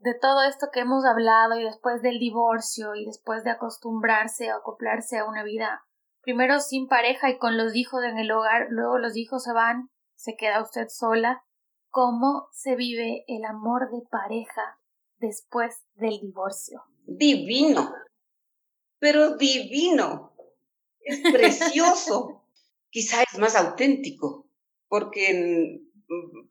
de 0.00 0.14
todo 0.14 0.42
esto 0.44 0.68
que 0.72 0.80
hemos 0.80 1.04
hablado 1.04 1.58
y 1.58 1.64
después 1.64 2.02
del 2.02 2.18
divorcio 2.18 2.94
y 2.94 3.04
después 3.04 3.44
de 3.44 3.50
acostumbrarse 3.50 4.52
o 4.52 4.56
acoplarse 4.56 5.18
a 5.18 5.26
una 5.26 5.42
vida 5.42 5.82
primero 6.22 6.60
sin 6.60 6.88
pareja 6.88 7.30
y 7.30 7.38
con 7.38 7.56
los 7.56 7.74
hijos 7.76 8.02
en 8.04 8.18
el 8.18 8.30
hogar, 8.32 8.66
luego 8.70 8.98
los 8.98 9.16
hijos 9.16 9.44
se 9.44 9.52
van, 9.52 9.90
se 10.16 10.36
queda 10.36 10.62
usted 10.62 10.88
sola. 10.88 11.44
¿Cómo 11.88 12.48
se 12.52 12.74
vive 12.74 13.24
el 13.28 13.44
amor 13.44 13.90
de 13.90 14.02
pareja 14.10 14.78
después 15.18 15.84
del 15.94 16.18
divorcio? 16.20 16.82
Divino, 17.06 17.94
pero 18.98 19.36
divino. 19.36 20.35
Es 21.06 21.20
precioso. 21.32 22.42
Quizá 22.90 23.22
es 23.22 23.38
más 23.38 23.54
auténtico, 23.56 24.48
porque, 24.88 25.80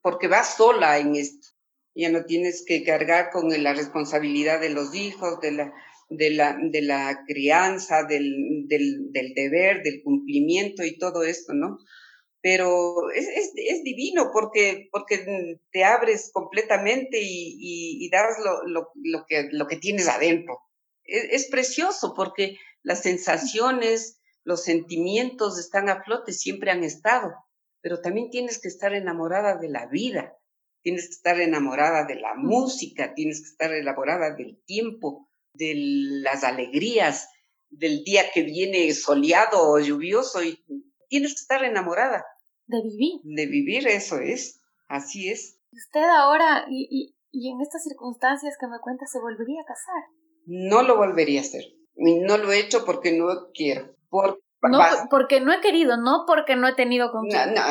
porque 0.01 0.27
vas 0.27 0.55
sola 0.55 0.97
en 0.97 1.15
esto. 1.15 1.49
Ya 1.93 2.09
no 2.09 2.25
tienes 2.25 2.63
que 2.65 2.83
cargar 2.83 3.29
con 3.31 3.49
la 3.63 3.73
responsabilidad 3.73 4.59
de 4.59 4.69
los 4.69 4.95
hijos, 4.95 5.39
de 5.41 5.51
la, 5.51 5.73
de 6.09 6.29
la, 6.29 6.57
de 6.61 6.81
la 6.81 7.23
crianza, 7.27 8.03
del, 8.03 8.67
del, 8.67 9.11
del, 9.11 9.33
deber, 9.33 9.81
del 9.83 10.01
cumplimiento 10.03 10.83
y 10.83 10.97
todo 10.97 11.23
esto, 11.23 11.53
¿no? 11.53 11.77
Pero 12.41 13.09
es, 13.11 13.27
es, 13.27 13.51
es 13.55 13.83
divino 13.83 14.29
porque, 14.31 14.87
porque 14.91 15.57
te 15.71 15.83
abres 15.83 16.29
completamente 16.31 17.19
y, 17.19 17.57
y, 17.59 18.05
y 18.05 18.09
das 18.09 18.37
lo, 18.43 18.67
lo, 18.67 18.91
lo, 18.95 19.25
que, 19.27 19.49
lo 19.51 19.67
que 19.67 19.77
tienes 19.77 20.07
adentro. 20.07 20.59
Es, 21.03 21.23
es, 21.31 21.49
precioso 21.49 22.13
porque 22.15 22.57
las 22.83 23.01
sensaciones, 23.01 24.19
los 24.45 24.63
sentimientos 24.63 25.59
están 25.59 25.89
a 25.89 26.03
flote, 26.03 26.31
siempre 26.31 26.71
han 26.71 26.83
estado, 26.83 27.33
pero 27.81 27.99
también 27.99 28.29
tienes 28.29 28.61
que 28.61 28.67
estar 28.67 28.93
enamorada 28.93 29.57
de 29.57 29.69
la 29.69 29.87
vida, 29.87 30.37
tienes 30.81 31.07
que 31.07 31.13
estar 31.13 31.41
enamorada 31.41 32.05
de 32.05 32.15
la 32.15 32.35
música, 32.35 33.13
tienes 33.15 33.41
que 33.41 33.47
estar 33.47 33.73
enamorada 33.73 34.35
del 34.35 34.61
tiempo, 34.65 35.27
de 35.53 35.73
las 35.75 36.43
alegrías 36.43 37.27
del 37.69 38.03
día 38.03 38.23
que 38.33 38.43
viene 38.43 38.93
soleado 38.93 39.71
o 39.71 39.79
lluvioso 39.79 40.43
y 40.43 40.63
tienes 41.09 41.31
que 41.31 41.41
estar 41.41 41.63
enamorada. 41.63 42.23
De 42.67 42.81
vivir. 42.81 43.21
De 43.23 43.47
vivir, 43.47 43.87
eso 43.87 44.19
es, 44.19 44.61
así 44.87 45.29
es. 45.29 45.59
¿Usted 45.71 46.03
ahora 46.03 46.67
y, 46.69 46.87
y, 46.89 47.15
y 47.31 47.51
en 47.51 47.61
estas 47.61 47.83
circunstancias 47.83 48.55
que 48.59 48.67
me 48.67 48.79
cuenta 48.79 49.07
se 49.07 49.19
volvería 49.19 49.61
a 49.61 49.65
casar? 49.65 50.03
No 50.45 50.83
lo 50.83 50.97
volvería 50.97 51.41
a 51.41 51.43
hacer. 51.43 51.65
No 51.95 52.37
lo 52.37 52.51
he 52.51 52.59
hecho 52.59 52.85
porque 52.85 53.11
no 53.11 53.51
quiero. 53.53 53.94
Por, 54.09 54.39
no, 54.69 54.79
porque 55.09 55.41
no 55.41 55.53
he 55.53 55.61
querido, 55.61 55.97
no 55.97 56.25
porque 56.25 56.55
no 56.55 56.67
he 56.67 56.73
tenido 56.73 57.11
con 57.11 57.27
no, 57.27 57.45
no, 57.45 57.61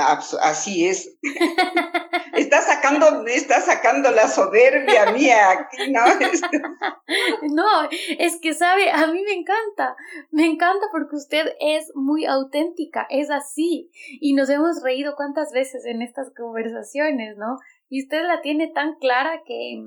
así 0.42 0.86
es. 0.86 1.16
está 2.36 2.60
sacando, 2.62 3.26
está 3.26 3.60
sacando 3.60 4.10
la 4.10 4.28
soberbia 4.28 5.12
mía 5.12 5.50
aquí, 5.50 5.90
¿no? 5.90 6.02
no, 7.54 7.88
es 8.18 8.38
que 8.40 8.54
sabe, 8.54 8.90
a 8.90 9.06
mí 9.06 9.22
me 9.22 9.32
encanta, 9.32 9.96
me 10.30 10.46
encanta 10.46 10.86
porque 10.92 11.16
usted 11.16 11.46
es 11.60 11.90
muy 11.94 12.26
auténtica, 12.26 13.06
es 13.10 13.30
así, 13.30 13.90
y 14.20 14.34
nos 14.34 14.48
hemos 14.50 14.82
reído 14.82 15.14
cuántas 15.16 15.52
veces 15.52 15.84
en 15.86 16.02
estas 16.02 16.32
conversaciones, 16.34 17.36
¿no? 17.36 17.58
Y 17.88 18.02
usted 18.02 18.22
la 18.22 18.40
tiene 18.40 18.68
tan 18.68 18.94
clara 18.96 19.42
que, 19.46 19.82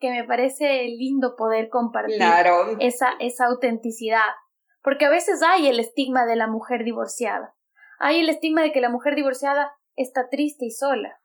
que 0.00 0.10
me 0.10 0.24
parece 0.24 0.84
lindo 0.88 1.36
poder 1.36 1.68
compartir 1.68 2.20
esa, 2.80 3.12
esa 3.20 3.46
autenticidad. 3.46 4.26
Porque 4.82 5.06
a 5.06 5.10
veces 5.10 5.42
hay 5.42 5.68
el 5.68 5.80
estigma 5.80 6.26
de 6.26 6.36
la 6.36 6.46
mujer 6.46 6.84
divorciada. 6.84 7.54
Hay 7.98 8.20
el 8.20 8.28
estigma 8.28 8.62
de 8.62 8.72
que 8.72 8.80
la 8.80 8.90
mujer 8.90 9.14
divorciada 9.14 9.72
está 9.96 10.28
triste 10.28 10.66
y 10.66 10.70
sola 10.70 11.20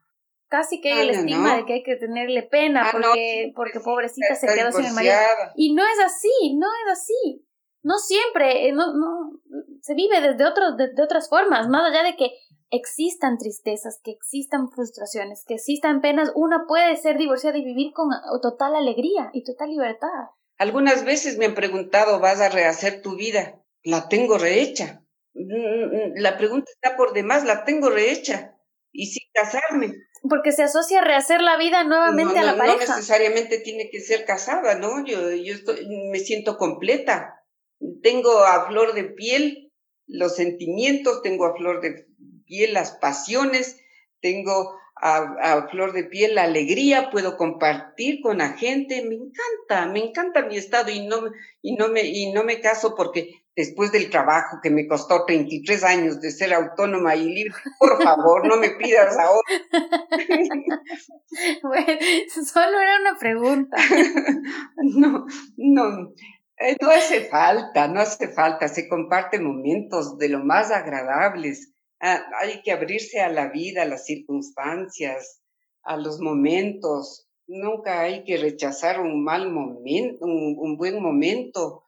casi 0.53 0.81
que 0.81 0.93
hay 0.93 1.09
el 1.09 1.15
estigma 1.15 1.55
de 1.55 1.65
que 1.65 1.73
hay 1.73 1.83
que 1.83 1.95
tenerle 1.95 2.43
pena 2.43 2.83
ah, 2.85 2.89
porque, 2.91 3.51
porque 3.55 3.79
pobrecita 3.79 4.35
se 4.35 4.45
quedó 4.45 4.71
sin 4.71 4.85
el 4.85 4.93
marido. 4.93 5.15
Y 5.55 5.73
no 5.73 5.81
es 5.81 5.99
así, 6.05 6.55
no 6.55 6.67
es 6.67 6.91
así. 6.91 7.43
No 7.81 7.97
siempre, 7.97 8.67
eh, 8.67 8.71
no, 8.71 8.93
no, 8.93 9.31
se 9.81 9.95
vive 9.95 10.21
desde, 10.21 10.45
otros, 10.45 10.77
de 10.77 11.03
otras 11.03 11.27
formas, 11.27 11.67
más 11.69 11.89
allá 11.89 12.03
de 12.03 12.15
que 12.15 12.33
existan 12.69 13.39
tristezas, 13.39 13.99
que 14.03 14.11
existan 14.11 14.69
frustraciones, 14.69 15.43
que 15.43 15.55
existan 15.55 16.01
penas, 16.01 16.31
una 16.35 16.65
puede 16.67 16.97
ser 16.97 17.17
divorciada 17.17 17.57
y 17.57 17.65
vivir 17.65 17.91
con 17.91 18.09
total 18.43 18.75
alegría 18.75 19.31
y 19.33 19.43
total 19.43 19.71
libertad. 19.71 20.29
Algunas 20.63 21.03
veces 21.03 21.37
me 21.37 21.45
han 21.45 21.55
preguntado, 21.55 22.21
¿vas 22.21 22.39
a 22.39 22.47
rehacer 22.47 23.01
tu 23.01 23.17
vida? 23.17 23.61
La 23.83 24.07
tengo 24.07 24.37
rehecha. 24.37 25.03
Mm, 25.33 25.41
mm, 25.43 26.13
la 26.15 26.37
pregunta 26.37 26.71
está 26.73 26.95
por 26.95 27.13
demás, 27.13 27.43
la 27.43 27.65
tengo 27.65 27.89
rehecha. 27.89 28.55
Y 28.93 29.07
sin 29.07 29.27
casarme 29.33 29.93
porque 30.29 30.53
se 30.53 30.63
asocia 30.63 31.01
a 31.01 31.03
rehacer 31.03 31.41
la 31.41 31.57
vida 31.57 31.83
nuevamente 31.83 32.39
a 32.39 32.43
la 32.43 32.57
pareja. 32.57 32.85
No 32.85 32.95
necesariamente 32.95 33.59
tiene 33.59 33.89
que 33.91 33.99
ser 33.99 34.25
casada, 34.25 34.75
¿no? 34.75 35.05
Yo, 35.05 35.31
yo 35.31 35.53
estoy, 35.53 35.85
me 36.09 36.19
siento 36.19 36.57
completa. 36.57 37.43
Tengo 38.01 38.45
a 38.45 38.67
flor 38.67 38.93
de 38.93 39.03
piel 39.03 39.73
los 40.07 40.35
sentimientos, 40.35 41.21
tengo 41.23 41.45
a 41.45 41.55
flor 41.57 41.81
de 41.81 42.07
piel 42.45 42.73
las 42.73 42.91
pasiones, 42.91 43.81
tengo 44.21 44.77
a, 45.05 45.17
a, 45.41 45.67
flor 45.67 45.91
de 45.91 46.05
piel 46.05 46.35
la 46.35 46.43
alegría, 46.43 47.09
puedo 47.11 47.35
compartir 47.35 48.21
con 48.21 48.37
la 48.37 48.53
gente, 48.53 49.03
me 49.03 49.15
encanta, 49.15 49.91
me 49.91 49.99
encanta 49.99 50.43
mi 50.43 50.55
estado 50.55 50.91
y 50.91 51.05
no, 51.05 51.17
y 51.61 51.75
no, 51.75 51.89
me, 51.89 52.03
y 52.03 52.31
no 52.31 52.45
me 52.45 52.61
caso 52.61 52.95
porque 52.95 53.43
después 53.53 53.91
del 53.91 54.09
trabajo 54.09 54.59
que 54.63 54.69
me 54.69 54.87
costó 54.87 55.25
33 55.25 55.83
años 55.83 56.21
de 56.21 56.31
ser 56.31 56.53
autónoma 56.53 57.17
y 57.17 57.25
libre, 57.25 57.53
por 57.79 58.01
favor, 58.01 58.47
no 58.47 58.55
me 58.55 58.69
pidas 58.69 59.17
ahora. 59.17 59.41
bueno, 61.63 61.99
solo 62.45 62.79
era 62.79 62.99
una 63.01 63.19
pregunta. 63.19 63.77
no, 64.77 65.25
no, 65.57 66.13
eh, 66.59 66.77
no 66.79 66.89
hace 66.91 67.25
falta, 67.25 67.89
no 67.89 67.99
hace 67.99 68.29
falta, 68.29 68.69
se 68.69 68.87
comparten 68.87 69.43
momentos 69.43 70.17
de 70.17 70.29
lo 70.29 70.39
más 70.39 70.71
agradables. 70.71 71.72
Ah, 72.03 72.21
hay 72.41 72.61
que 72.61 72.71
abrirse 72.71 73.21
a 73.21 73.29
la 73.29 73.47
vida, 73.47 73.83
a 73.83 73.85
las 73.85 74.05
circunstancias, 74.05 75.41
a 75.83 75.97
los 75.97 76.19
momentos. 76.19 77.29
Nunca 77.47 78.01
hay 78.01 78.23
que 78.25 78.37
rechazar 78.37 78.99
un 78.99 79.23
mal 79.23 79.49
momento, 79.49 80.25
un, 80.25 80.55
un 80.59 80.77
buen 80.77 81.01
momento 81.01 81.83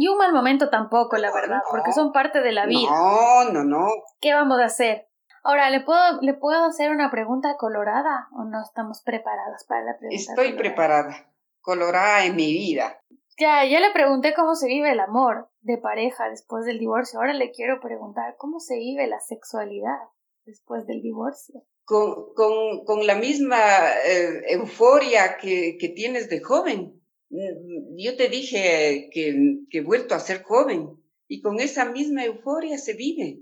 y 0.00 0.08
un 0.08 0.16
mal 0.16 0.32
momento 0.32 0.70
tampoco, 0.70 1.18
la 1.18 1.30
verdad, 1.30 1.60
porque 1.70 1.92
son 1.92 2.10
parte 2.10 2.40
de 2.40 2.52
la 2.52 2.64
vida. 2.64 2.88
No, 2.88 3.52
no, 3.52 3.64
no. 3.64 3.86
¿Qué 4.18 4.32
vamos 4.32 4.58
a 4.58 4.64
hacer? 4.64 5.08
Ahora, 5.42 5.68
¿le 5.68 5.82
puedo, 5.82 6.22
¿le 6.22 6.32
puedo 6.32 6.64
hacer 6.64 6.90
una 6.90 7.10
pregunta 7.10 7.56
colorada 7.58 8.28
o 8.32 8.44
no 8.44 8.62
estamos 8.62 9.02
preparados 9.02 9.64
para 9.68 9.84
la 9.84 9.98
pregunta? 9.98 10.32
Estoy 10.32 10.54
preparada. 10.54 11.30
Colorada 11.60 12.24
en 12.24 12.34
mi 12.34 12.50
vida. 12.50 12.98
Ya, 13.40 13.64
ya 13.64 13.80
le 13.80 13.90
pregunté 13.94 14.34
cómo 14.34 14.54
se 14.54 14.66
vive 14.66 14.92
el 14.92 15.00
amor 15.00 15.48
de 15.62 15.78
pareja 15.78 16.28
después 16.28 16.66
del 16.66 16.78
divorcio. 16.78 17.18
Ahora 17.18 17.32
le 17.32 17.52
quiero 17.52 17.80
preguntar 17.80 18.34
cómo 18.36 18.60
se 18.60 18.76
vive 18.76 19.06
la 19.06 19.18
sexualidad 19.18 19.96
después 20.44 20.86
del 20.86 21.00
divorcio. 21.00 21.64
con, 21.84 22.34
con, 22.34 22.84
con 22.84 23.06
la 23.06 23.14
misma 23.14 23.58
eh, 24.06 24.42
euforia 24.50 25.38
que, 25.38 25.78
que, 25.80 25.88
tienes 25.88 26.28
de 26.28 26.42
joven. 26.42 27.02
Mm, 27.30 27.96
yo 27.96 28.14
te 28.18 28.28
dije 28.28 29.08
que, 29.10 29.34
que 29.70 29.78
he 29.78 29.82
vuelto 29.82 30.14
a 30.14 30.20
ser 30.20 30.42
joven 30.42 31.02
y 31.26 31.40
con 31.40 31.60
esa 31.60 31.86
misma 31.86 32.26
euforia 32.26 32.76
se 32.76 32.92
vive, 32.92 33.40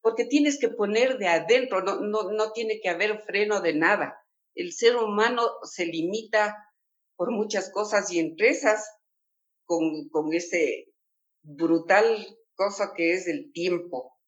porque 0.00 0.26
tienes 0.26 0.60
que 0.60 0.68
poner 0.68 1.18
de 1.18 1.26
adentro, 1.26 1.82
no, 1.82 2.00
no, 2.00 2.30
no 2.30 2.52
tiene 2.52 2.78
que 2.80 2.88
haber 2.88 3.18
freno 3.22 3.60
de 3.60 3.74
nada. 3.74 4.16
El 4.54 4.72
ser 4.72 4.94
humano 4.94 5.42
se 5.64 5.86
limita 5.86 6.56
por 7.16 7.32
muchas 7.32 7.72
cosas 7.72 8.12
y 8.12 8.20
empresas 8.20 8.88
con, 9.64 10.08
con 10.08 10.32
ese 10.32 10.92
brutal 11.42 12.38
cosa 12.54 12.92
que 12.96 13.14
es 13.14 13.26
el 13.26 13.52
tiempo. 13.52 14.18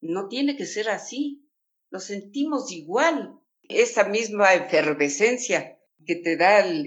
No 0.00 0.28
tiene 0.28 0.56
que 0.56 0.66
ser 0.66 0.88
así. 0.88 1.48
Lo 1.90 2.00
sentimos 2.00 2.72
igual. 2.72 3.38
Esa 3.68 4.04
misma 4.04 4.54
efervescencia 4.54 5.78
que 6.06 6.16
te 6.16 6.36
da 6.36 6.64
el, 6.64 6.86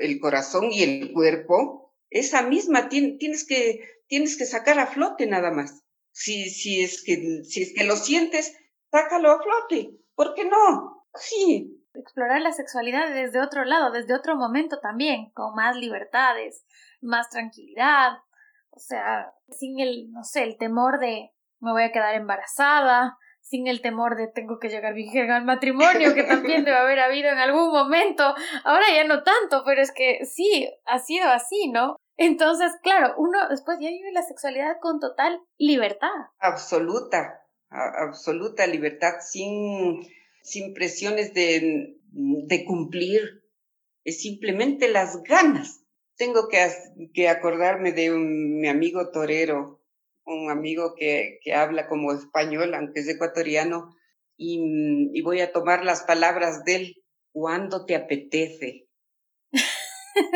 el, 0.00 0.20
corazón 0.20 0.70
y 0.70 0.82
el 0.82 1.12
cuerpo, 1.12 1.92
esa 2.10 2.42
misma 2.42 2.88
tienes, 2.88 3.44
que, 3.46 3.80
tienes 4.06 4.36
que 4.36 4.44
sacar 4.44 4.78
a 4.78 4.86
flote 4.86 5.26
nada 5.26 5.50
más. 5.50 5.82
Si, 6.12 6.50
si, 6.50 6.82
es 6.82 7.02
que, 7.02 7.42
si 7.42 7.62
es 7.62 7.72
que 7.74 7.84
lo 7.84 7.96
sientes, 7.96 8.54
sácalo 8.92 9.32
a 9.32 9.42
flote. 9.42 9.90
¿Por 10.14 10.34
qué 10.34 10.44
no? 10.44 11.04
Sí. 11.18 11.73
Explorar 11.94 12.40
la 12.40 12.52
sexualidad 12.52 13.08
desde 13.12 13.40
otro 13.40 13.64
lado, 13.64 13.90
desde 13.90 14.14
otro 14.14 14.36
momento 14.36 14.80
también, 14.80 15.30
con 15.32 15.54
más 15.54 15.76
libertades, 15.76 16.64
más 17.00 17.30
tranquilidad, 17.30 18.18
o 18.70 18.78
sea, 18.78 19.32
sin 19.48 19.78
el, 19.78 20.10
no 20.10 20.24
sé, 20.24 20.42
el 20.42 20.58
temor 20.58 20.98
de 20.98 21.30
me 21.60 21.72
voy 21.72 21.84
a 21.84 21.92
quedar 21.92 22.14
embarazada, 22.14 23.16
sin 23.40 23.68
el 23.68 23.82
temor 23.82 24.16
de 24.16 24.26
tengo 24.26 24.58
que 24.58 24.68
llegar 24.68 24.94
virgen 24.94 25.30
al 25.30 25.44
matrimonio, 25.44 26.14
que 26.14 26.24
también 26.24 26.64
debe 26.64 26.76
haber 26.76 26.98
habido 26.98 27.30
en 27.30 27.38
algún 27.38 27.70
momento. 27.70 28.34
Ahora 28.64 28.86
ya 28.94 29.04
no 29.04 29.22
tanto, 29.22 29.62
pero 29.64 29.80
es 29.80 29.92
que 29.92 30.24
sí, 30.24 30.68
ha 30.86 30.98
sido 30.98 31.28
así, 31.28 31.70
¿no? 31.70 31.96
Entonces, 32.16 32.72
claro, 32.82 33.14
uno 33.18 33.48
después 33.48 33.78
ya 33.80 33.88
vive 33.88 34.12
la 34.12 34.22
sexualidad 34.22 34.76
con 34.80 34.98
total 34.98 35.40
libertad. 35.58 36.08
Absoluta, 36.38 37.42
absoluta 37.70 38.66
libertad, 38.66 39.14
sin, 39.20 40.00
sin 40.44 40.74
presiones 40.74 41.34
de, 41.34 41.96
de 42.12 42.64
cumplir, 42.64 43.42
es 44.04 44.22
simplemente 44.22 44.86
las 44.88 45.20
ganas 45.24 45.84
tengo 46.16 46.48
que, 46.48 46.68
que 47.12 47.28
acordarme 47.28 47.92
de 47.92 48.12
un, 48.12 48.60
mi 48.60 48.68
amigo 48.68 49.10
torero, 49.10 49.82
un 50.24 50.50
amigo 50.50 50.94
que, 50.94 51.38
que 51.42 51.54
habla 51.54 51.88
como 51.88 52.12
español, 52.12 52.74
aunque 52.74 53.00
es 53.00 53.08
ecuatoriano, 53.08 53.94
y, 54.36 55.10
y 55.12 55.22
voy 55.22 55.40
a 55.40 55.52
tomar 55.52 55.84
las 55.84 56.02
palabras 56.02 56.64
de 56.64 56.74
él, 56.76 57.04
cuando 57.32 57.84
te 57.84 57.96
apetece. 57.96 58.88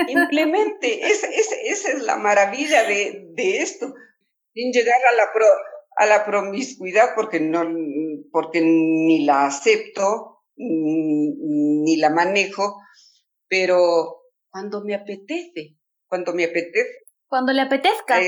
Simplemente, 0.07 1.07
es, 1.11 1.23
es, 1.25 1.53
esa 1.65 1.93
es 1.93 2.03
la 2.03 2.17
maravilla 2.17 2.83
de, 2.85 3.29
de 3.35 3.59
esto, 3.59 3.95
sin 4.55 4.73
llegar 4.73 5.01
a 5.13 5.15
la, 5.15 5.33
pro, 5.33 5.47
a 5.97 6.07
la 6.07 6.25
promiscuidad, 6.25 7.15
porque, 7.15 7.41
no, 7.41 7.65
porque 8.39 8.61
ni 8.61 9.25
la 9.25 9.47
acepto, 9.47 10.45
ni, 10.55 11.35
ni 11.83 11.97
la 11.97 12.09
manejo, 12.09 12.81
pero 13.49 14.23
cuando 14.49 14.85
me 14.85 14.95
apetece, 14.95 15.77
cuando 16.07 16.33
me 16.33 16.45
apetece. 16.45 17.05
Cuando 17.27 17.53
le 17.53 17.63
apetezca. 17.63 18.21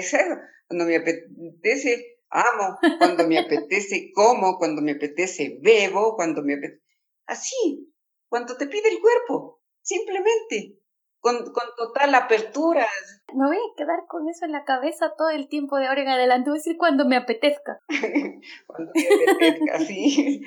cuando 0.67 0.85
me 0.87 0.97
apetece, 0.97 2.19
amo, 2.29 2.77
cuando 2.99 3.29
me 3.29 3.39
apetece, 3.39 4.11
como, 4.17 4.59
cuando 4.59 4.83
me 4.83 4.95
apetece, 4.95 5.61
bebo, 5.63 6.17
cuando 6.17 6.43
me 6.43 6.55
apetece. 6.55 6.83
Así, 7.27 7.95
cuando 8.29 8.57
te 8.57 8.67
pide 8.67 8.89
el 8.89 9.01
cuerpo, 9.01 9.63
simplemente, 9.81 10.77
con, 11.21 11.37
con 11.53 11.69
total 11.77 12.17
apertura. 12.17 12.89
Me 13.35 13.47
voy 13.47 13.57
a 13.57 13.77
quedar 13.77 14.07
con 14.09 14.29
eso 14.29 14.45
en 14.45 14.53
la 14.53 14.65
cabeza 14.65 15.15
todo 15.17 15.31
el 15.31 15.49
tiempo 15.49 15.79
de 15.79 15.87
ahora 15.87 16.03
en 16.03 16.09
adelante, 16.09 16.51
voy 16.51 16.59
a 16.59 16.61
decir 16.61 16.77
cuando 16.77 17.07
me 17.07 17.17
apetezca. 17.17 17.81
cuando 18.67 18.93
me 18.95 19.33
apetezca, 19.33 19.79
sí, 19.87 20.43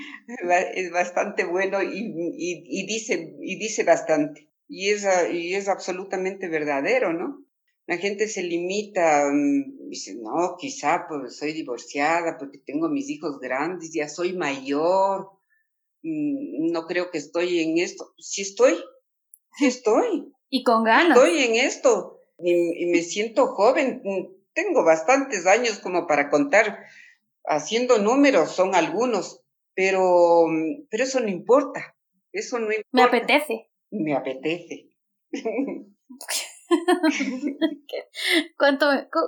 es 0.75 0.91
bastante 0.91 1.45
bueno 1.45 1.81
y, 1.81 1.99
y, 2.37 2.63
y, 2.65 2.85
dice, 2.85 3.35
y 3.41 3.57
dice 3.57 3.83
bastante. 3.83 4.49
Y 4.67 4.89
es, 4.89 5.05
y 5.31 5.53
es 5.53 5.69
absolutamente 5.69 6.47
verdadero, 6.47 7.13
¿no? 7.13 7.45
La 7.85 7.97
gente 7.97 8.27
se 8.27 8.43
limita, 8.43 9.29
mm, 9.31 9.89
dice, 9.89 10.15
no, 10.15 10.55
quizá 10.57 11.05
pues 11.07 11.37
soy 11.37 11.53
divorciada 11.53 12.37
porque 12.37 12.57
tengo 12.57 12.87
mis 12.89 13.09
hijos 13.09 13.39
grandes, 13.39 13.91
ya 13.93 14.07
soy 14.07 14.33
mayor, 14.33 15.29
mm, 16.01 16.71
no 16.71 16.85
creo 16.87 17.11
que 17.11 17.17
estoy 17.17 17.59
en 17.59 17.77
esto. 17.77 18.13
Sí 18.17 18.41
estoy, 18.41 18.75
sí 19.57 19.65
estoy. 19.67 20.31
Y 20.49 20.63
con 20.63 20.83
ganas. 20.83 21.17
Estoy 21.17 21.43
en 21.43 21.55
esto 21.55 22.22
y, 22.43 22.83
y 22.83 22.85
me 22.87 23.01
siento 23.01 23.47
joven, 23.47 24.01
mm, 24.03 24.27
tengo 24.53 24.83
bastantes 24.83 25.45
años 25.47 25.79
como 25.79 26.07
para 26.07 26.29
contar, 26.29 26.85
haciendo 27.45 27.97
números 27.97 28.51
son 28.51 28.75
algunos, 28.75 29.41
pero, 29.73 30.45
pero 30.89 31.03
eso 31.03 31.19
no 31.19 31.29
importa, 31.29 31.95
eso 32.31 32.59
no 32.59 32.65
importa. 32.65 32.87
Me 32.91 33.03
apetece 33.03 33.69
me 33.93 34.15
apetece. 34.15 34.89
¿Cuánto, 38.57 38.87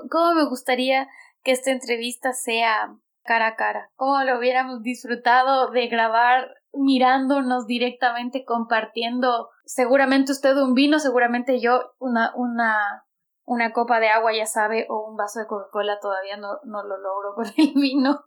¿Cómo 0.10 0.34
me 0.34 0.46
gustaría 0.46 1.08
que 1.44 1.52
esta 1.52 1.72
entrevista 1.72 2.34
sea 2.34 2.98
cara 3.24 3.48
a 3.48 3.56
cara? 3.56 3.92
¿Cómo 3.96 4.24
lo 4.24 4.40
hubiéramos 4.40 4.82
disfrutado 4.82 5.72
de 5.72 5.88
grabar 5.88 6.56
mirándonos 6.74 7.68
directamente, 7.68 8.44
compartiendo 8.44 9.50
seguramente 9.66 10.32
usted 10.32 10.58
un 10.58 10.74
vino, 10.74 11.00
seguramente 11.00 11.62
yo 11.62 11.94
una, 12.00 12.34
una, 12.36 13.05
una 13.46 13.74
copa 13.74 14.00
de 14.00 14.10
agua, 14.10 14.32
ya 14.36 14.46
sabe, 14.46 14.88
o 14.90 15.08
un 15.08 15.16
vaso 15.16 15.40
de 15.40 15.48
Coca-Cola, 15.48 16.00
todavía 16.00 16.38
no, 16.38 16.60
no 16.64 16.84
lo 16.84 16.98
logro 16.98 17.36
con 17.36 17.46
el 17.58 17.74
vino, 17.76 18.24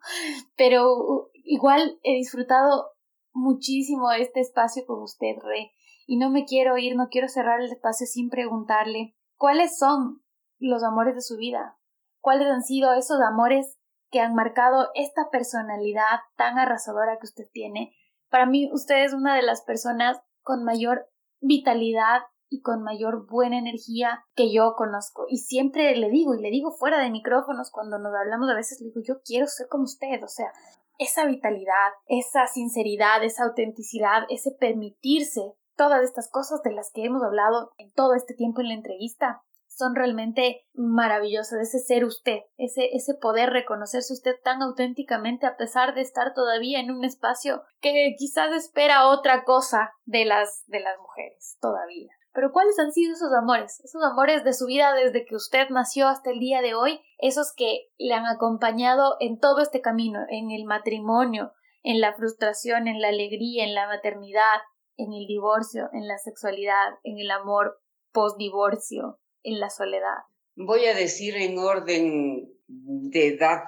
pero 0.57 1.31
igual 1.45 1.99
he 2.03 2.15
disfrutado 2.15 2.93
muchísimo 3.33 4.11
este 4.13 4.41
espacio 4.41 4.85
con 4.87 5.03
usted, 5.03 5.37
Re. 5.43 5.73
Y 6.07 6.17
no 6.17 6.31
me 6.31 6.45
quiero 6.45 6.79
ir, 6.79 6.97
no 6.97 7.09
quiero 7.11 7.29
cerrar 7.29 7.61
el 7.61 7.71
espacio 7.71 8.07
sin 8.07 8.31
preguntarle 8.31 9.15
cuáles 9.37 9.77
son 9.77 10.23
los 10.59 10.83
amores 10.83 11.15
de 11.15 11.21
su 11.21 11.37
vida, 11.37 11.79
cuáles 12.21 12.49
han 12.49 12.63
sido 12.63 12.95
esos 12.95 13.21
amores 13.21 13.79
que 14.11 14.21
han 14.21 14.35
marcado 14.35 14.89
esta 14.95 15.29
personalidad 15.31 16.21
tan 16.37 16.59
arrasadora 16.59 17.19
que 17.19 17.27
usted 17.27 17.45
tiene. 17.53 17.95
Para 18.31 18.47
mí, 18.47 18.71
usted 18.73 19.05
es 19.05 19.13
una 19.13 19.37
de 19.37 19.43
las 19.43 19.63
personas 19.63 20.21
con 20.43 20.65
mayor 20.65 21.09
vitalidad 21.41 22.23
y 22.49 22.61
con 22.63 22.83
mayor 22.83 23.27
buena 23.27 23.59
energía 23.59 24.25
que 24.35 24.53
yo 24.53 24.75
conozco. 24.77 25.27
Y 25.29 25.39
siempre 25.39 25.95
le 25.97 26.09
digo, 26.11 26.35
y 26.35 26.43
le 26.43 26.51
digo 26.51 26.73
fuera 26.73 26.99
de 26.99 27.11
micrófonos 27.11 27.71
cuando 27.71 27.99
nos 27.99 28.15
hablamos 28.15 28.49
a 28.51 28.55
veces, 28.55 28.81
le 28.81 28.89
digo, 28.89 29.01
yo 29.03 29.21
quiero 29.25 29.47
ser 29.47 29.69
como 29.69 29.85
usted, 29.85 30.23
o 30.23 30.29
sea, 30.29 30.53
esa 30.99 31.27
vitalidad, 31.27 31.93
esa 32.07 32.47
sinceridad, 32.47 33.23
esa 33.23 33.45
autenticidad, 33.45 34.25
ese 34.29 34.51
permitirse 34.59 35.55
Todas 35.79 36.03
estas 36.03 36.29
cosas 36.29 36.61
de 36.65 36.73
las 36.73 36.91
que 36.93 37.05
hemos 37.05 37.23
hablado 37.23 37.71
en 37.79 37.93
todo 37.93 38.15
este 38.15 38.35
tiempo 38.35 38.61
en 38.61 38.67
la 38.67 38.75
entrevista 38.75 39.45
son 39.69 39.95
realmente 39.95 40.67
maravillosas, 40.75 41.61
ese 41.61 41.79
ser 41.79 42.05
usted, 42.05 42.41
ese, 42.57 42.97
ese 42.97 43.15
poder 43.15 43.51
reconocerse 43.51 44.13
usted 44.13 44.35
tan 44.43 44.61
auténticamente 44.61 45.47
a 45.47 45.57
pesar 45.57 45.95
de 45.95 46.01
estar 46.01 46.35
todavía 46.35 46.81
en 46.81 46.91
un 46.91 47.05
espacio 47.05 47.63
que 47.81 48.17
quizás 48.19 48.53
espera 48.57 49.07
otra 49.07 49.45
cosa 49.45 49.93
de 50.05 50.25
las, 50.25 50.65
de 50.67 50.81
las 50.81 50.99
mujeres, 50.99 51.57
todavía. 51.61 52.11
Pero 52.33 52.53
¿cuáles 52.53 52.79
han 52.79 52.93
sido 52.93 53.15
esos 53.15 53.33
amores? 53.33 53.81
Esos 53.85 54.03
amores 54.03 54.45
de 54.45 54.53
su 54.53 54.67
vida 54.67 54.95
desde 54.95 55.25
que 55.25 55.35
usted 55.35 55.69
nació 55.71 56.09
hasta 56.09 56.31
el 56.31 56.39
día 56.39 56.61
de 56.63 56.75
hoy, 56.75 57.01
esos 57.19 57.53
que 57.57 57.89
le 57.99 58.15
han 58.15 58.27
acompañado 58.27 59.17
en 59.21 59.39
todo 59.39 59.61
este 59.61 59.81
camino, 59.81 60.21
en 60.29 60.51
el 60.51 60.65
matrimonio, 60.65 61.53
en 61.83 62.01
la 62.01 62.15
frustración, 62.15 62.87
en 62.87 63.01
la 63.01 63.09
alegría, 63.09 63.65
en 63.65 63.75
la 63.75 63.87
maternidad, 63.87 64.61
en 64.97 65.13
el 65.13 65.27
divorcio, 65.27 65.89
en 65.93 66.07
la 66.07 66.19
sexualidad, 66.19 66.99
en 67.05 67.19
el 67.19 67.31
amor 67.31 67.81
post-divorcio, 68.13 69.19
en 69.43 69.61
la 69.61 69.71
soledad? 69.71 70.19
Voy 70.57 70.85
a 70.87 70.95
decir 70.95 71.37
en 71.37 71.59
orden 71.59 72.53
de 72.67 73.29
edad. 73.29 73.63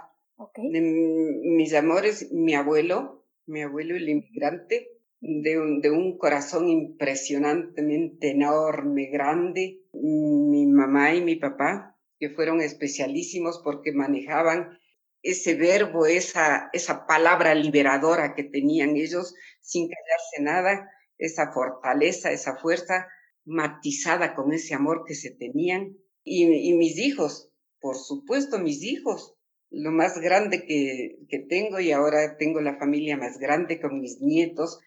De 0.56 0.80
mis 0.80 1.74
amores, 1.74 2.32
mi 2.32 2.54
abuelo, 2.54 3.26
mi 3.46 3.62
abuelo 3.62 3.94
el 3.94 4.08
inmigrante, 4.08 4.88
de 5.20 5.58
un, 5.58 5.80
de 5.80 5.90
un 5.90 6.18
corazón 6.18 6.68
impresionantemente 6.68 8.30
enorme, 8.30 9.06
grande, 9.06 9.80
mi 9.92 10.66
mamá 10.66 11.14
y 11.14 11.22
mi 11.22 11.36
papá, 11.36 11.96
que 12.18 12.30
fueron 12.30 12.60
especialísimos 12.60 13.60
porque 13.62 13.92
manejaban 13.92 14.78
ese 15.22 15.54
verbo, 15.54 16.06
esa, 16.06 16.70
esa 16.72 17.06
palabra 17.06 17.54
liberadora 17.54 18.34
que 18.34 18.44
tenían 18.44 18.96
ellos 18.96 19.34
sin 19.60 19.88
callarse 19.88 20.42
nada 20.42 20.90
esa 21.20 21.52
fortaleza, 21.52 22.32
esa 22.32 22.56
fuerza 22.56 23.06
matizada 23.44 24.34
con 24.34 24.52
ese 24.52 24.74
amor 24.74 25.04
que 25.06 25.14
se 25.14 25.30
tenían. 25.30 25.96
Y, 26.24 26.74
mis 26.74 26.98
hijos, 26.98 27.50
por 27.80 27.96
supuesto, 27.96 28.58
mis 28.58 28.82
hijos, 28.82 29.36
lo 29.70 29.92
más 29.92 30.18
grande 30.18 30.64
que, 30.66 31.18
que 31.28 31.38
tengo 31.38 31.78
y 31.78 31.92
ahora 31.92 32.36
tengo 32.36 32.60
la 32.60 32.78
familia 32.78 33.16
más 33.16 33.38
grande 33.38 33.80
con 33.80 34.00
mis 34.00 34.20
nietos, 34.20 34.80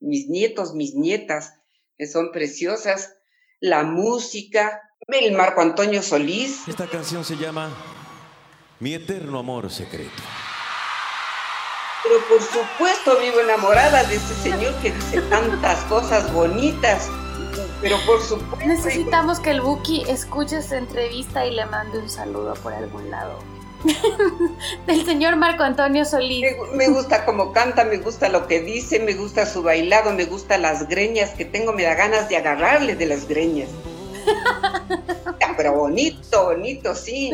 mis 0.00 0.28
nietos, 0.28 0.74
mis 0.74 0.94
nietas, 0.94 1.54
que 1.96 2.06
son 2.06 2.32
preciosas, 2.32 3.14
la 3.60 3.82
música, 3.82 4.82
el 5.06 5.32
Marco 5.32 5.60
Antonio 5.60 6.02
Solís. 6.02 6.66
Esta 6.66 6.86
canción 6.86 7.24
se 7.24 7.36
llama 7.36 7.70
Mi 8.80 8.94
eterno 8.94 9.40
amor 9.40 9.70
secreto. 9.70 10.22
Pero 12.02 12.16
por 12.28 12.40
supuesto 12.40 13.20
vivo 13.20 13.40
enamorada 13.40 14.04
de 14.04 14.16
ese 14.16 14.34
señor 14.34 14.74
que 14.80 14.90
dice 14.90 15.20
tantas 15.22 15.84
cosas 15.84 16.32
bonitas. 16.32 17.08
Pero 17.82 17.96
por 18.06 18.22
supuesto. 18.22 18.66
Necesitamos 18.66 19.38
que 19.40 19.50
el 19.50 19.60
Buki 19.60 20.04
escuche 20.08 20.58
esta 20.58 20.78
entrevista 20.78 21.46
y 21.46 21.54
le 21.54 21.66
mande 21.66 21.98
un 21.98 22.08
saludo 22.08 22.54
por 22.62 22.72
algún 22.72 23.10
lado. 23.10 23.38
Del 24.86 25.04
señor 25.04 25.36
Marco 25.36 25.62
Antonio 25.62 26.04
Solís. 26.04 26.44
Me, 26.74 26.88
gusta 26.88 27.24
cómo 27.24 27.52
canta, 27.52 27.84
me 27.84 27.98
gusta 27.98 28.28
lo 28.28 28.46
que 28.46 28.60
dice, 28.60 29.00
me 29.00 29.14
gusta 29.14 29.46
su 29.46 29.62
bailado, 29.62 30.12
me 30.12 30.24
gusta 30.24 30.58
las 30.58 30.88
greñas 30.88 31.30
que 31.30 31.44
tengo, 31.44 31.72
me 31.72 31.84
da 31.84 31.94
ganas 31.94 32.28
de 32.28 32.36
agarrarle 32.36 32.94
de 32.96 33.06
las 33.06 33.26
greñas. 33.26 33.68
Pero 35.56 35.74
bonito, 35.74 36.44
bonito, 36.44 36.94
sí. 36.94 37.32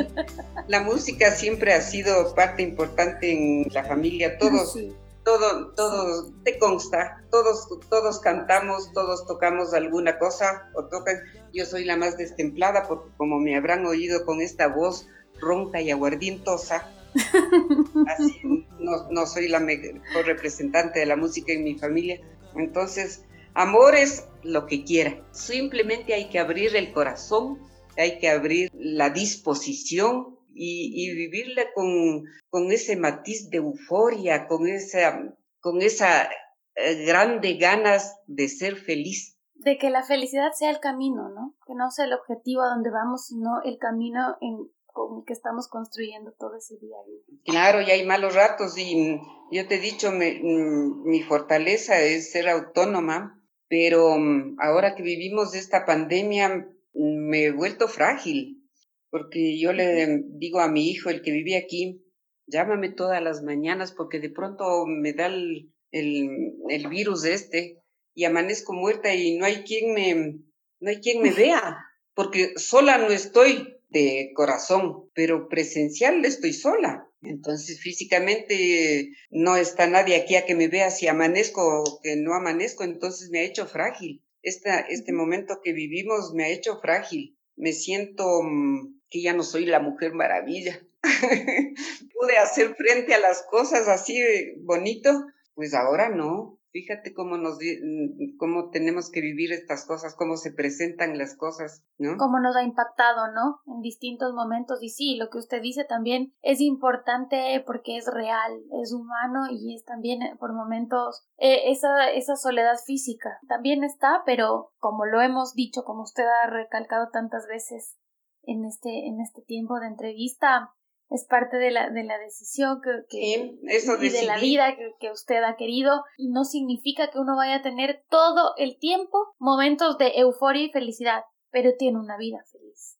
La 0.66 0.80
música 0.80 1.30
siempre 1.30 1.74
ha 1.74 1.80
sido 1.80 2.34
parte 2.34 2.62
importante 2.62 3.30
en 3.32 3.68
la 3.72 3.84
familia. 3.84 4.36
Todos, 4.38 4.76
todo, 5.24 5.68
todo 5.74 6.32
te 6.42 6.58
consta. 6.58 7.22
Todos, 7.30 7.68
todos 7.88 8.18
cantamos, 8.18 8.92
todos 8.92 9.26
tocamos 9.26 9.74
alguna 9.74 10.18
cosa 10.18 10.70
o 10.74 10.86
tocan. 10.86 11.20
Yo 11.52 11.66
soy 11.66 11.84
la 11.84 11.96
más 11.96 12.16
destemplada 12.16 12.88
porque 12.88 13.10
como 13.16 13.38
me 13.38 13.56
habrán 13.56 13.86
oído 13.86 14.24
con 14.24 14.40
esta 14.40 14.66
voz 14.66 15.06
ronca 15.40 15.80
y 15.80 15.90
aguardientosa, 15.90 16.92
así 18.08 18.66
no, 18.78 19.10
no 19.10 19.26
soy 19.26 19.48
la 19.48 19.60
mejor 19.60 20.26
representante 20.26 21.00
de 21.00 21.06
la 21.06 21.16
música 21.16 21.52
en 21.52 21.64
mi 21.64 21.78
familia. 21.78 22.20
Entonces, 22.54 23.26
Amor 23.56 23.94
es 23.94 24.28
lo 24.42 24.66
que 24.66 24.84
quiera. 24.84 25.26
Simplemente 25.32 26.12
hay 26.12 26.28
que 26.28 26.38
abrir 26.38 26.76
el 26.76 26.92
corazón, 26.92 27.58
hay 27.96 28.18
que 28.18 28.28
abrir 28.28 28.70
la 28.74 29.08
disposición 29.08 30.38
y, 30.52 31.10
vivirla 31.14 31.62
con, 31.74 32.24
con, 32.50 32.70
ese 32.70 32.96
matiz 32.96 33.48
de 33.48 33.56
euforia, 33.56 34.46
con 34.46 34.68
esa, 34.68 35.34
con 35.60 35.80
esa 35.80 36.28
eh, 36.74 37.06
grande 37.06 37.54
ganas 37.54 38.20
de 38.26 38.46
ser 38.50 38.76
feliz. 38.76 39.38
De 39.54 39.78
que 39.78 39.88
la 39.88 40.02
felicidad 40.02 40.52
sea 40.52 40.68
el 40.68 40.80
camino, 40.80 41.30
¿no? 41.30 41.54
Que 41.66 41.74
no 41.74 41.90
sea 41.90 42.04
el 42.04 42.12
objetivo 42.12 42.60
a 42.60 42.68
donde 42.68 42.90
vamos, 42.90 43.24
sino 43.26 43.62
el 43.64 43.78
camino 43.78 44.36
en, 44.42 44.70
con 44.96 45.18
el 45.18 45.24
que 45.26 45.34
estamos 45.34 45.68
construyendo 45.68 46.32
todo 46.32 46.56
ese 46.56 46.78
día. 46.78 46.96
Claro, 47.44 47.82
y 47.82 47.90
hay 47.90 48.06
malos 48.06 48.34
ratos 48.34 48.78
y 48.78 49.20
yo 49.52 49.68
te 49.68 49.74
he 49.74 49.78
dicho, 49.78 50.10
mm, 50.10 51.06
mi 51.06 51.22
fortaleza 51.22 52.00
es 52.00 52.32
ser 52.32 52.48
autónoma, 52.48 53.46
pero 53.68 54.16
mm, 54.16 54.56
ahora 54.58 54.94
que 54.94 55.02
vivimos 55.02 55.54
esta 55.54 55.84
pandemia 55.84 56.66
me 56.94 57.44
he 57.44 57.50
vuelto 57.52 57.88
frágil, 57.88 58.66
porque 59.10 59.60
yo 59.60 59.74
le 59.74 60.22
digo 60.38 60.60
a 60.60 60.68
mi 60.68 60.88
hijo, 60.88 61.10
el 61.10 61.20
que 61.20 61.30
vive 61.30 61.58
aquí, 61.58 62.02
llámame 62.46 62.88
todas 62.88 63.22
las 63.22 63.42
mañanas 63.42 63.92
porque 63.92 64.18
de 64.18 64.30
pronto 64.30 64.86
me 64.86 65.12
da 65.12 65.26
el, 65.26 65.74
el, 65.90 66.88
virus 66.88 67.26
este 67.26 67.82
y 68.14 68.24
amanezco 68.24 68.72
muerta 68.72 69.14
y 69.14 69.36
no 69.36 69.44
hay 69.44 69.56
quien 69.56 69.92
me, 69.92 70.38
no 70.80 70.88
hay 70.88 71.00
quien 71.02 71.20
me 71.20 71.30
vea, 71.32 71.76
porque 72.14 72.54
sola 72.56 72.96
no 72.96 73.08
estoy 73.08 73.75
de 73.88 74.32
corazón, 74.34 75.10
pero 75.14 75.48
presencial 75.48 76.24
estoy 76.24 76.52
sola. 76.52 77.08
Entonces 77.22 77.80
físicamente 77.80 79.12
no 79.30 79.56
está 79.56 79.86
nadie 79.86 80.16
aquí 80.16 80.36
a 80.36 80.44
que 80.44 80.54
me 80.54 80.68
vea 80.68 80.90
si 80.90 81.08
amanezco 81.08 81.82
o 81.82 82.00
que 82.02 82.16
no 82.16 82.34
amanezco, 82.34 82.84
entonces 82.84 83.30
me 83.30 83.40
ha 83.40 83.44
hecho 83.44 83.66
frágil. 83.66 84.22
Esta, 84.42 84.80
este 84.80 85.12
momento 85.12 85.60
que 85.62 85.72
vivimos 85.72 86.32
me 86.34 86.44
ha 86.44 86.48
hecho 86.48 86.80
frágil. 86.80 87.36
Me 87.56 87.72
siento 87.72 88.42
mm, 88.42 89.00
que 89.10 89.22
ya 89.22 89.32
no 89.32 89.42
soy 89.42 89.66
la 89.66 89.80
mujer 89.80 90.12
maravilla. 90.12 90.80
Pude 92.14 92.36
hacer 92.38 92.74
frente 92.74 93.14
a 93.14 93.20
las 93.20 93.42
cosas 93.42 93.88
así 93.88 94.20
bonito, 94.58 95.26
pues 95.54 95.74
ahora 95.74 96.08
no. 96.08 96.60
Fíjate 96.76 97.14
cómo 97.14 97.38
nos 97.38 97.54
mm, 97.54 98.36
cómo 98.36 98.68
tenemos 98.68 99.10
que 99.10 99.22
vivir 99.22 99.50
estas 99.50 99.86
cosas, 99.86 100.14
cómo 100.14 100.36
se 100.36 100.52
presentan 100.52 101.16
las 101.16 101.34
cosas, 101.34 101.82
¿no? 101.96 102.18
Cómo 102.18 102.38
nos 102.38 102.54
ha 102.54 102.64
impactado, 102.64 103.32
¿no? 103.32 103.60
En 103.66 103.80
distintos 103.80 104.34
momentos. 104.34 104.82
Y 104.82 104.90
sí, 104.90 105.16
lo 105.16 105.30
que 105.30 105.38
usted 105.38 105.62
dice 105.62 105.86
también 105.88 106.34
es 106.42 106.60
importante 106.60 107.64
porque 107.66 107.96
es 107.96 108.06
real, 108.12 108.52
es 108.82 108.92
humano 108.92 109.46
y 109.50 109.74
es 109.74 109.86
también 109.86 110.20
eh, 110.20 110.36
por 110.38 110.52
momentos 110.52 111.26
eh, 111.38 111.70
esa, 111.70 112.10
esa 112.10 112.36
soledad 112.36 112.76
física. 112.84 113.38
También 113.48 113.82
está, 113.82 114.22
pero 114.26 114.74
como 114.76 115.06
lo 115.06 115.22
hemos 115.22 115.54
dicho, 115.54 115.82
como 115.82 116.02
usted 116.02 116.24
ha 116.24 116.50
recalcado 116.50 117.08
tantas 117.10 117.46
veces 117.46 117.96
en 118.42 118.66
este, 118.66 119.06
en 119.06 119.22
este 119.22 119.40
tiempo 119.40 119.80
de 119.80 119.86
entrevista, 119.86 120.74
es 121.08 121.26
parte 121.26 121.56
de 121.56 121.70
la, 121.70 121.90
de 121.90 122.04
la 122.04 122.18
decisión 122.18 122.80
que, 122.82 122.90
que 123.08 123.58
y 124.02 124.08
de 124.08 124.22
la 124.24 124.38
vida 124.38 124.76
que, 124.76 124.94
que, 124.98 125.10
usted 125.10 125.42
ha 125.44 125.56
querido 125.56 126.02
y 126.16 126.30
no 126.30 126.44
significa 126.44 127.10
que 127.10 127.18
uno 127.18 127.36
vaya 127.36 127.56
a 127.56 127.62
tener 127.62 128.04
todo 128.10 128.54
el 128.56 128.78
tiempo 128.78 129.34
momentos 129.38 129.98
de 129.98 130.12
euforia 130.16 130.64
y 130.64 130.72
felicidad, 130.72 131.22
pero 131.50 131.70
tiene 131.78 131.98
una 131.98 132.16
vida 132.16 132.38
feliz. 132.50 132.98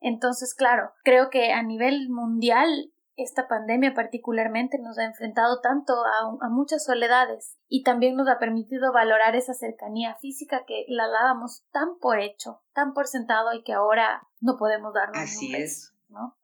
Entonces, 0.00 0.54
claro, 0.54 0.90
creo 1.04 1.30
que 1.30 1.52
a 1.52 1.62
nivel 1.62 2.10
mundial 2.10 2.92
esta 3.16 3.46
pandemia 3.46 3.94
particularmente 3.94 4.78
nos 4.80 4.98
ha 4.98 5.04
enfrentado 5.04 5.60
tanto 5.60 5.92
a, 6.04 6.46
a, 6.46 6.48
muchas 6.50 6.84
soledades 6.84 7.56
y 7.68 7.84
también 7.84 8.16
nos 8.16 8.28
ha 8.28 8.40
permitido 8.40 8.92
valorar 8.92 9.36
esa 9.36 9.54
cercanía 9.54 10.16
física 10.16 10.64
que 10.66 10.84
la 10.88 11.06
dábamos 11.06 11.64
tan 11.70 11.98
por 12.00 12.18
hecho, 12.18 12.62
tan 12.72 12.92
por 12.92 13.06
sentado 13.06 13.54
y 13.54 13.62
que 13.62 13.72
ahora 13.72 14.26
no 14.40 14.56
podemos 14.58 14.92
darnos. 14.92 15.16
Así 15.16 15.54
es. 15.54 15.94
¿no? 16.08 16.36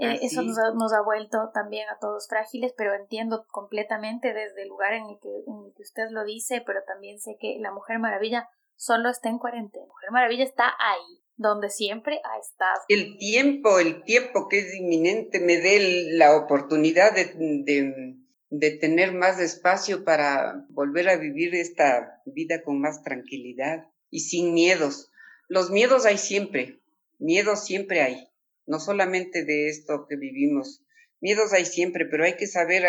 Eh, 0.00 0.18
eso 0.22 0.40
nos 0.40 0.58
ha, 0.58 0.72
nos 0.72 0.94
ha, 0.94 1.02
vuelto 1.02 1.50
también 1.52 1.86
a 1.90 1.98
todos 1.98 2.26
frágiles, 2.26 2.72
pero 2.74 2.94
entiendo 2.94 3.44
completamente 3.50 4.32
desde 4.32 4.62
el 4.62 4.68
lugar 4.68 4.94
en 4.94 5.04
el, 5.04 5.18
que, 5.20 5.28
en 5.46 5.66
el 5.66 5.74
que 5.74 5.82
usted 5.82 6.08
lo 6.10 6.24
dice, 6.24 6.62
pero 6.64 6.80
también 6.86 7.20
sé 7.20 7.36
que 7.38 7.58
la 7.60 7.70
Mujer 7.70 7.98
Maravilla 7.98 8.48
solo 8.76 9.10
está 9.10 9.28
en 9.28 9.38
cuarentena. 9.38 9.84
Mujer 9.86 10.10
Maravilla 10.10 10.44
está 10.44 10.72
ahí, 10.78 11.20
donde 11.36 11.68
siempre 11.68 12.18
ha 12.24 12.38
estado. 12.38 12.80
El 12.88 13.18
tiempo, 13.18 13.78
el 13.78 14.02
tiempo 14.04 14.48
que 14.48 14.60
es 14.60 14.74
inminente 14.74 15.38
me 15.38 15.58
dé 15.58 16.08
la 16.12 16.34
oportunidad 16.34 17.14
de, 17.14 17.34
de, 17.34 18.16
de 18.48 18.70
tener 18.78 19.12
más 19.12 19.38
espacio 19.38 20.02
para 20.02 20.64
volver 20.70 21.10
a 21.10 21.16
vivir 21.16 21.54
esta 21.54 22.22
vida 22.24 22.62
con 22.62 22.80
más 22.80 23.02
tranquilidad 23.02 23.86
y 24.08 24.20
sin 24.20 24.54
miedos. 24.54 25.12
Los 25.46 25.70
miedos 25.70 26.06
hay 26.06 26.16
siempre, 26.16 26.80
miedos 27.18 27.66
siempre 27.66 28.00
hay 28.00 28.29
no 28.70 28.78
solamente 28.78 29.44
de 29.44 29.68
esto 29.68 30.06
que 30.08 30.14
vivimos. 30.16 30.84
Miedos 31.20 31.52
hay 31.52 31.66
siempre, 31.66 32.06
pero 32.08 32.24
hay 32.24 32.36
que 32.36 32.46
saber 32.46 32.86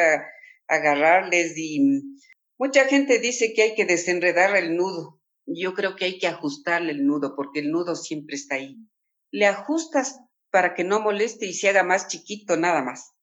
agarrarles 0.68 1.58
y 1.58 2.04
mucha 2.58 2.86
gente 2.86 3.18
dice 3.18 3.54
que 3.54 3.64
hay 3.64 3.76
que 3.76 3.86
desenredar 3.86 4.56
el 4.56 4.78
nudo. 4.78 5.20
Yo 5.48 5.74
creo 5.74 5.96
que 5.96 6.06
hay 6.06 6.20
que 6.20 6.28
ajustarle 6.28 6.92
el 6.92 7.08
nudo 7.08 7.34
porque 7.36 7.62
el 7.62 7.72
nudo 7.72 7.96
siempre 7.96 8.36
está 8.36 8.56
ahí. 8.56 8.78
Le 9.32 9.48
ajustas 9.48 10.20
para 10.52 10.76
que 10.76 10.84
no 10.84 11.02
moleste 11.02 11.48
y 11.48 11.54
se 11.54 11.70
haga 11.70 11.84
más 11.84 12.08
chiquito 12.08 12.58
nada 12.58 12.84
más. 12.84 13.14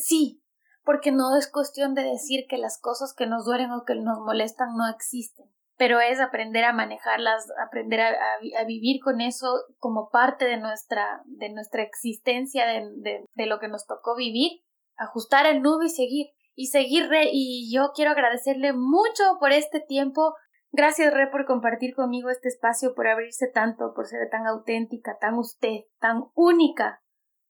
Sí, 0.00 0.40
porque 0.84 1.10
no 1.10 1.36
es 1.36 1.50
cuestión 1.50 1.94
de 1.94 2.04
decir 2.04 2.46
que 2.48 2.58
las 2.58 2.78
cosas 2.80 3.12
que 3.12 3.26
nos 3.26 3.44
duelen 3.44 3.72
o 3.72 3.84
que 3.84 3.96
nos 3.96 4.20
molestan 4.20 4.76
no 4.76 4.88
existen 4.88 5.46
pero 5.78 6.00
es 6.00 6.20
aprender 6.20 6.64
a 6.64 6.72
manejarlas, 6.72 7.46
aprender 7.64 8.00
a, 8.00 8.64
vivir 8.66 9.00
con 9.00 9.20
eso 9.20 9.62
como 9.78 10.10
parte 10.10 10.44
de 10.44 10.56
nuestra, 10.56 11.22
de 11.24 11.50
nuestra 11.50 11.82
existencia, 11.82 12.66
de, 12.66 12.90
de, 12.96 13.24
de, 13.32 13.46
lo 13.46 13.60
que 13.60 13.68
nos 13.68 13.86
tocó 13.86 14.16
vivir, 14.16 14.60
ajustar 14.96 15.46
el 15.46 15.62
nudo 15.62 15.84
y 15.84 15.90
seguir, 15.90 16.26
y 16.56 16.66
seguir, 16.66 17.08
Re, 17.08 17.30
y 17.32 17.72
yo 17.72 17.92
quiero 17.94 18.10
agradecerle 18.10 18.72
mucho 18.72 19.22
por 19.38 19.52
este 19.52 19.78
tiempo. 19.78 20.34
Gracias, 20.72 21.14
Re, 21.14 21.28
por 21.28 21.46
compartir 21.46 21.94
conmigo 21.94 22.28
este 22.28 22.48
espacio, 22.48 22.94
por 22.96 23.06
abrirse 23.06 23.46
tanto, 23.46 23.92
por 23.94 24.06
ser 24.06 24.28
tan 24.28 24.48
auténtica, 24.48 25.16
tan 25.20 25.38
usted, 25.38 25.84
tan 26.00 26.24
única, 26.34 27.00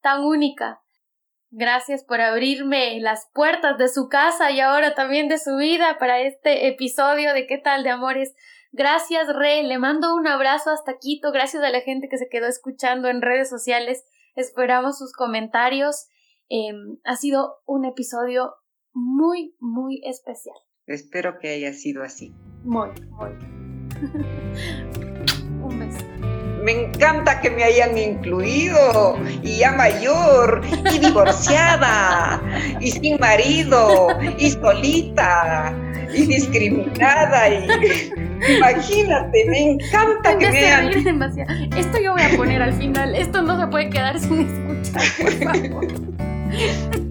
tan 0.02 0.22
única. 0.22 0.82
Gracias 1.50 2.04
por 2.04 2.20
abrirme 2.20 3.00
las 3.00 3.26
puertas 3.32 3.78
de 3.78 3.88
su 3.88 4.08
casa 4.08 4.50
y 4.50 4.60
ahora 4.60 4.94
también 4.94 5.28
de 5.28 5.38
su 5.38 5.56
vida 5.56 5.96
para 5.98 6.20
este 6.20 6.68
episodio 6.68 7.32
de 7.32 7.46
¿Qué 7.46 7.56
tal 7.56 7.84
de 7.84 7.90
amores? 7.90 8.34
Gracias, 8.72 9.34
Re. 9.34 9.62
Le 9.62 9.78
mando 9.78 10.14
un 10.14 10.26
abrazo 10.26 10.70
hasta 10.70 10.98
Quito. 10.98 11.32
Gracias 11.32 11.62
a 11.62 11.70
la 11.70 11.80
gente 11.80 12.08
que 12.10 12.18
se 12.18 12.28
quedó 12.28 12.46
escuchando 12.46 13.08
en 13.08 13.22
redes 13.22 13.48
sociales. 13.48 14.04
Esperamos 14.34 14.98
sus 14.98 15.14
comentarios. 15.14 16.08
Em, 16.50 16.98
ha 17.04 17.16
sido 17.16 17.56
un 17.66 17.86
episodio 17.86 18.54
muy, 18.92 19.56
muy 19.58 20.02
especial. 20.04 20.56
Espero 20.86 21.38
que 21.38 21.48
haya 21.48 21.72
sido 21.72 22.02
así. 22.02 22.34
Muy, 22.62 22.90
muy. 23.10 23.30
un 25.62 25.78
beso 25.78 26.07
me 26.68 26.82
encanta 26.82 27.40
que 27.40 27.48
me 27.48 27.64
hayan 27.64 27.96
incluido 27.96 29.18
y 29.42 29.56
ya 29.56 29.72
mayor 29.72 30.60
y 30.92 30.98
divorciada 30.98 32.42
y 32.78 32.90
sin 32.90 33.18
marido 33.18 34.08
y 34.38 34.50
solita 34.50 35.74
y 36.12 36.26
discriminada 36.26 37.48
y 37.48 37.66
imagínate, 38.54 39.46
me 39.48 39.60
encanta 39.70 40.36
que 40.36 40.50
vean. 40.50 40.88
Esto 41.74 41.98
yo 42.04 42.12
voy 42.12 42.22
a 42.22 42.36
poner 42.36 42.60
al 42.60 42.74
final, 42.74 43.14
esto 43.14 43.40
no 43.40 43.58
se 43.58 43.66
puede 43.68 43.88
quedar 43.88 44.20
sin 44.20 44.42
escuchar, 44.42 45.02
por 45.22 45.32
favor. 45.32 47.07